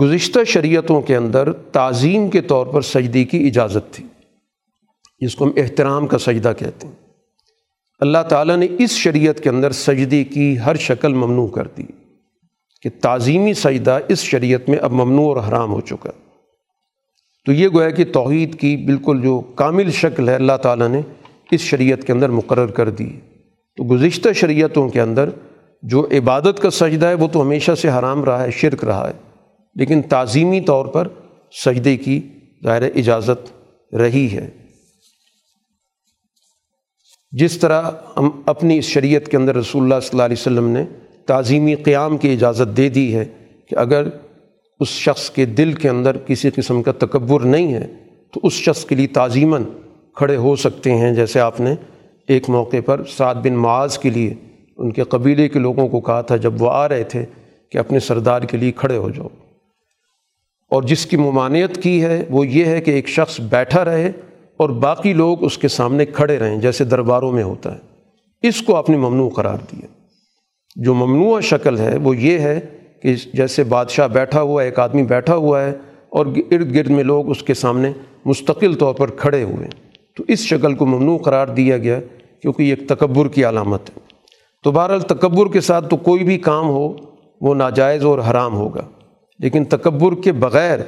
[0.00, 4.04] گزشتہ شریعتوں کے اندر تعظیم کے طور پر سجدے کی اجازت تھی۔
[5.24, 6.94] جس کو ہم احترام کا سجدہ کہتے ہیں۔
[8.00, 11.82] اللہ تعالیٰ نے اس شریعت کے اندر سجدے کی ہر شکل ممنوع کر دی
[12.82, 16.10] کہ تعظیمی سجدہ اس شریعت میں اب ممنوع اور حرام ہو چکا
[17.46, 21.00] تو یہ گویا کہ توحید کی بالکل جو کامل شکل ہے اللہ تعالیٰ نے
[21.50, 23.10] اس شریعت کے اندر مقرر کر دی
[23.76, 25.30] تو گزشتہ شریعتوں کے اندر
[25.82, 29.12] جو عبادت کا سجدہ ہے وہ تو ہمیشہ سے حرام رہا ہے، شرک رہا ہے۔
[29.74, 31.08] لیکن تعظیمی طور پر
[31.64, 32.20] سجدے کی
[32.64, 33.52] ظاہر اجازت
[33.94, 34.50] رہی ہے۔
[37.38, 40.84] جس طرح ہم اپنی اس شریعت کے اندر رسول اللہ صلی اللہ علیہ وسلم نے
[41.26, 43.24] تعظیمی قیام کی اجازت دے دی ہے
[43.70, 44.06] کہ اگر
[44.80, 47.86] اس شخص کے دل کے اندر کسی قسم کا تکبر نہیں ہے،
[48.34, 49.64] تو اس شخص کے لیے تعظیماً
[50.14, 51.74] کھڑے ہو سکتے ہیں۔ جیسے آپ نے
[52.28, 54.34] ایک موقع پر سعد بن معاذ کے لیے
[54.76, 57.24] ان کے قبیلے کے لوگوں کو کہا تھا، جب وہ آ رہے تھے
[57.70, 59.28] کہ اپنے سردار کے لیے کھڑے ہو جاؤ۔
[60.70, 64.12] اور جس کی ممانعت کی ہے، وہ یہ ہے کہ ایک شخص بیٹھا رہے
[64.56, 67.78] اور باقی لوگ اس کے سامنے کھڑے رہیں، جیسے درباروں میں ہوتا ہے۔
[68.42, 69.86] اس کو آپ نے ممنوع قرار دیا۔
[70.76, 72.60] جو ممنوع شکل ہے، وہ یہ ہے
[73.02, 75.70] کہ جیسے بادشاہ بیٹھا ہوا ہے، ایک آدمی بیٹھا ہوا ہے
[76.10, 77.92] اور ارد گرد میں لوگ اس کے سامنے
[78.24, 82.00] مستقل طور پر کھڑے ہوئے ہیں۔ تو اس شکل کو ممنوع قرار دیا گیا
[82.42, 83.98] کیونکہ یہ ایک تکبر کی علامت ہے۔
[84.64, 86.96] تو بہرحال تکبر کے ساتھ تو کوئی بھی کام ہو،
[87.40, 88.86] وہ ناجائز اور حرام ہوگا۔
[89.38, 90.78] لیکن تکبر کے بغیر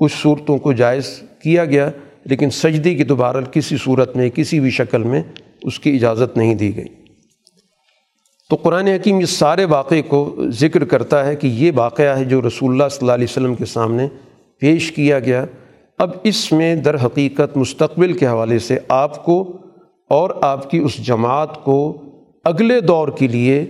[0.00, 1.90] کچھ صورتوں کو جائز کیا گیا
[2.24, 5.22] لیکن سجدی کی تو بہرحال کسی صورت میں، کسی بھی شکل میں
[5.62, 6.86] اس کی اجازت نہیں دی گئی۔
[8.50, 12.42] تو قرآن حکیم اس سارے واقعے کو ذکر کرتا ہے کہ یہ واقعہ ہے جو
[12.42, 14.08] رسول اللہ صلی اللہ علیہ وسلم کے سامنے
[14.60, 15.44] پیش کیا گیا۔
[15.98, 19.58] اب اس میں در حقیقت مستقبل کے حوالے سے آپ کو
[20.08, 22.02] اور آپ کی اس جماعت کو
[22.44, 23.64] اگلے دور کے لیے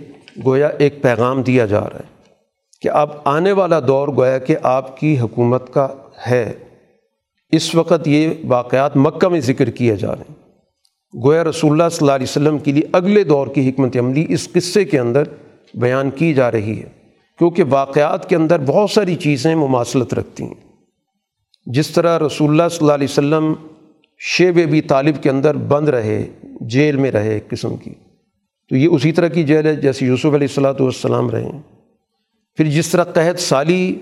[0.45, 2.25] گویا ایک پیغام دیا جا رہا ہے
[2.81, 5.87] کہ اب آنے والا دور گویا کہ آپ کی حکومت کا
[6.27, 6.53] ہے۔
[7.51, 10.35] اس وقت یہ واقعات مکہ میں ذکر کیا جا رہے ہیں۔
[11.13, 14.47] گویا رسول اللہ صلی اللہ علیہ وسلم کے لیے اگلے دور کی حکمت عملی اس
[14.53, 15.23] قصے کے اندر
[15.73, 16.89] بیان کی جا رہی ہے،
[17.39, 20.53] کیونکہ واقعات کے اندر بہت ساری چیزیں مماثلت رکھتی ہیں۔
[21.67, 23.53] جس طرح رسول اللہ صلی اللہ علیہ وسلم
[24.21, 26.23] شیب بھی طالب کے اندر بند رہے،
[26.61, 27.93] جیل میں رہے ایک قسم کی،
[28.71, 31.51] تو یہ اسی طرح کی جیل ہے جیسے یوسف علیہ السلاۃ والسلام رہے
[32.57, 33.93] پھر جس طرح قحط سالی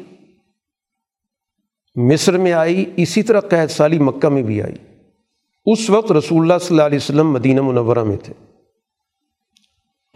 [1.95, 4.75] مصر میں آئی، اسی طرح قحط سالی مکہ میں بھی آئی۔
[5.65, 8.33] اس وقت رسول اللہ صلی اللہ علیہ وسلم مدینہ منورہ میں تھے۔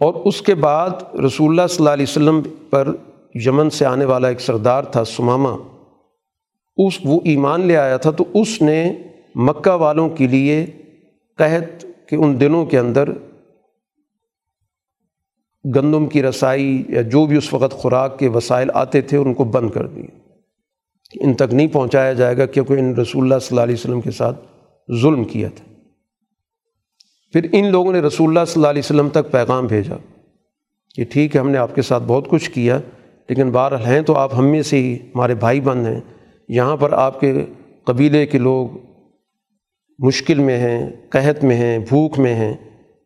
[0.00, 2.40] اور اس کے بعد رسول اللہ صلی اللہ علیہ وسلم
[2.70, 2.94] پر
[3.34, 5.48] یمن سے آنے والا ایک سردار تھا، سمامہ۔
[6.76, 8.92] اس، وہ ایمان لے آیا تھا، تو اس نے
[9.34, 10.66] مکہ والوں کے لیے
[11.36, 13.08] قحط کے ان دنوں کے اندر
[15.64, 19.44] گندم کی رسائی یا جو بھی اس وقت خوراک کے وسائل آتے تھے، ان کو
[19.44, 20.23] بند کر دیے۔
[21.20, 24.10] ان تک نہیں پہنچایا جائے گا کیونکہ ان رسول اللہ صلی اللہ علیہ وسلم کے
[24.10, 24.40] ساتھ
[25.02, 25.64] ظلم کیا تھا۔
[27.32, 29.96] پھر ان لوگوں نے رسول اللہ صلی اللہ علیہ وسلم تک پیغام بھیجا
[30.94, 32.78] کہ ٹھیک ہے، ہم نے آپ کے ساتھ بہت کچھ کیا،
[33.28, 36.00] لیکن بہرحال ہیں تو آپ ہم میں سے ہی ہمارے بھائی بند ہیں۔
[36.48, 37.44] یہاں پر آپ کے
[37.84, 38.68] قبیلے کے لوگ
[39.98, 42.54] مشکل میں ہیں، قحط میں ہیں، بھوک میں ہیں۔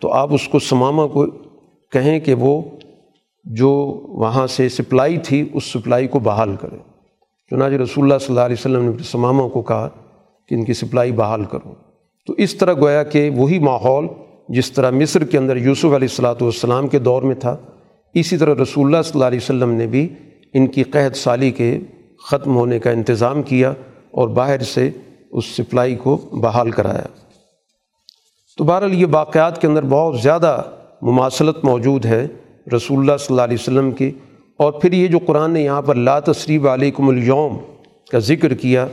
[0.00, 1.26] تو آپ اس کو سمامہ کو
[1.92, 2.62] کہیں کہ وہ
[3.44, 3.70] جو
[4.08, 6.97] وہاں سے سپلائی تھی، اس سپلائی کو بحال کرے
[7.50, 9.88] چنانچہ رسول اللہ صلی اللہ علیہ وسلم نے سمامہ کو کہا
[10.48, 11.74] کہ ان کی سپلائی بحال کرو۔
[12.26, 14.06] تو اس طرح گویا کہ وہی ماحول
[14.48, 17.56] جس طرح مصر کے اندر یوسف علیہ السلاۃ والسلام کے دور میں تھا،
[18.14, 20.08] اسی طرح رسول اللہ صلی اللہ علیہ وسلم نے بھی
[20.54, 21.80] ان کی قحط سالی کے
[22.30, 23.72] ختم ہونے کا انتظام کیا
[24.10, 24.90] اور باہر سے
[25.30, 27.06] اس سپلائی کو بحال کرایا۔
[28.58, 30.62] تو بہرحال یہ واقعات کے اندر بہت زیادہ
[31.02, 32.26] مماثلت موجود ہے
[32.76, 34.10] رسول اللہ صلی اللہ علیہ وسلم کی
[34.58, 37.56] اور پھر یہ جو قرآن نے یہاں پر لا تصریب علیکم الیوم
[38.10, 38.86] کا ذکر کیا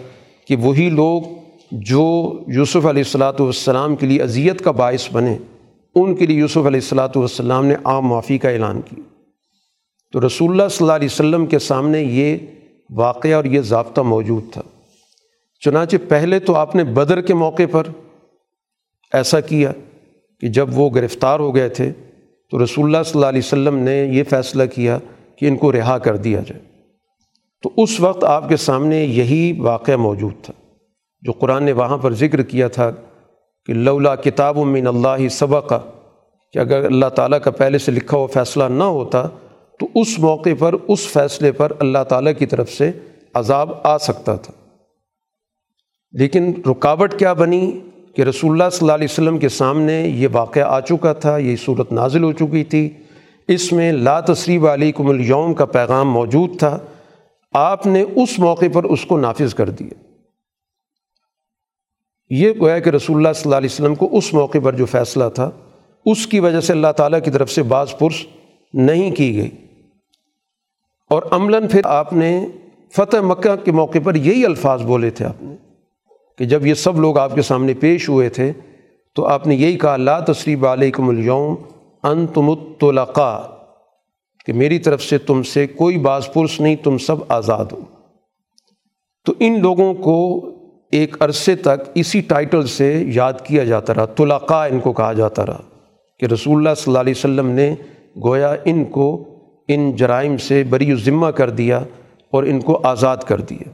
[0.46, 1.22] کہ وہی لوگ
[1.72, 2.04] جو
[2.48, 5.38] یوسف علیہ السلاۃ والسلام کے لیے اذیت کا باعث بنے،
[5.96, 9.04] ان کے لیے یوسف علیہ السلاۃ والسلام نے عام معافی کا اعلان کیا۔
[10.12, 12.38] تو رسول اللہ صلی اللہ علیہ وسلم کے سامنے یہ
[12.90, 14.62] واقعہ اور یہ ضابطہ موجود تھا۔
[15.60, 17.88] چنانچہ پہلے تو آپ نے بدر کے موقع پر
[19.14, 19.72] ایسا کیا
[20.42, 21.92] کہ جب وہ گرفتار ہو گئے تھے
[22.52, 25.00] تو رسول اللہ صلی اللہ علیہ وسلم نے یہ فیصلہ کیا
[25.38, 26.62] کہ ان کو رہا کر دیا جائے۔
[27.64, 30.54] تو اس وقت آپ کے سامنے یہی واقعہ موجود تھا،
[31.24, 32.90] جو قرآن نے وہاں پر ذکر کیا تھا
[33.66, 35.74] کہ لولا کتاب من اللہ سبق،
[36.54, 39.28] کہ اگر اللہ تعالیٰ کا پہلے سے لکھا ہوا فیصلہ نہ ہوتا
[39.80, 42.92] تو اس موقع پر، اس فیصلے پر اللہ تعالیٰ کی طرف سے
[43.34, 44.54] عذاب آ سکتا تھا۔
[46.12, 47.80] لیکن رکاوٹ کیا بنی
[48.16, 51.56] کہ رسول اللہ صلی اللہ علیہ وسلم کے سامنے یہ واقعہ آ چکا تھا، یہ
[51.56, 52.90] صورت نازل ہو چکی تھی۔
[53.48, 56.80] اس میں لا تصریب علیکم الیوم کا پیغام موجود تھا۔
[57.54, 60.04] آپ نے اس موقع پر اس کو نافذ کر دیا۔
[62.30, 65.24] یہ گویا کہ رسول اللہ صلی اللہ علیہ وسلم کو اس موقع پر جو فیصلہ
[65.36, 65.52] تھا،
[66.06, 68.26] اس کی وجہ سے اللہ تعالیٰ کی طرف سے بعض پرس
[68.74, 69.50] نہیں کی گئی۔
[71.10, 72.48] اور عملاً پھر آپ نے
[72.92, 75.56] فتح مکہ کے موقع پر یہی الفاظ بولے تھے آپ نے
[76.38, 78.54] کہ جب یہ سب لوگ آپ کے سامنے پیش ہوئے تھے
[79.16, 81.56] تو آپ نے یہی کہا، لا تصریب علیکم اليوم
[82.06, 82.54] ان تم
[84.46, 87.80] کہ میری طرف سے تم سے کوئی بعض پرس نہیں، تم سب آزاد ہو۔
[89.26, 90.46] تو ان لوگوں کو
[90.92, 95.46] ایک عرصے تک اسی ٹائٹل سے یاد کیا جاتا رہا طلاقا ان کو کہا جاتا
[95.46, 95.62] رہا،
[96.20, 97.76] کہ رسول اللہ صلی اللہ علیہ وسلم نے
[98.24, 99.24] گویا ان کو
[99.68, 101.78] ان جرائم سے بری و ذمہ کر دیا
[102.32, 103.70] اور ان کو آزاد کر دیا۔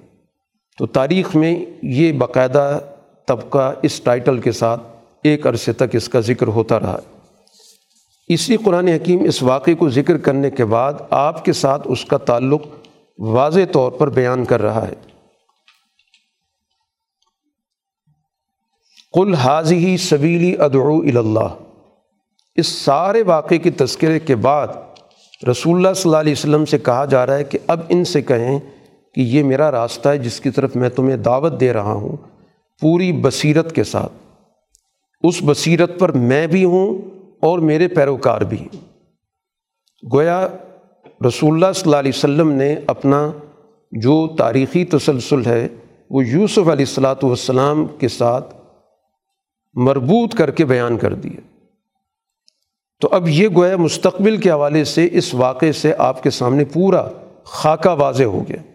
[0.77, 2.79] تو تاریخ میں یہ باقاعدہ
[3.27, 4.81] طبقہ اس ٹائٹل کے ساتھ
[5.23, 6.99] ایک عرصے تک اس کا ذکر ہوتا رہا۔
[8.33, 12.17] اسی قرآن حکیم اس واقعے کو ذکر کرنے کے بعد آپ کے ساتھ اس کا
[12.17, 12.61] تعلق
[13.17, 14.93] واضح طور پر بیان کر رہا ہے۔
[19.13, 21.55] کل حاضی ہی سبیلی ادعو اللہ
[22.55, 24.67] اس سارے واقعے کے تذکرے کے بعد
[25.47, 28.21] رسول اللہ صلی اللہ علیہ وسلم سے کہا جا رہا ہے کہ اب ان سے
[28.21, 28.59] کہیں
[29.15, 32.15] کہ یہ میرا راستہ ہے، جس کی طرف میں تمہیں دعوت دے رہا ہوں،
[32.81, 34.13] پوری بصیرت کے ساتھ۔
[35.21, 38.68] اس بصیرت پر میں بھی ہوں اور میرے پیروکار بھی۔
[40.13, 40.47] گویا
[41.27, 43.31] رسول اللہ صلی اللہ علیہ وسلم نے اپنا
[43.91, 45.68] جو تاریخی تسلسل ہے،
[46.09, 48.55] وہ یوسف علیہ السلاۃ والسلام کے ساتھ
[49.73, 51.39] مربوط کر کے بیان کر دیا
[52.99, 57.07] تو اب یہ گویا مستقبل کے حوالے سے اس واقعے سے آپ کے سامنے پورا
[57.43, 58.72] خاکہ واضح ہو گیا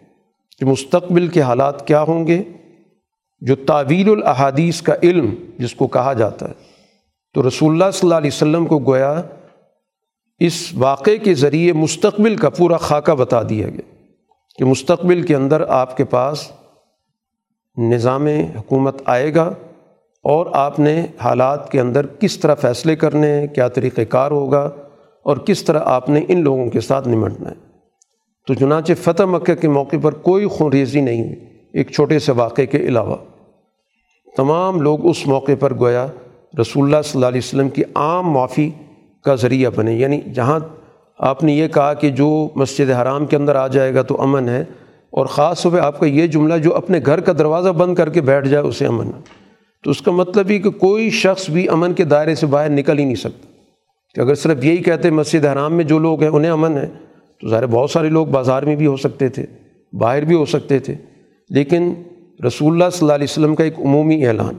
[0.59, 2.43] کہ مستقبل کے حالات کیا ہوں گے۔
[3.40, 6.55] جو تعویل الحادیث کا علم، جس کو کہا جاتا ہے
[7.36, 9.22] تو رسول اللہ صلی اللہ علیہ وسلم کو گویا
[10.38, 14.04] اس واقعے کے ذریعے مستقبل کا پورا خاکہ بتا دیا گیا
[14.58, 16.52] کہ مستقبل کے اندر آپ کے پاس
[17.76, 19.54] نظام حکومت آئے گا
[20.22, 24.70] اور آپ نے حالات کے اندر کس طرح فیصلے کرنے ہیں، کیا طریقۂ کار ہوگا
[25.22, 27.56] اور کس طرح آپ نے ان لوگوں کے ساتھ نمٹنا ہے۔
[28.46, 31.36] تو چنانچہ فتح مکہ کے موقع پر کوئی خونریزی نہیں ہوئی
[31.72, 33.16] ایک چھوٹے سے واقعے کے علاوہ۔
[34.36, 36.06] تمام لوگ اس موقع پر گویا
[36.60, 38.70] رسول اللہ صلی اللہ علیہ وسلم کی عام معافی
[39.24, 40.58] کا ذریعہ بنے۔ یعنی جہاں
[41.18, 44.48] آپ نے یہ کہا کہ جو مسجد حرام کے اندر آ جائے گا تو امن
[44.48, 44.64] ہے،
[45.10, 48.08] اور خاص طور پہ آپ کا یہ جملہ جو اپنے گھر کا دروازہ بند کر
[48.08, 49.20] کے بیٹھ جائے، اسے امن۔ ہے
[49.84, 52.98] تو اس کا مطلب یہ کہ کوئی شخص بھی امن کے دائرے سے باہر نکل
[52.98, 53.48] ہی نہیں سکتا۔
[54.14, 56.86] کہ اگر صرف یہی کہتے مسجد حرام میں جو لوگ ہیں، انہیں امن ہے،
[57.40, 59.46] تو ظاہر بہت سارے لوگ بازار میں بھی ہو سکتے تھے،
[59.92, 60.94] باہر بھی ہو سکتے تھے۔
[61.50, 61.94] لیکن
[62.46, 64.54] رسول اللہ صلی اللہ علیہ وسلم کا ایک عمومی اعلان۔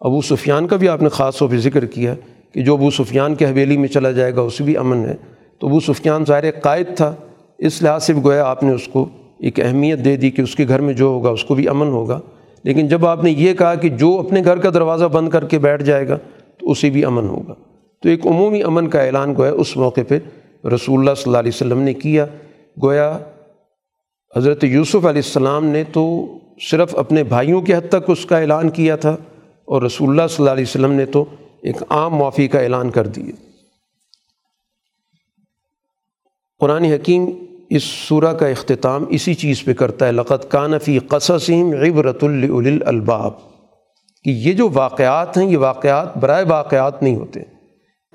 [0.00, 2.14] ابو سفیان کا بھی آپ نے خاص طور پہ ذکر کیا
[2.54, 5.14] کہ جو ابو سفیان کے حویلی میں چلا جائے گا اسے بھی امن ہے۔
[5.60, 7.14] تو ابو سفیان ظاہر قائد تھا،
[7.58, 9.08] اس لحاظ سے گویا آپ نے اس کو
[9.40, 11.86] ایک اہمیت دے دی کہ اس کے گھر میں جو ہوگا، اس کو بھی امن
[11.86, 12.20] ہوگا۔
[12.64, 15.58] لیکن جب آپ نے یہ کہا کہ جو اپنے گھر کا دروازہ بند کر کے
[15.58, 16.18] بیٹھ جائے گا،
[16.58, 17.54] تو اسے بھی امن ہوگا۔
[18.02, 20.18] تو ایک عمومی امن کا اعلان گویا اس موقع پہ
[20.66, 22.26] رسول اللہ صلی اللہ علیہ وسلم نے کیا۔
[22.82, 23.18] گویا
[24.36, 26.26] حضرت یوسف علیہ السلام نے تو
[26.70, 29.16] صرف اپنے بھائیوں کے حد تک اس کا اعلان کیا تھا۔
[29.66, 31.24] اور رسول اللہ صلی اللہ علیہ وسلم نے تو
[31.62, 33.32] ایک عام معافی کا اعلان کر دیا۔
[36.58, 37.30] قرآن حکیم
[37.70, 42.24] اس سورہ کا اختتام اسی چیز پہ کرتا ہے۔ لقت کانفی قصصیم عبرت
[42.86, 43.32] الباب
[44.24, 47.40] کہ یہ جو واقعات ہیں، یہ واقعات برائے واقعات نہیں ہوتے۔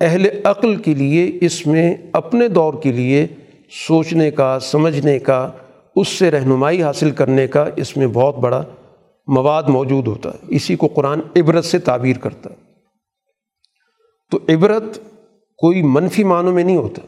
[0.00, 3.26] اہل عقل کے لیے، اس میں اپنے دور کے لیے
[3.88, 5.50] سوچنے کا، سمجھنے کا،
[5.96, 8.62] اس سے رہنمائی حاصل کرنے کا اس میں بہت بڑا
[9.26, 12.54] مواد موجود ہوتا ہے، اسی کو قرآن عبرت سے تعبیر کرتا ہے۔
[14.30, 14.98] تو عبرت
[15.58, 17.02] کوئی منفی معنوں میں نہیں ہوتا۔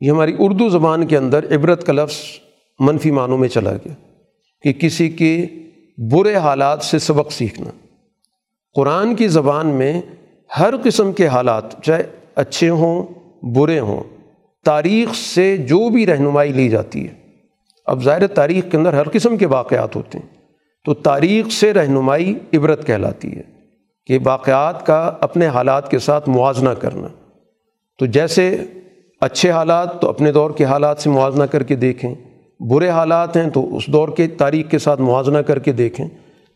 [0.00, 2.16] یہ ہماری اردو زبان کے اندر عبرت کا لفظ
[2.78, 3.92] منفی معنوں میں چلا گیا
[4.62, 5.46] کہ کسی کے
[6.12, 7.70] برے حالات سے سبق سیکھنا۔
[8.74, 10.02] قرآن کی زبان میں
[10.58, 12.02] ہر قسم کے حالات، چاہے
[12.34, 13.06] اچھے ہوں،
[13.54, 14.02] برے ہوں،
[14.64, 17.14] تاریخ سے جو بھی رہنمائی لی جاتی ہے۔
[17.86, 20.37] اب ظاہر تاریخ کے اندر ہر قسم کے واقعات ہوتے ہیں۔
[20.84, 23.42] تو تاریخ سے رہنمائی عبرت کہلاتی ہے
[24.06, 27.08] کہ واقعات کا اپنے حالات کے ساتھ موازنہ کرنا۔
[27.98, 28.64] تو جیسے
[29.20, 32.14] اچھے حالات تو اپنے دور کے حالات سے موازنہ کر کے دیکھیں،
[32.60, 36.08] برے حالات ہیں تو اس دور کے تاریخ کے ساتھ موازنہ کر کے دیکھیں۔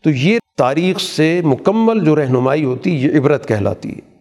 [0.03, 4.13] تو یہ تاریخ سے مکمل جو رہنمائی ہوتی یہ عبرت کہلاتی ہے۔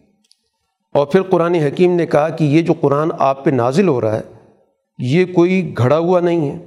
[0.95, 4.17] اور پھر قرآن حکیم نے کہا کہ یہ جو قرآن آپ پہ نازل ہو رہا
[4.17, 4.21] ہے،
[4.99, 6.67] یہ کوئی گھڑا ہوا نہیں ہے۔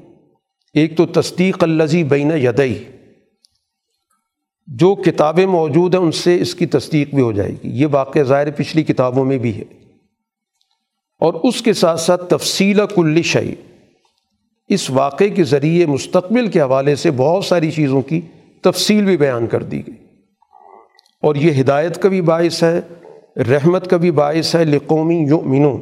[0.74, 2.84] ایک تو تصدیق الزی بین یدئی
[4.68, 8.20] جو کتابیں موجود ہیں ان سے اس کی تصدیق بھی ہو جائے گی۔ یہ واقع
[8.20, 9.64] ظاہر پچھلی کتابوں میں بھی ہے۔
[11.20, 13.54] اور اس کے ساتھ ساتھ تفصیل کل شعی
[14.68, 18.22] اس واقعے کے ذریعے مستقبل کے حوالے سے بہت ساری چیزوں کی
[18.62, 19.96] تفصیل بھی بیان کر دی گئی۔
[21.22, 22.82] اور یہ ہدایت کا بھی باعث ہے،
[23.42, 25.82] رحمت کا بھی باعث ہے لقومی یؤمنون۔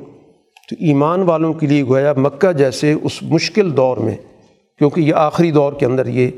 [0.69, 4.17] تو ایمان والوں کے لیے گویا مکہ جیسے اس مشکل دور میں،
[4.77, 6.31] کیونکہ یہ آخری دور کے اندر یہ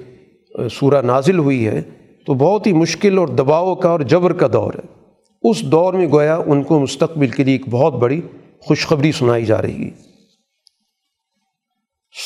[0.71, 1.81] سورہ نازل ہوئی ہے
[2.25, 5.05] تو بہت ہی مشکل اور دباؤ کا اور جبر کا دور ہے۔
[5.49, 8.21] اس دور میں گویا ان کو مستقبل کے لیے ایک بہت بڑی
[8.59, 9.89] خوشخبری سنائی جا رہی ہے۔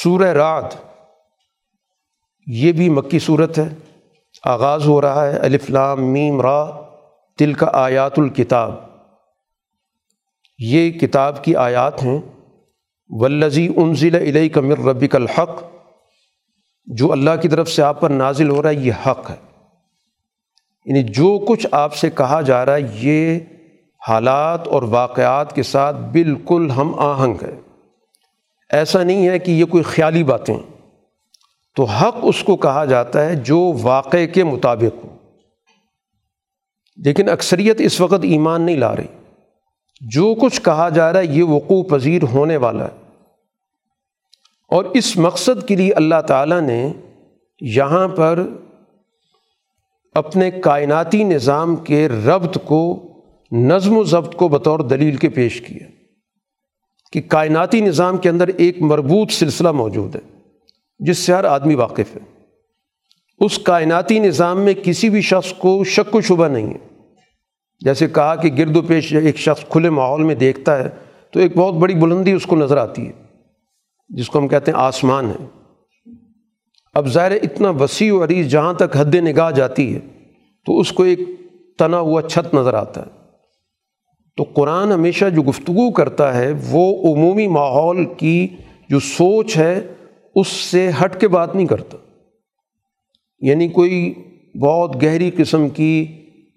[0.04, 0.76] سورہ رات
[2.46, 3.70] یہ بھی مکی صورت ہے۔
[4.44, 6.72] آغاز ہو رہا ہے۔ الفلام میم را
[7.38, 8.76] تل کا آیات الکتاب۔
[10.60, 12.22] یہ کتاب کی آیات ہیں۔
[13.10, 15.64] ولزی انزل علیہ کمر ربک الحق،
[16.86, 19.49] جو اللہ کی طرف سے آپ پر نازل ہو رہا ہے، یہ حق ہے۔
[20.90, 23.40] یعنی جو کچھ آپ سے کہا جا رہا ہے، یہ
[24.08, 27.60] حالات اور واقعات کے ساتھ بالکل ہم آہنگ ہے
[28.70, 30.58] ایسا نہیں ہے کہ یہ کوئی خیالی باتیں
[31.76, 35.16] تو حق اس کو کہا جاتا ہے جو واقع کے مطابق ہو۔
[36.98, 39.08] لیکن اکثریت اس وقت ایمان نہیں لا رہی۔
[40.02, 43.14] جو کچھ کہا جا رہا ہے، یہ وقوع پذیر ہونے والا ہے۔
[44.70, 46.94] اور اس مقصد کے لیے اللہ تعالیٰ نے
[47.62, 48.44] یہاں پر
[50.14, 53.10] اپنے کائناتی نظام کے ربط کو،
[53.52, 55.88] نظم و ضبط کو بطور دلیل کے پیش کیا
[57.12, 60.20] کہ کائناتی نظام کے اندر ایک مربوط سلسلہ موجود ہے،
[61.00, 62.20] جس سے ہر آدمی واقف ہے۔
[63.40, 66.88] اس کائناتی نظام میں کسی بھی شخص کو شک و شبہ نہیں ہے۔
[67.80, 70.90] جیسے کہا کہ گرد و پیش ایک شخص کھلے ماحول میں دیکھتا ہے
[71.32, 73.12] تو ایک بہت بڑی بلندی اس کو نظر آتی ہے،
[74.10, 75.59] جس کو ہم کہتے ہیں آسمان ہے۔
[76.94, 80.00] اب ظاہر اتنا وسیع و عریض جہاں تک حد نگاہ جاتی ہے،
[80.66, 81.20] تو اس کو ایک
[81.80, 83.20] تنا ہوا چھت نظر آتا ہے۔
[84.38, 88.48] تو قرآن ہمیشہ جو گفتگو کرتا ہے، وہ عمومی ماحول کی
[88.90, 89.82] جو سوچ ہے،
[90.36, 91.98] اس سے ہٹ کے بات نہیں کرتا۔
[93.40, 94.14] یعنی کوئی
[94.62, 96.06] بہت گہری قسم کی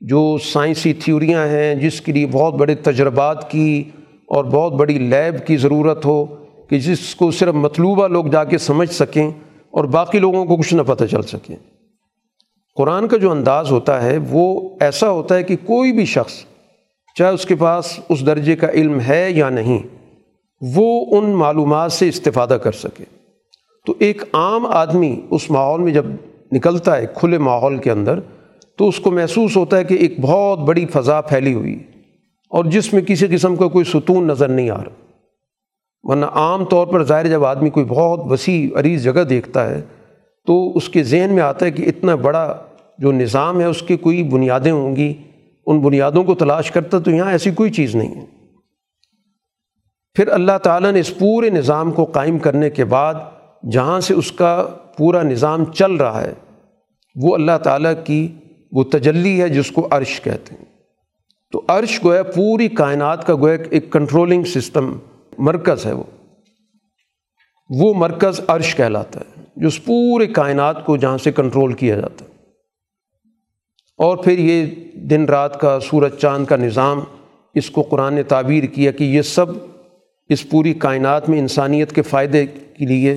[0.01, 3.85] جو سائنسی تھیوریاں ہیں، جس کے لیے بہت بڑے تجربات کی
[4.27, 6.25] اور بہت بڑی لیب کی ضرورت ہو،
[6.71, 9.31] کہ جس کو صرف مطلوبہ لوگ جا کے سمجھ سکیں۔
[9.73, 11.55] اور باقی لوگوں کو کچھ نہ پتہ چل سکے۔
[12.75, 16.33] قرآن کا جو انداز ہوتا ہے وہ ایسا ہوتا ہے کہ کوئی بھی شخص،
[17.15, 19.79] چاہے اس کے پاس اس درجے کا علم ہے یا نہیں،
[20.75, 23.05] وہ ان معلومات سے استفادہ کر سکے۔
[23.87, 26.07] تو ایک عام آدمی اس ماحول میں جب
[26.53, 28.21] نکلتا ہے کھلے ماحول کے اندر،
[28.79, 31.79] تو اس کو محسوس ہوتا ہے کہ ایک بہت بڑی فضا پھیلی ہوئی
[32.51, 35.12] اور جس میں کسی قسم کا کوئی ستون نظر نہیں آ رہا۔
[36.03, 39.81] ورنہ عام طور پر ظاہر جب آدمی کوئی بہت وسیع عریض جگہ دیکھتا ہے
[40.47, 42.63] تو اس کے ذہن میں آتا ہے کہ اتنا بڑا
[42.99, 45.15] جو نظام ہے اس کی کوئی بنیادیں ہوں گی،
[45.67, 48.25] ان بنیادوں کو تلاش کرتا تو یہاں ایسی کوئی چیز نہیں ہے۔
[50.15, 53.15] پھر اللہ تعالیٰ نے اس پورے نظام کو قائم کرنے کے بعد
[53.73, 54.67] جہاں سے اس کا
[54.97, 56.33] پورا نظام چل رہا ہے،
[57.17, 58.29] وہ اللہ تعالیٰ کی
[58.73, 60.65] وہ تجلی ہے جس کو عرش کہتے ہیں۔
[61.53, 64.93] تو عرش گویا پوری کائنات کا گویا ایک کنٹرولنگ سسٹم
[65.39, 66.03] مرکز ہے وہ۔
[67.69, 72.25] وہ مرکز عرش کہلاتا ہے، جو اس پورے کائنات کو جہاں سے کنٹرول کیا جاتا
[72.25, 72.31] ہے۔
[73.99, 77.01] اور پھر یہ دن رات کا سورج چاند کا نظام،
[77.55, 79.47] اس کو قرآن نے تعبیر کیا کہ یہ سب
[80.29, 83.15] اس پوری کائنات میں انسانیت کے فائدے کے لیے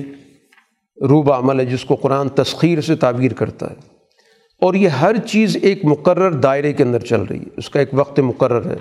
[1.08, 3.74] روب عمل ہے، جس کو قرآن تسخیر سے تعبیر کرتا ہے۔
[4.60, 7.88] اور یہ ہر چیز ایک مقرر دائرے کے اندر چل رہی ہے۔ اس کا ایک
[7.92, 8.76] وقت مقرر ہے۔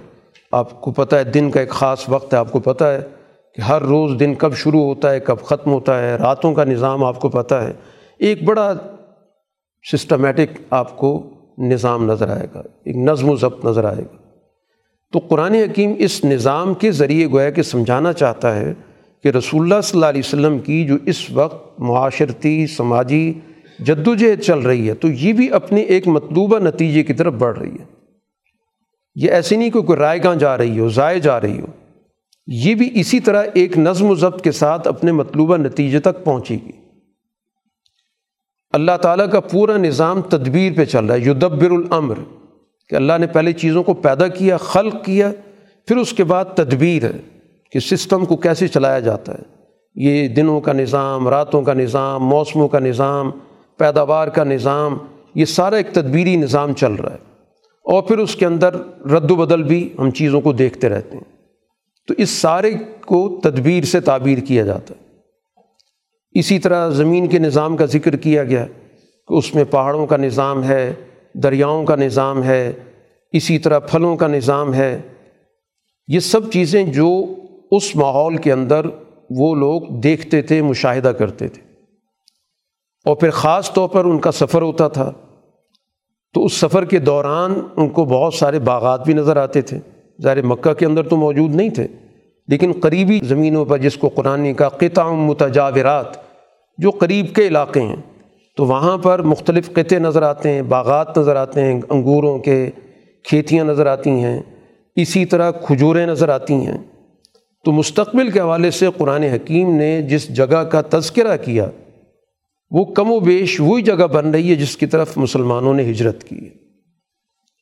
[0.51, 2.99] آپ کو پتہ ہے، دن کا ایک خاص وقت ہے، آپ کو پتہ ہے۔
[3.56, 7.03] کہ ہر روز دن کب شروع ہوتا ہے، کب ختم ہوتا ہے، راتوں کا نظام
[7.03, 7.73] آپ کو پتہ ہے۔
[8.19, 8.73] ایک بڑا
[9.91, 14.18] سسٹمیٹک آپ کو نظام نظر آئے گا، ایک نظم و ضبط نظر آئے گا۔
[15.14, 18.73] تو قرآن حکیم اس نظام کے ذریعے گویا کہ سمجھانا چاہتا ہے
[19.23, 23.34] کہ رسول اللہ صلی اللہ علیہ وسلم کی جو اس وقت معاشرتی، سماجی
[23.80, 27.34] جد و جہد چل رہی ہے، تو یہ بھی اپنے ایک مطلوبہ نتیجے کی طرف
[27.34, 27.86] بڑھ رہی ہے۔
[29.15, 31.84] یہ ایسی نہیں کہ کوئی رائے گاہ جا رہی ہو، ضائع جا رہی ہو۔
[32.47, 36.55] یہ بھی اسی طرح ایک نظم و ضبط کے ساتھ اپنے مطلوبہ نتیجے تک پہنچے
[36.55, 36.72] گی۔
[38.72, 42.15] اللہ تعالیٰ کا پورا نظام تدبیر پہ چل رہا ہے۔ یدبر العمر
[42.89, 45.31] کہ اللہ نے پہلے چیزوں کو پیدا کیا، خلق کیا،
[45.88, 47.17] پھر اس کے بعد تدبیر ہے
[47.72, 49.43] کہ سسٹم کو کیسے چلایا جاتا ہے۔
[49.95, 53.31] یہ دنوں کا نظام، راتوں کا نظام، موسموں کا نظام،
[53.77, 54.97] پیداوار کا نظام،
[55.35, 57.35] یہ سارا ایک تدبیری نظام چل رہا ہے۔
[57.84, 61.34] اور پھر اس کے اندر رد و بدل بھی ہم چیزوں کو دیکھتے رہتے ہیں۔
[62.07, 62.72] تو اس سارے
[63.06, 65.06] کو تدبیر سے تعبیر کیا جاتا ہے۔
[66.32, 68.65] اسی طرح زمین کے نظام کا ذکر کیا گیا
[69.27, 70.94] کہ اس میں پہاڑوں کا نظام ہے،
[71.34, 72.73] دریاؤں کا نظام ہے،
[73.32, 75.02] اسی طرح پھلوں کا نظام ہے۔
[76.07, 77.26] یہ سب چیزیں جو
[77.72, 78.86] اس ماحول کے اندر
[79.30, 81.61] وہ لوگ دیکھتے تھے، مشاہدہ کرتے تھے۔
[83.06, 85.11] اور پھر خاص طور پر ان کا سفر ہوتا تھا۔
[86.34, 89.80] تو اس سفر کے دوران ان کو بہت سارے باغات بھی نظر آتے تھے۔
[90.21, 91.87] ظاہر مکہ کے اندر تو موجود نہیں تھے۔
[92.47, 96.05] لیکن قریبی زمینوں پر جس کو قرآن کا قطع متجاورات،
[96.77, 97.95] جو قریب کے علاقے ہیں،
[98.57, 102.69] تو وہاں پر مختلف قطعے نظر آتے ہیں، باغات نظر آتے ہیں، انگوروں کے
[103.23, 104.41] کھیتیاں نظر آتی ہیں،
[104.95, 106.77] اسی طرح کھجوریں نظر آتی ہیں۔
[107.65, 111.69] تو مستقبل کے حوالے سے قرآن حکیم نے جس جگہ کا تذکرہ کیا،
[112.71, 116.23] وہ کم و بیش وہی جگہ بن رہی ہے جس کی طرف مسلمانوں نے ہجرت
[116.23, 116.64] کی۔ ہے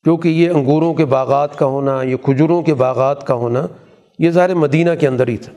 [0.03, 3.67] کیونکہ یہ انگوروں کے باغات کا ہونا، یہ کھجوروں کے باغات کا ہونا،
[4.19, 5.53] یہ ظاہر مدینہ کے اندر ہی تھا۔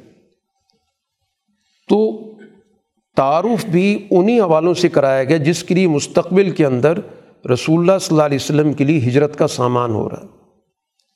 [1.88, 2.22] تو
[3.16, 6.98] تعارف بھی انہی حوالوں سے کرایا گیا جس کے لیے مستقبل کے اندر
[7.52, 10.26] رسول اللہ صلی اللہ علیہ وسلم کے لیے ہجرت کا سامان ہو رہا۔ ہے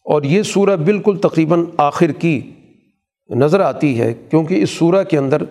[0.05, 2.51] اور یہ سورہ بالکل تقریباً آخر کی
[3.31, 5.43] نظر آتی ہے، کیونکہ اس سورہ کے اندر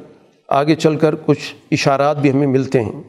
[0.50, 3.04] آگے چل کر کچھ اشارات بھی ہمیں ملتے ہیں۔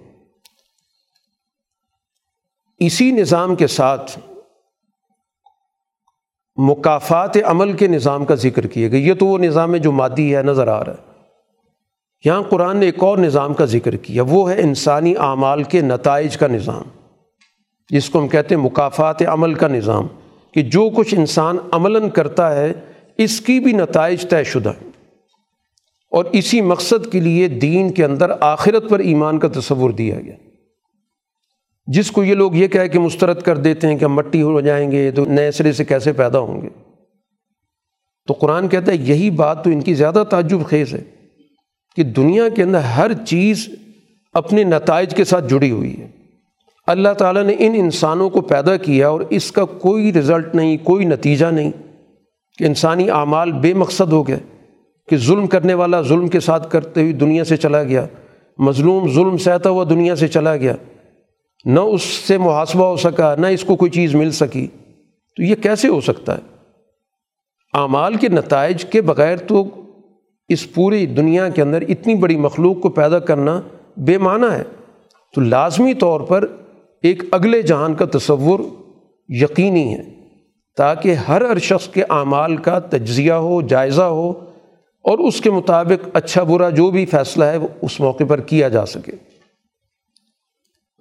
[2.78, 4.18] اسی نظام کے ساتھ
[6.62, 10.36] مقافات عمل کے نظام کا ذکر کیا گیا یہ تو وہ نظام ہے جو مادی
[10.36, 11.10] ہے، نظر آ رہا ہے۔
[12.24, 16.36] یہاں قرآن نے ایک اور نظام کا ذکر کیا، وہ ہے انسانی اعمال کے نتائج
[16.36, 16.82] کا نظام۔
[17.90, 20.06] جس کو ہم کہتے ہیں مقافات عمل کا نظام،
[20.52, 22.72] کہ جو کچھ انسان عملاً کرتا ہے،
[23.18, 24.90] اس کی بھی نتائج طے شدہ ہیں۔
[26.10, 30.49] اور اسی مقصد کے لیے دین کے اندر آخرت پر ایمان کا تصور دیا گیا۔
[31.94, 34.60] جس کو یہ لوگ یہ کہہ کہ مسترد کر دیتے ہیں کہ ہم مٹی ہو
[34.60, 36.68] جائیں گے، تو نئے سرے سے کیسے پیدا ہوں گے؟
[38.28, 41.00] تو قرآن کہتا ہے یہی بات تو ان کی زیادہ تعجب خیز ہے
[41.96, 43.68] کہ دنیا کے اندر ہر چیز
[44.34, 46.06] اپنے نتائج کے ساتھ جڑی ہوئی ہے۔
[46.86, 51.04] اللہ تعالیٰ نے ان انسانوں کو پیدا کیا اور اس کا کوئی رزلٹ نہیں، کوئی
[51.04, 51.70] نتیجہ نہیں
[52.58, 54.38] کہ انسانی اعمال بے مقصد ہو گئے،
[55.08, 58.06] کہ ظلم کرنے والا ظلم کے ساتھ کرتے ہوئی دنیا سے چلا گیا،
[58.58, 60.74] مظلوم ظلم سہتا ہوا دنیا سے چلا گیا۔
[61.64, 64.66] نہ اس سے محاسبہ ہو سکا، نہ اس کو کوئی چیز مل سکی۔
[65.36, 66.40] تو یہ کیسے ہو سکتا ہے؟
[67.74, 69.68] اعمال کے نتائج کے بغیر تو
[70.48, 73.60] اس پوری دنیا کے اندر اتنی بڑی مخلوق کو پیدا کرنا
[73.96, 74.62] بے معنی ہے۔
[75.34, 76.46] تو لازمی طور پر
[77.02, 78.60] ایک اگلے جہان کا تصور
[79.28, 80.02] یقینی ہے،
[80.76, 84.30] تاکہ ہر ہر شخص کے اعمال کا تجزیہ ہو، جائزہ ہو،
[85.04, 88.68] اور اس کے مطابق اچھا برا جو بھی فیصلہ ہے، وہ اس موقع پر کیا
[88.68, 89.12] جا سکے۔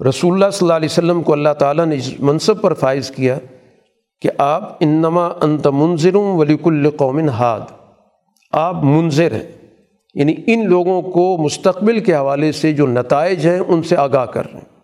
[0.08, 3.38] رسول اللہ صلی اللہ علیہ وسلم کو اللہ تعالیٰ نے اس منصب پر فائز کیا
[4.22, 7.62] کہ آپ انما انت منظر ولیک القومن ہاد
[8.52, 9.68] آپ منظر ہیں۔
[10.14, 14.46] یعنی ان لوگوں کو مستقبل کے حوالے سے جو نتائج ہیں ان سے آگاہ کر
[14.46, 14.80] رہے ہیں۔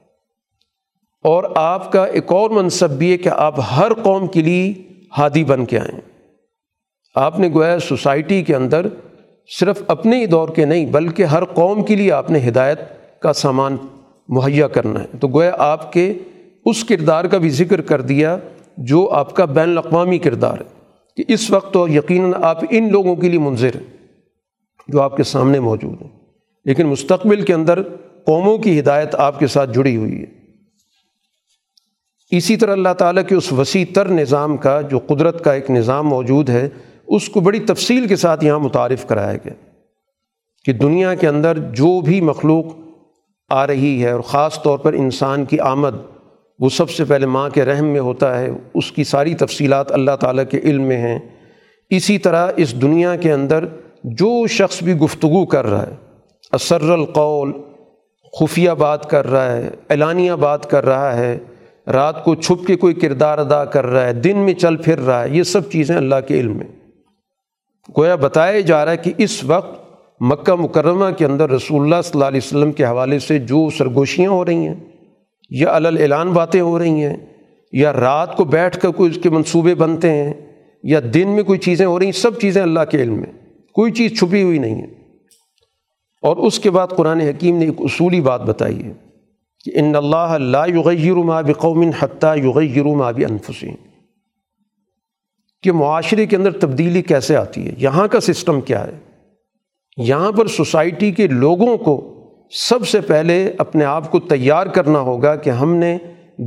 [1.24, 4.74] اور آپ کا ایک اور منصب بھی ہے کہ آپ ہر قوم کے لیے
[5.18, 6.02] ہادی بن کے آئیں۔
[7.16, 8.88] آپ نے گویا سوسائٹی کے اندر
[9.60, 12.80] صرف اپنے ہی دور کے نہیں، بلکہ ہر قوم کے لیے آپ نے ہدایت
[13.20, 13.78] کا سامان
[14.28, 16.14] مہیا کرنا ہے۔ تو گویا آپ کے
[16.66, 18.38] اس کردار کا بھی ذکر کر دیا
[18.78, 20.76] جو آپ کا بین الاقوامی کردار ہے۔
[21.16, 23.98] کہ اس وقت تو یقیناً آپ ان لوگوں کے لیے منظر ہیں
[24.88, 26.10] جو آپ کے سامنے موجود ہیں۔
[26.66, 27.84] لیکن مستقبل کے اندر
[28.26, 30.26] قوموں کی ہدایت آپ کے ساتھ جڑی ہوئی ہے۔
[32.38, 36.08] اسی طرح اللہ تعالیٰ کے اس وسیع تر نظام کا جو قدرت کا ایک نظام
[36.08, 36.70] موجود ہے،
[37.08, 39.54] اس کو بڑی تفصیل کے ساتھ یہاں متعارف کرایا گیا۔
[40.66, 42.66] کہ دنیا کے اندر جو بھی مخلوق
[43.56, 45.96] آ رہی ہے اور خاص طور پر انسان کی آمد،
[46.60, 50.16] وہ سب سے پہلے ماں کے رحم میں ہوتا ہے، اس کی ساری تفصیلات اللہ
[50.20, 51.20] تعالیٰ کے علم میں ہیں۔
[51.92, 53.66] اسی طرح اس دنیا کے اندر
[54.04, 55.96] جو شخص بھی گفتگو کر رہا ہے
[56.54, 57.52] اسر القول،
[58.34, 61.38] خفیہ بات کر رہا ہے، اعلانیہ بات کر رہا ہے،
[61.88, 65.24] رات کو چھپ کے کوئی کردار ادا کر رہا ہے، دن میں چل پھر رہا
[65.24, 66.68] ہے، یہ سب چیزیں اللہ کے علم میں۔
[67.98, 69.85] گویا بتایا جا رہا ہے کہ اس وقت
[70.22, 74.32] مکہ مکرمہ کے اندر رسول اللہ صلی اللہ علیہ وسلم کے حوالے سے جو سرگوشیاں
[74.32, 74.76] ہو رہی ہیں،
[75.50, 77.16] یا اعلان باتیں ہو رہی ہیں،
[77.74, 80.34] یا رات کو بیٹھ کر کوئی اس کے منصوبے بنتے ہیں،
[80.84, 83.32] یا دن میں کوئی چیزیں ہو رہی ہیں، سب چیزیں اللہ کے علم میں،
[83.76, 84.88] کوئی چیز چھپی ہوئی نہیں ہے۔
[86.24, 88.94] اور اس کے بعد قرآن حکیم نے ایک اصولی بات بتائی ہے
[89.66, 93.76] کہ ان اللہ لا یغیر ما بقوم حتیٰ یغیر ما بانفسهم
[95.64, 98.98] کہ معاشرے کے اندر تبدیلی کیسے آتی ہے، یہاں کا سسٹم کیا ہے؟
[99.98, 102.12] یہاں پر سوسائٹی کے لوگوں کو
[102.52, 105.98] سب سے پہلے اپنے آپ کو تیار کرنا ہوگا کہ ہم نے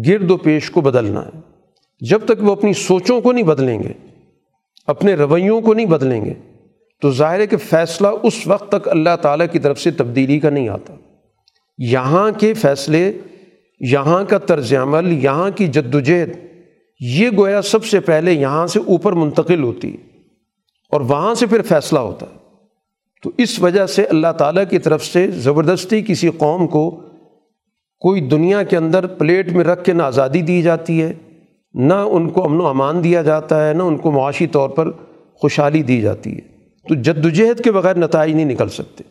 [0.08, 1.40] گرد و پیش کو بدلنا ہے۔
[2.00, 3.92] جب تک وہ اپنی سوچوں کو نہیں بدلیں گے،
[4.86, 6.34] اپنے رویوں کو نہیں بدلیں گے،
[7.02, 10.50] تو ظاہر ہے کہ فیصلہ اس وقت تک اللہ تعالیٰ کی طرف سے تبدیلی کا
[10.50, 10.94] نہیں آتا۔
[11.78, 13.12] یہاں کے فیصلے،
[13.80, 16.28] یہاں کا طرز عمل، یہاں کی جد وجہد
[17.00, 19.96] یہ گویا سب سے پہلے یہاں سے اوپر منتقل ہوتی
[20.90, 22.37] اور وہاں سے پھر فیصلہ ہوتا ہے۔
[23.22, 27.02] تو اس وجہ سے اللہ تعالیٰ کی طرف سے زبردستی کسی قوم کو
[27.98, 31.12] کوئی دنیا کے اندر پلیٹ میں رکھ کے نہ آزادی دی جاتی ہے،
[31.74, 34.90] نہ ان کو امن و امان دیا جاتا ہے، نہ ان کو معاشی طور پر
[35.34, 36.58] خوشحالی دی جاتی ہے۔
[36.88, 39.04] تو جد وجہد کے بغیر نتائج نہیں نکل سکتے۔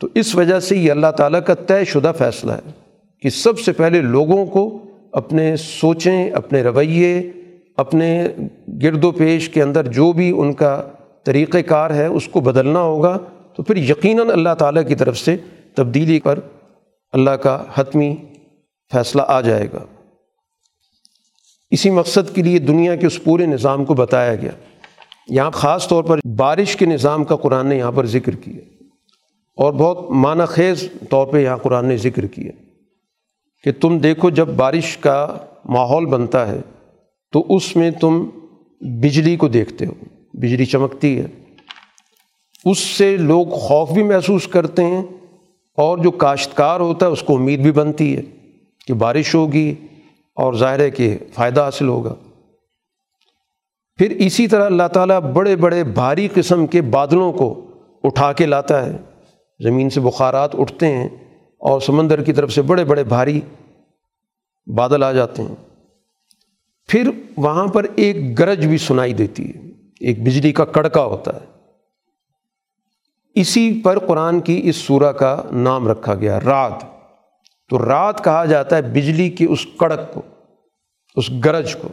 [0.00, 2.70] تو اس وجہ سے یہ اللہ تعالیٰ کا طے شدہ فیصلہ ہے
[3.22, 4.78] کہ سب سے پہلے لوگوں کو
[5.12, 7.30] اپنے سوچیں، اپنے رویے،
[7.76, 8.28] اپنے
[8.82, 10.82] گرد و پیش کے اندر جو بھی ان کا
[11.24, 13.18] طریقۂ کار ہے، اس کو بدلنا ہوگا۔
[13.56, 15.36] تو پھر یقیناً اللہ تعالیٰ کی طرف سے
[15.74, 16.38] تبدیلی پر
[17.12, 18.16] اللہ کا حتمی
[18.92, 19.84] فیصلہ آ جائے گا۔
[21.70, 24.50] اسی مقصد کے لیے دنیا کے اس پورے نظام کو بتایا گیا۔
[25.28, 28.84] یہاں خاص طور پر بارش کے نظام کا قرآن نے یہاں پر ذکر کیا۔
[29.56, 32.52] اور بہت معنی خیز طور پہ یہاں قرآن نے ذکر کیا
[33.64, 36.60] کہ تم دیکھو جب بارش کا ماحول بنتا ہے
[37.32, 38.28] تو اس میں تم
[38.80, 41.26] بجلی کو دیکھتے ہو۔ بجلی چمکتی ہے۔
[42.64, 45.02] اس سے لوگ خوف بھی محسوس کرتے ہیں
[45.76, 48.22] اور جو کاشتکار ہوتا ہے اس کو امید بھی بنتی ہے
[48.86, 49.74] کہ بارش ہوگی
[50.34, 52.14] اور ظاہر ہے کہ فائدہ حاصل ہوگا۔
[53.96, 57.66] پھر اسی طرح اللہ تعالیٰ بڑے بڑے بھاری قسم کے بادلوں کو
[58.04, 58.92] اٹھا کے لاتا ہے۔
[59.64, 61.06] زمین سے بخارات اٹھتے ہیں
[61.58, 63.40] اور سمندر کی طرف سے بڑے بڑے بھاری
[64.66, 65.54] بادل آ جاتے ہیں۔
[66.88, 69.69] پھر وہاں پر ایک گرج بھی سنائی دیتی ہے۔
[70.00, 71.46] ایک بجلی کا کڑکا ہوتا ہے۔
[73.34, 76.84] اسی پر قرآن کی اس سورہ کا نام رکھا گیا رات
[77.68, 80.22] تو رات کہا جاتا ہے بجلی کی اس کڑک کو،
[81.16, 81.88] اس گرج کو۔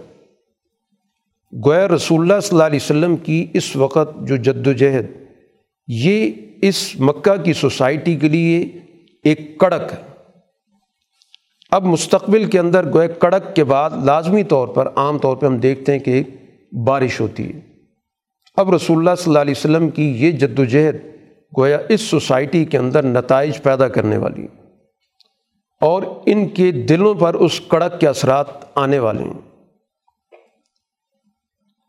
[1.66, 5.06] گویا رسول اللہ صلی اللہ علیہ وسلم کی اس وقت جو جد و جہد
[5.88, 6.32] یہ
[6.62, 8.68] اس مکہ کی سوسائٹی کے لیے
[9.24, 10.02] ایک کڑک ہے۔
[11.72, 15.58] اب مستقبل کے اندر گوئے کڑک کے بعد لازمی طور پر، عام طور پہ ہم
[15.58, 16.28] دیکھتے ہیں کہ ایک
[16.72, 17.67] بارش ہوتی ہے۔
[18.58, 20.96] اب رسول اللہ صلی اللہ علیہ وسلم کی یہ جد و جہد
[21.58, 24.48] گویا اس سوسائٹی کے اندر نتائج پیدا کرنے والی
[25.82, 29.62] اور ان کے دلوں پر اس کڑک کے اثرات آنے والے ہیں۔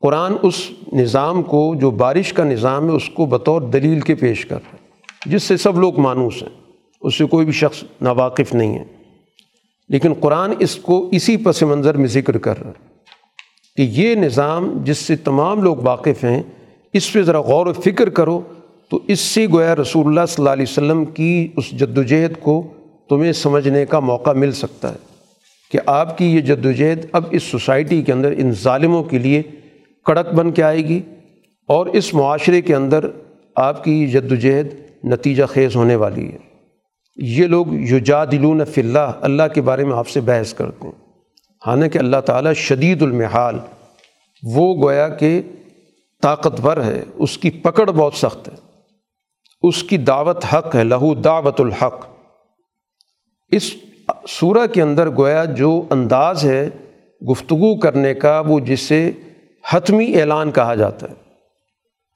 [0.01, 4.47] قرآن اس نظام کو، جو بارش کا نظام ہے، اس کو بطور دلیل کے پیش
[4.47, 4.78] کر رہا ہے،
[5.27, 8.85] جس سے سب لوگ مانوس ہیں۔ اس سے کوئی بھی شخص ناواقف نہیں ہے۔
[9.89, 12.86] لیکن قرآن اس کو اسی پس منظر میں ذکر کر رہا ہے
[13.77, 16.43] کہ یہ نظام جس سے تمام لوگ واقف ہیں
[16.99, 18.41] اس پہ ذرا غور و فکر کرو
[18.91, 22.41] تو اس سے گویا رسول اللہ صلی اللہ علیہ وسلم کی اس جد و جہد
[22.41, 22.66] کو
[23.09, 24.97] تمہیں سمجھنے کا موقع مل سکتا ہے
[25.73, 29.19] کہ آپ کی یہ جد و جہد اب اس سوسائٹی کے اندر ان ظالموں کے
[29.19, 29.43] لیے
[30.05, 31.01] کڑک بن کے آئے گی
[31.69, 33.05] اور اس معاشرے کے اندر
[33.57, 34.66] آپ کی جد و جہد
[35.05, 36.39] نتیجہ خیز ہونے والی ہے۔
[37.16, 40.95] یہ لوگ یجادلون فی اللہ اللہ کے بارے میں آپ سے بحث کرتے ہیں۔
[41.66, 43.59] حالانکہ اللہ تعالیٰ شدید المحال،
[44.43, 45.43] وہ گویا کہ
[46.23, 48.55] طاقتور ہے، اس کی پکڑ بہت سخت ہے۔
[49.62, 52.07] اس کی دعوت حق ہے، لہو دعوت الحق۔
[53.49, 53.74] اس
[54.28, 56.70] سورہ کے اندر گویا جو انداز ہے
[57.31, 59.11] گفتگو کرنے کا، وہ جسے
[59.73, 61.15] حتمی اعلان کہا جاتا ہے۔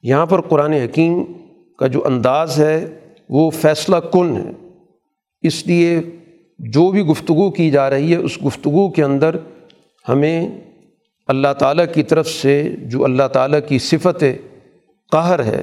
[0.02, 1.24] یہاں پر قرآن حکیم
[1.78, 2.98] کا جو انداز ہے،
[3.28, 4.68] وہ فیصلہ کن ہے۔
[5.42, 6.00] اس لیے
[6.58, 9.36] جو بھی گفتگو کی جا رہی ہے، اس گفتگو کے اندر
[10.08, 10.48] ہمیں
[11.26, 14.24] اللہ تعالیٰ کی طرف سے جو اللہ تعالیٰ کی صفت
[15.12, 15.62] قہر ہے،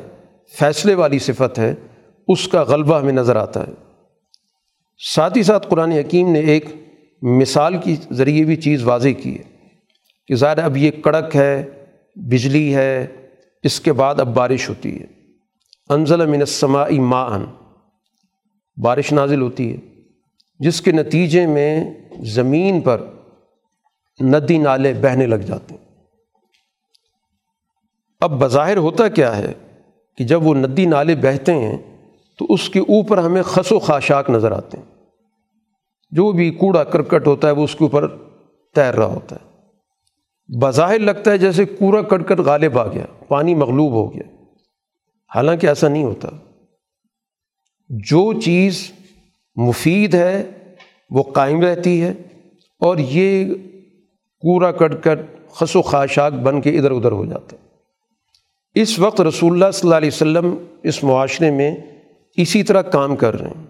[0.60, 1.76] فیصلے والی صفت ہے،
[2.27, 3.72] اس کا غلبہ ہمیں نظر آتا ہے۔
[5.15, 6.65] ساتھ ہی ساتھ قرآن حکیم نے ایک
[7.22, 9.44] مثال کی ذریعے بھی چیز واضح کی ہے
[10.27, 11.69] کہ ظاہر اب یہ کڑک ہے،
[12.15, 13.07] بجلی ہے،
[13.64, 15.06] اس کے بعد اب بارش ہوتی ہے۔
[15.90, 17.38] انزل من السماء ماء،
[18.77, 19.77] بارش نازل ہوتی ہے۔
[20.60, 23.06] جس کے نتیجے میں زمین پر
[24.22, 25.86] ندی نالے بہنے لگ جاتے ہیں۔
[28.22, 29.54] اب بظاہر ہوتا کیا ہے
[30.18, 31.78] کہ جب وہ ندی نالے بہتے ہیں
[32.38, 34.86] تو اس کے اوپر ہمیں خس و خاشاک نظر آتے ہیں۔
[36.12, 38.08] جو بھی کوڑا کرکٹ ہوتا ہے وہ اس کے اوپر
[38.76, 39.50] تیر رہا ہوتا ہے۔
[40.60, 44.44] بظاہر لگتا ہے جیسے کوڑا کٹ کٹ غالب آ گیا، پانی مغلوب ہو گیا۔
[45.36, 46.28] حالانکہ ایسا نہیں ہوتا۔
[47.90, 48.91] جو چیز
[49.56, 50.52] مفید ہے
[51.10, 52.14] وہ قائم رہتی ہے
[52.80, 53.54] اور یہ
[54.41, 57.70] کوڑا کٹ کٹ، خس و خاشاک بن کے ادھر ادھر ہو جاتا۔ ہے
[58.82, 61.76] اس وقت رسول اللہ صلی اللہ علیہ وسلم اس معاشرے میں
[62.38, 63.64] اسی طرح کام کر رہے ہیں۔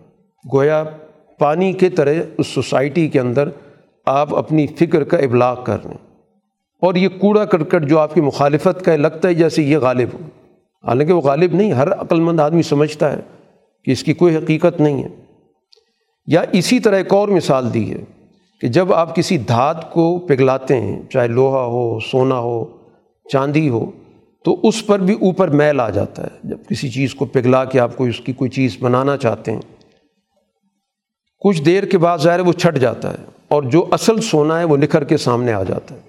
[0.53, 0.83] گویا
[1.39, 3.49] پانی کے طرح اس سوسائٹی کے اندر
[4.05, 6.21] آپ اپنی فکر کا ابلاغ کر رہے ہیں۔
[6.81, 10.09] اور یہ کوڑا کرکٹ جو آپ کی مخالفت کا ہے لگتا ہے جیسے یہ غالب
[10.13, 10.19] ہو۔
[10.87, 13.21] حالانکہ وہ غالب نہیں، ہر عقلمند آدمی سمجھتا ہے
[13.85, 15.07] کہ اس کی کوئی حقیقت نہیں ہے۔
[16.25, 18.18] یا اسی طرح ایک اور مثال دی ہے۔
[18.61, 22.65] کہ جب آپ کسی دھات کو پگھلاتے ہیں، چاہے لوہا ہو، سونا ہو،
[23.31, 23.85] چاندی ہو،
[24.45, 27.79] تو اس پر بھی اوپر میل آ جاتا ہے۔ جب کسی چیز کو پگھلا کے
[27.79, 29.61] آپ کو اس کی کوئی چیز بنانا چاہتے ہیں،
[31.41, 34.77] کچھ دیر کے بعد ظاہر وہ چھٹ جاتا ہے اور جو اصل سونا ہے وہ
[34.77, 35.99] نکھر کے سامنے آ جاتا ہے۔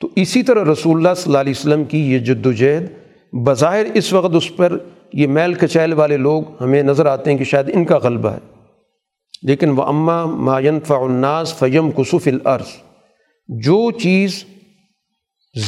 [0.00, 2.84] تو اسی طرح رسول اللہ صلی اللہ علیہ وسلم کی یہ جد و جہد،
[3.32, 4.76] بظاہر اس وقت اس پر
[5.12, 8.49] یہ میل کچیل والے لوگ ہمیں نظر آتے ہیں کہ شاید ان کا غلبہ ہے۔
[9.42, 12.66] لیکن وہ اماں معین فناس فیم کسف العرض
[13.48, 14.44] جو چیز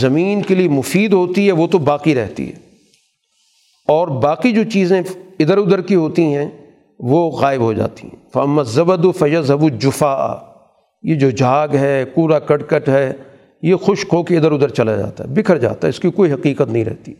[0.00, 2.54] زمین کے لیے مفید ہوتی ہے وہ تو باقی رہتی ہے۔
[3.88, 5.02] اور باقی جو چیزیں
[5.38, 6.50] ادھر ادھر کی ہوتی ہیں
[6.98, 10.36] وہ غائب ہو جاتی ہیں۔ فمت زبد و فیض ابو جفا
[11.02, 13.12] یہ جو جھاگ ہے، کوڑا کٹ کٹ ہے،
[13.62, 16.32] یہ خشک ہو کے ادھر ادھر چلا جاتا ہے، بکھر جاتا ہے، اس کی کوئی
[16.32, 17.14] حقیقت نہیں رہتی۔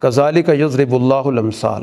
[0.00, 1.82] کزالی کا یزرب اللہ المثال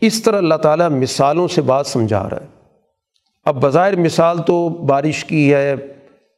[0.00, 2.53] اس طرح اللہ تعالیٰ مثالوں سے بات سمجھا رہا ہے۔
[3.46, 5.74] اب بظاہر مثال تو بارش کی ہے،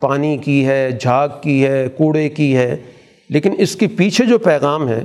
[0.00, 2.76] پانی کی ہے، جھاگ کی ہے، کوڑے کی ہے،
[3.30, 5.02] لیکن اس کے پیچھے جو پیغام ہے،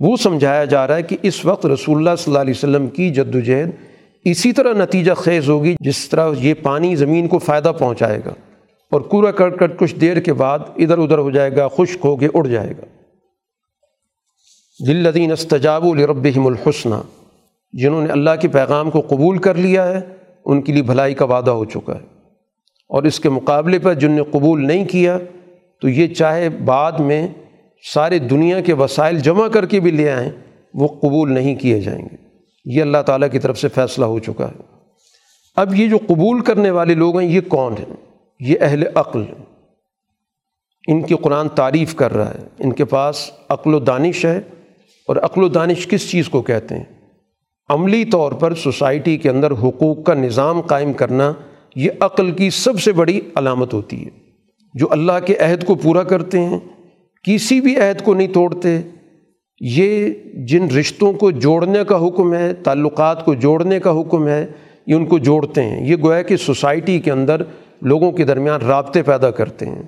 [0.00, 3.10] وہ سمجھایا جا رہا ہے کہ اس وقت رسول اللہ صلی اللہ علیہ وسلم کی
[3.10, 3.70] جد وجہد
[4.24, 8.34] اسی طرح نتیجہ خیز ہوگی، جس طرح یہ پانی زمین کو فائدہ پہنچائے گا
[8.92, 12.16] اور کورا کر کر کچھ دیر کے بعد ادھر ادھر ہو جائے گا، خشک ہو
[12.16, 12.86] کے اڑ جائے گا۔
[14.86, 16.94] دلدین استجاب الربہم الحسنہ،
[17.72, 20.00] جنہوں نے اللہ کے پیغام کو قبول کر لیا ہے
[20.44, 22.14] ان کے لیے بھلائی کا وعدہ ہو چکا ہے۔
[22.88, 25.18] اور اس کے مقابلے پر جن نے قبول نہیں کیا،
[25.80, 27.28] تو یہ چاہے بعد میں
[27.94, 30.30] سارے دنیا کے وسائل جمع کر کے بھی لے آئیں،
[30.74, 32.16] وہ قبول نہیں کیے جائیں گے۔
[32.64, 34.62] یہ اللہ تعالیٰ کی طرف سے فیصلہ ہو چکا ہے۔
[35.56, 37.96] اب یہ جو قبول کرنے والے لوگ ہیں، یہ کون ہیں؟
[38.40, 39.24] یہ اہل عقل
[40.88, 44.40] ان کی قرآن تعریف کر رہا ہے۔ ان کے پاس عقل و دانش ہے۔
[45.08, 46.93] اور عقل و دانش کس چیز کو کہتے ہیں؟
[47.68, 51.32] عملی طور پر سوسائٹی کے اندر حقوق کا نظام قائم کرنا
[51.76, 54.10] یہ عقل کی سب سے بڑی علامت ہوتی ہے۔
[54.74, 56.58] جو اللہ کے عہد کو پورا کرتے ہیں،
[57.22, 58.80] کسی بھی عہد کو نہیں توڑتے۔
[59.60, 64.46] یہ جن رشتوں کو جوڑنے کا حکم ہے، تعلقات کو جوڑنے کا حکم ہے،
[64.86, 67.42] یہ ان کو جوڑتے ہیں۔ یہ گویا کہ سوسائٹی کے اندر
[67.82, 69.82] لوگوں کے درمیان رابطے پیدا کرتے ہیں۔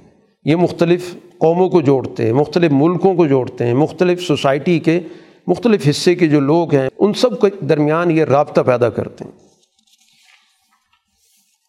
[0.45, 5.01] یہ مختلف قوموں کو جوڑتے ہیں، مختلف ملکوں کو جوڑتے ہیں، مختلف سوسائٹی کے
[5.47, 9.47] مختلف حصے کے جو لوگ ہیں، ان سب کے درمیان یہ رابطہ پیدا کرتے ہیں۔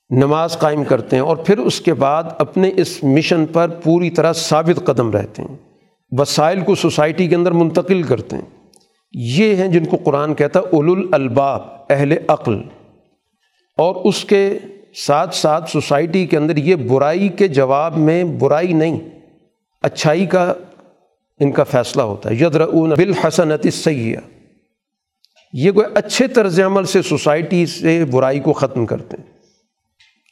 [0.10, 4.34] نماز قائم کرتے ہیں اور پھر اس کے بعد اپنے اس مشن پر پوری طرح
[4.34, 5.56] ثابت قدم رہتے ہیں۔
[6.12, 8.70] وسائل کو سوسائٹی کے اندر منتقل کرتے ہیں۔
[9.12, 12.58] یہ ہیں جن کو قرآن کہتا ہے اول الباب اہل عقل۔
[13.78, 14.60] اور اس کے
[14.96, 19.00] ساتھ ساتھ سوسائٹی کے اندر یہ برائی کے جواب میں برائی نہیں،
[19.82, 20.54] اچھائی کا
[21.40, 24.22] ان کا فیصلہ ہوتا ہے۔ یدرعون بالحسنت سیاح
[25.54, 29.38] یہ کوئی اچھے طرز عمل سے سوسائٹی سے برائی کو ختم کرتے ہیں۔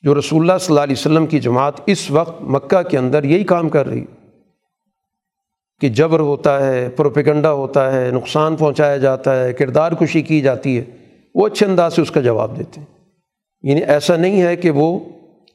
[0.01, 3.43] جو رسول اللہ صلی اللہ علیہ وسلم کی جماعت اس وقت مکہ کے اندر یہی
[3.43, 4.05] کام کر رہی
[5.81, 10.79] کہ جبر ہوتا ہے، پروپیگنڈا ہوتا ہے، نقصان پہنچایا جاتا ہے، کردار کشی کی جاتی
[10.79, 10.83] ہے۔
[11.35, 12.97] وہ اچھے انداز سے اس کا جواب دیتے ہیں۔
[13.61, 14.99] یعنی ایسا نہیں ہے کہ وہ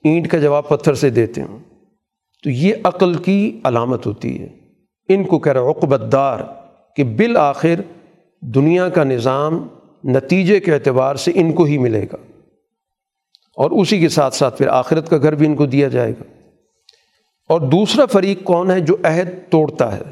[0.05, 1.59] اینٹ کا جواب پتھر سے دیتے ہوں۔
[2.43, 4.60] تو یہ عقل کی علامت ہوتی ہے۔
[5.15, 6.39] ان کو کہہ رہا عقبت دار
[6.97, 7.75] کہ بالآخر
[8.41, 9.69] دنیا کا نظام
[10.05, 12.17] نتیجے کے اعتبار سے ان کو ہی ملے گا۔
[13.57, 16.23] اور اسی کے ساتھ ساتھ پھر آخرت کا گھر بھی ان کو دیا جائے گا۔
[17.49, 20.03] اور دوسرا فریق کون ہے جو عہد توڑتا ہے؟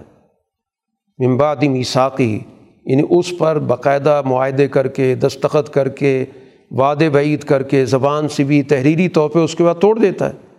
[1.26, 2.40] ممباد میساقی
[2.84, 6.24] یعنی اس پر باقاعدہ معاہدے کر کے، دستخط کر کے،
[6.70, 10.28] وعدے بعید کر کے، زبان سے بھی تحریری طور پہ اس کے بعد توڑ دیتا
[10.28, 10.56] ہے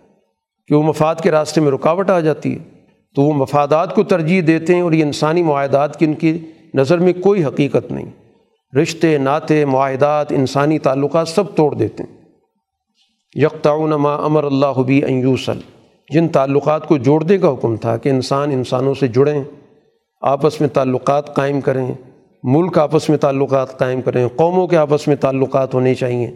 [0.66, 2.79] کہ وہ مفاد کے راستے میں رکاوٹ آ جاتی ہے۔
[3.14, 6.38] تو وہ مفادات کو ترجیح دیتے ہیں اور یہ انسانی معاہدات کی ان کی
[6.74, 8.10] نظر میں کوئی حقیقت نہیں۔
[8.76, 12.20] رشتے ناطے معاہدات، انسانی تعلقات سب توڑ دیتے ہیں۔
[13.34, 15.58] یکتعون ما امر اللہ حبی ایوسل
[16.10, 19.44] جن تعلقات کو جوڑنے کا حکم تھا کہ انسان انسانوں سے جڑیں،
[20.20, 21.94] آپس میں تعلقات قائم کریں،
[22.42, 26.30] ملک آپس میں تعلقات قائم کریں، قوموں کے آپس میں تعلقات ہونے چاہئیں۔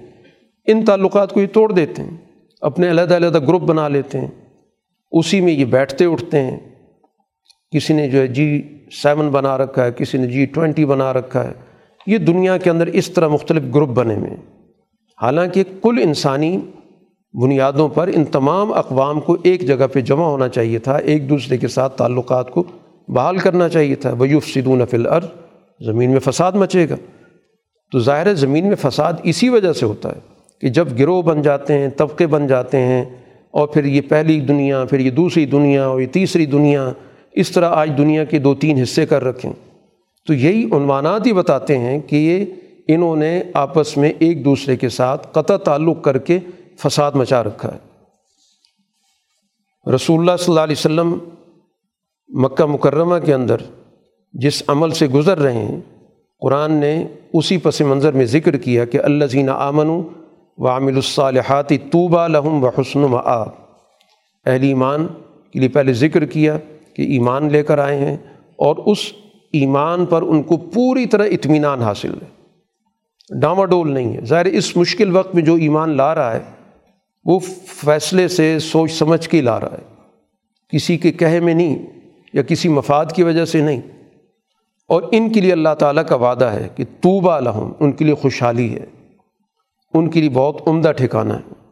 [0.66, 2.16] ان تعلقات کو یہ توڑ دیتے ہیں۔
[2.60, 4.28] اپنے علیحدہ علیحدہ گروپ بنا لیتے ہیں۔
[5.18, 6.56] اسی میں یہ بیٹھتے اٹھتے ہیں۔
[7.70, 11.44] کسی نے جو ہے جی سیون بنا رکھا ہے، کسی نے جی ٹوینٹی بنا رکھا
[11.44, 11.52] ہے۔
[12.06, 14.64] یہ دنیا کے اندر اس طرح مختلف گروپ بنے ہوئے ہیں۔
[15.22, 16.58] حالانکہ کل انسانی
[17.42, 21.58] بنیادوں پر ان تمام اقوام کو ایک جگہ پہ جمع ہونا چاہیے تھا، ایک دوسرے
[21.58, 22.64] کے ساتھ تعلقات کو
[23.08, 25.20] بحال کرنا چاہیے تھا۔ بیوف سدون فل ار
[25.86, 26.94] زمین میں فساد مچے گا۔
[27.92, 30.20] تو ظاہر ہے زمین میں فساد اسی وجہ سے ہوتا ہے
[30.60, 33.04] کہ جب گروہ بن جاتے ہیں، طبقے بن جاتے ہیں
[33.54, 36.92] اور پھر یہ پہلی دنیا، پھر یہ دوسری دنیا اور یہ تیسری دنیا،
[37.32, 39.52] اس طرح آج دنیا کے دو تین حصے کر رکھیں۔
[40.26, 42.44] تو یہی عنوانات ہی بتاتے ہیں کہ یہ
[42.88, 46.38] انہوں نے آپس میں ایک دوسرے کے ساتھ قطع تعلق کر کے
[46.78, 47.78] فساد مچا رکھا ہے۔
[49.94, 51.18] رسول اللہ صلی اللہ علیہ وسلم
[52.28, 53.56] مکہ مکرمہ کے اندر
[54.32, 55.80] جس عمل سے گزر رہے ہیں،
[56.40, 60.02] قرآن نے اسی پس منظر میں ذکر کیا کہ اللہ زین آمن
[60.58, 65.06] و عامل الصالحاتی طوبہ لہم و حسن و اہل ایمان
[65.52, 66.58] کے لیے پہلے ذکر کیا
[66.94, 68.16] کہ ایمان لے کر آئے ہیں
[68.56, 68.98] اور اس
[69.52, 72.44] ایمان پر ان کو پوری طرح اطمینان حاصل ہے۔
[73.40, 76.40] ڈاما ڈول نہیں ہے۔ ظاہر اس مشکل وقت میں جو ایمان لا رہا ہے،
[77.24, 79.94] وہ فیصلے سے سوچ سمجھ کے لا رہا ہے۔
[80.68, 81.86] کسی کے کہے میں نہیں
[82.32, 83.80] یا کسی مفاد کی وجہ سے نہیں۔
[84.88, 88.14] اور ان کے لیے اللہ تعالیٰ کا وعدہ ہے کہ طوبہ لہم ان کے لیے
[88.14, 88.84] خوشحالی ہے۔
[89.94, 91.64] ان کے لیے بہت عمدہ ٹھکانہ ہے۔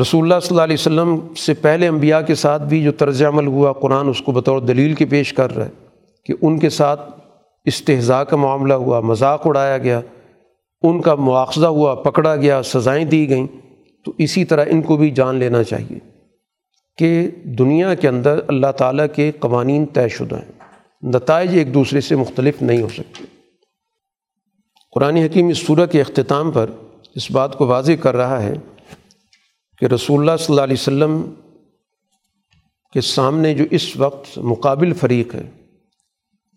[0.00, 3.46] رسول اللہ صلی اللہ علیہ وسلم سے پہلے انبیاء کے ساتھ بھی جو طرز عمل
[3.46, 5.70] ہوا، قرآن اس کو بطور دلیل کے پیش کر رہا ہے
[6.24, 7.20] کہ ان کے ساتھ
[7.64, 10.00] استحضاء کا معاملہ ہوا، مذاق اڑایا گیا،
[10.82, 13.46] ان کا مواخذہ ہوا، پکڑا گیا، سزائیں دی گئیں۔
[14.04, 15.98] تو اسی طرح ان کو بھی جان لینا چاہیے
[16.96, 20.52] کہ دنیا کے اندر اللہ تعالیٰ کے قوانین طے شدہ ہیں۔
[21.02, 23.35] نتائج ایک دوسرے سے مختلف نہیں ہو سکتے۔
[24.96, 26.70] قرآن حکیم اس صورت کے اختتام پر
[27.14, 28.54] اس بات کو واضح کر رہا ہے
[29.78, 31.34] کہ رسول اللہ صلی اللہ علیہ وسلم
[32.92, 35.42] کے سامنے جو اس وقت مقابل فریق ہے،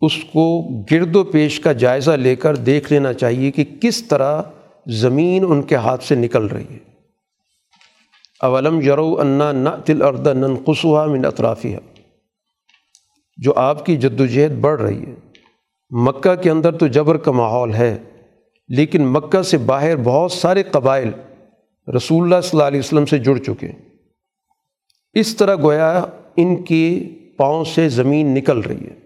[0.02, 0.46] اس کو
[0.92, 4.42] گرد و پیش کا جائزہ لے کر دیکھ لینا چاہیے کہ کس طرح
[4.88, 6.80] زمین ان کے ہاتھ سے نکل رہی ہے۔
[8.42, 11.78] اولم یرو انا نہ تل ارد نن قصوہ من اطرافیہ
[13.38, 15.16] جو آپ کی جد وجہد بڑھ رہی ہے،
[15.92, 17.98] مکہ کے اندر تو جبر کا ماحول ہے۔
[18.70, 21.10] لیکن مکہ سے باہر بہت سارے قبائل
[21.96, 23.72] رسول اللہ صلی اللہ علیہ وسلم سے جڑ چکے
[25.14, 26.06] اس طرح گویا
[26.36, 27.04] ان کے
[27.38, 29.00] پاؤں سے زمین نکل رہی ہے۔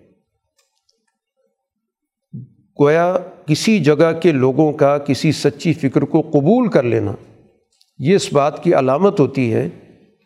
[2.82, 7.12] گویا کسی جگہ کے لوگوں کا کسی سچی فکر کو قبول کر لینا،
[8.00, 9.70] یہ اس بات کی علامت ہوتی ہے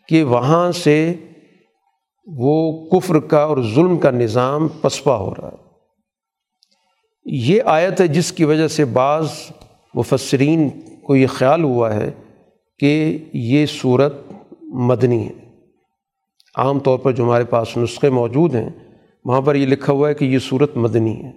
[0.08, 1.14] کہ وہاں سے
[2.26, 5.67] وہ کفر کا اور ظلم کا نظام پسپا ہو رہا ہے۔
[7.30, 9.28] یہ آیت ہے جس کی وجہ سے بعض
[9.94, 10.68] مفسرین
[11.02, 12.10] کو یہ خیال ہوا ہے
[12.78, 14.14] کہ یہ صورت
[14.62, 15.32] مدنی ہے۔
[16.56, 18.70] عام طور پر جو ہمارے پاس نسخے موجود ہیں،
[19.24, 21.28] وہاں پر یہ لکھا ہوا ہے کہ یہ صورت مدنی ہے۔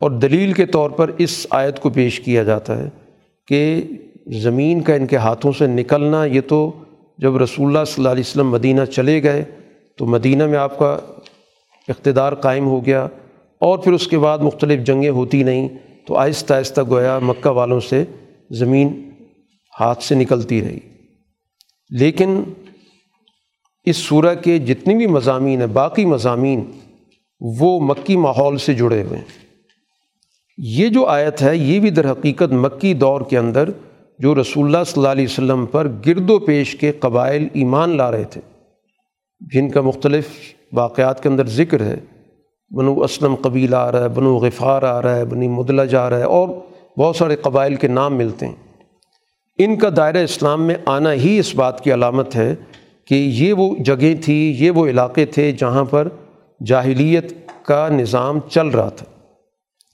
[0.00, 2.88] اور دلیل کے طور پر اس آیت کو پیش کیا جاتا ہے
[3.46, 3.82] کہ
[4.26, 6.72] زمین کا ان کے ہاتھوں سے نکلنا، یہ تو
[7.18, 9.44] جب رسول اللہ صلی اللہ علیہ وسلم مدینہ چلے گئے
[9.98, 10.98] تو مدینہ میں آپ کا
[11.88, 13.08] اقتدار قائم ہو گیا۔
[13.62, 15.68] اور پھر اس کے بعد مختلف جنگیں ہوتی نہیں،
[16.06, 18.04] تو آہستہ آہستہ گویا مکہ والوں سے
[18.50, 19.10] زمین
[19.80, 20.78] ہاتھ سے نکلتی رہی۔
[21.90, 22.42] لیکن
[23.84, 26.70] اس سورہ کے جتنی بھی مضامین ہیں، باقی مضامین
[27.40, 29.24] وہ مکی ماحول سے جڑے ہوئے ہیں۔
[30.58, 33.70] یہ جو آیت ہے، یہ بھی در حقیقت مکی دور کے اندر
[34.18, 38.10] جو رسول اللہ صلی اللہ علیہ وسلم پر گرد و پیش کے قبائل ایمان لا
[38.10, 38.40] رہے تھے،
[39.40, 40.28] جن کا مختلف
[40.72, 41.96] واقعات کے اندر ذکر ہے۔
[42.72, 46.18] بنو اسلم قبیل آ رہا ہے، بنو غفار آ رہا ہے، بنی مدلج آ رہا
[46.18, 46.48] ہے، اور
[46.98, 48.54] بہت سارے قبائل کے نام ملتے ہیں۔
[49.58, 52.54] ان کا دائرہ اسلام میں آنا ہی اس بات کی علامت ہے
[53.06, 56.08] کہ یہ وہ جگہیں تھی یہ وہ علاقے تھے جہاں پر
[56.66, 57.32] جاہلیت
[57.64, 59.06] کا نظام چل رہا تھا۔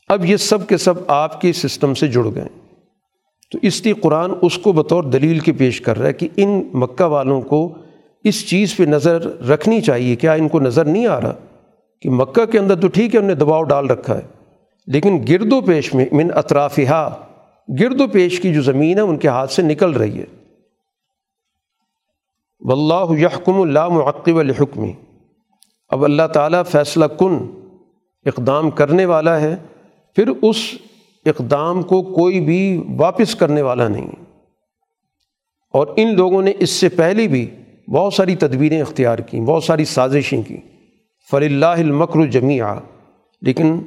[0.09, 2.49] اب یہ سب کے سب آپ کے سسٹم سے جڑ گئے۔
[3.53, 6.63] تو اس لیے قرآن اس کو بطور دلیل کے پیش کر رہا ہے کہ ان
[6.75, 7.75] مکہ والوں کو
[8.25, 11.35] اس چیز پہ نظر رکھنی چاہیے، کیا ان کو نظر نہیں آ رہا؟
[12.01, 14.23] کہ مکہ کے اندر تو ٹھیک ہے، انہوں نے دباؤ ڈال رکھا ہے۔
[14.87, 17.25] لیکن گرد و پیش میں من اطرافہ
[17.81, 20.25] گرد و پیش کی جو زمین ہے، ان کے ہاتھ سے نکل رہی ہے۔
[22.61, 24.93] واللہ یحکم اللہ معقب الحکمی
[25.89, 27.39] اب اللہ تعالیٰ فیصلہ کن،
[28.27, 29.57] اقدام کرنے والا ہے۔
[30.17, 30.57] پھر اس
[31.27, 34.11] اقدام کو کوئی بھی واپس کرنے والا نہیں۔
[35.71, 37.51] اور ان لوگوں نے اس سے پہلے بھی
[37.89, 40.78] بہت ساری تدبیریں اختیار کیں، بہت ساری سازشیں کیں۔
[41.31, 42.65] فل اللہ المکر جمیع
[43.43, 43.79] لیکن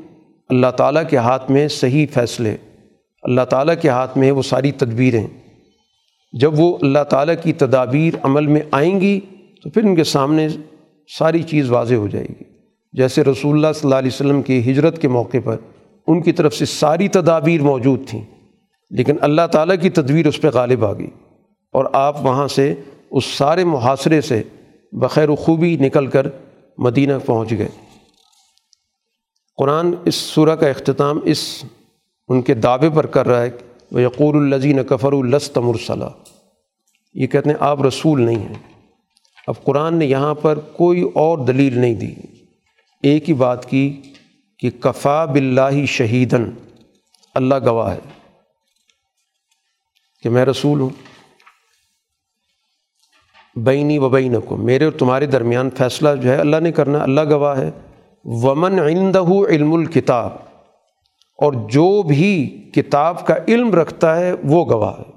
[0.50, 2.58] اللہ تعالیٰ کے ہاتھ میں صحیح فیصلے،
[3.24, 5.28] اللہ تعالیٰ کے ہاتھ میں وہ ساری تدبیریں۔
[6.34, 9.20] جب وہ اللہ تعالیٰ کی تدابیر عمل میں آئیں گی،
[9.64, 10.48] تو پھر ان کے سامنے
[11.20, 12.44] ساری چیز واضح ہو جائے گی۔
[12.94, 15.58] جیسے رسول اللہ صلی اللہ علیہ وسلم کی ہجرت کے موقع پر
[16.08, 18.24] ان کی طرف سے ساری تدابیر موجود تھیں،
[18.90, 21.10] لیکن اللہ تعالیٰ کی تدبیر اس پہ غالب آ گئی۔
[21.72, 22.76] اور آپ وہاں سے
[23.12, 24.44] اس سارے محاصرے سے
[24.92, 26.28] بخیر و خوبی نکل کر
[26.84, 27.70] مدینہ پہنچ گئے۔
[29.58, 31.64] قرآن اس صورح کا اختتام اس
[32.28, 33.50] ان کے دعوے پر کر رہا ہے
[33.92, 36.10] وہ یقور الزین کفر السطم الصلاح
[37.14, 38.84] یہ کہتے ہیں آپ رسول نہیں ہیں۔
[39.48, 42.16] اب قرآن نے یہاں پر کوئی اور دلیل نہیں دی۔
[43.04, 44.02] ایک ہی بات کی
[44.60, 46.50] کہ کفا بلّہ شہیدن
[47.36, 48.00] اللہ گواہ ہے
[50.24, 50.90] کہ میں رسول ہوں۔
[53.56, 57.22] بینی و بین کو میرے اور تمہارے درمیان فیصلہ جو ہے اللہ نے کرنا، اللہ
[57.30, 57.70] گواہ ہے۔
[58.26, 60.32] ومن عندہ علم الکتاب
[61.40, 65.10] اور جو بھی کتاب کا علم رکھتا ہے وہ گواہ ہے۔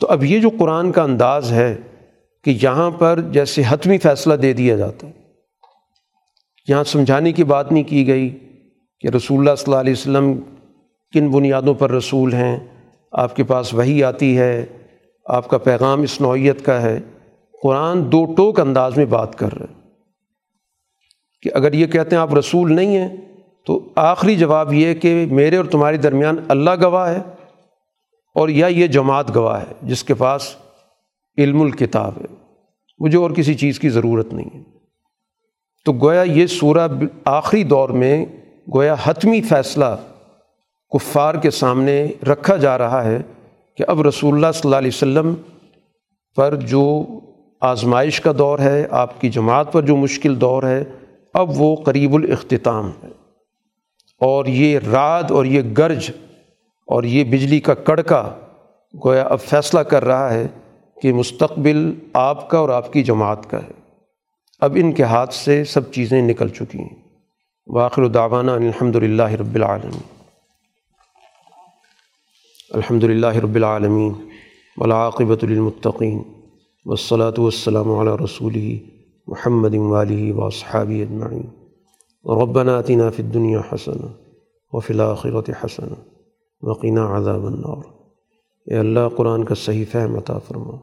[0.00, 1.76] تو اب یہ جو قرآن کا انداز ہے
[2.44, 5.12] کہ یہاں پر جیسے حتمی فیصلہ دے دیا جاتا ہے،
[6.68, 8.28] یہاں سمجھانے کی بات نہیں کی گئی
[9.00, 10.32] کہ رسول اللہ صلی اللہ علیہ وسلم
[11.12, 12.58] کن بنیادوں پر رسول ہیں،
[13.12, 14.64] آپ کے پاس وہی آتی ہے
[15.26, 17.00] آپ کا پیغام اس نوعیت کا ہے،
[17.62, 19.80] قرآن دو ٹوک انداز میں بات کر رہے
[21.42, 23.16] کہ اگر یہ کہتے ہیں آپ رسول نہیں ہیں،
[23.66, 27.20] تو آخری جواب یہ کہ میرے اور تمہارے درمیان اللہ گواہ ہے
[28.34, 30.56] اور یا یہ جماعت گواہ ہے، جس کے پاس
[31.38, 32.34] علم الکتاب ہے۔
[32.98, 34.62] مجھے اور کسی چیز کی ضرورت نہیں ہے۔
[35.84, 36.88] تو گویا یہ سورہ
[37.24, 38.26] آخری دور میں
[38.74, 39.96] گویا حتمی فیصلہ
[40.92, 43.18] کفار کے سامنے رکھا جا رہا ہے۔
[43.76, 45.34] کہ اب رسول اللہ صلی اللہ علیہ وسلم
[46.36, 47.04] پر جو
[47.60, 50.84] آزمائش کا دور ہے، آپ کی جماعت پر جو مشکل دور ہے،
[51.34, 53.08] اب وہ قریب الاختتام ہے۔
[54.20, 56.10] اور یہ رات اور یہ گرج
[56.86, 58.34] اور یہ بجلی کا کڑکا
[59.04, 60.46] گویا اب فیصلہ کر رہا ہے
[61.02, 63.70] کہ مستقبل آپ کا اور آپ کی جماعت کا ہے۔
[64.60, 67.02] اب ان کے ہاتھ سے سب چیزیں نکل چکی ہیں۔
[67.66, 70.21] واخر دعوانا الحمد للہ رب العالمین۔
[72.72, 74.12] الحمد للہ رب العالمین
[74.76, 76.20] ولاقبۃ المطقین
[76.86, 78.54] وسلاۃ والسلام علی رسول
[79.28, 81.42] محمد والی وصحابی اجمعین
[82.24, 84.06] ربنا آتنا فی الدنیا حسن
[84.72, 85.92] وفی الآخرت حسن
[86.62, 87.82] وقینا عذاب النار
[88.66, 90.76] اے اللہ قرآن کا صحیح فہم عطا فرما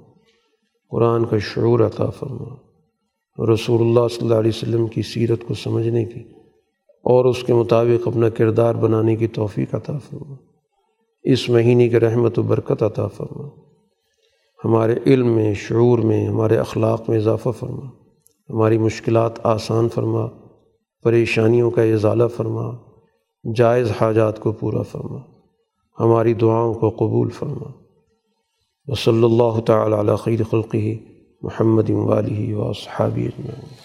[0.92, 6.06] قرآن کا شعور عطا فرما رسول اللہ صلی اللہ علیہ وسلم کی سیرت کو سمجھنے
[6.06, 6.24] کی
[7.06, 10.49] اور اس کے مطابق اپنا کردار بنانے کی توفیق عطا فرما
[11.24, 13.48] اس مہینے کے رحمت و برکت عطا فرما۔
[14.66, 17.86] ہمارے علم میں، شعور میں، ہمارے اخلاق میں اضافہ فرما۔
[18.50, 20.28] ہماری مشکلات آسان فرما۔
[21.04, 22.72] پریشانیوں کا اضالہ فرما۔
[23.56, 25.18] جائز حاجات کو پورا فرما۔
[26.00, 27.72] ہماری دعاؤں کو قبول فرما۔
[28.88, 31.00] و صلی اللہ تعالیٰ علیہ خیر خلقی
[31.42, 33.79] محمد والی و صحابی اجمعین۔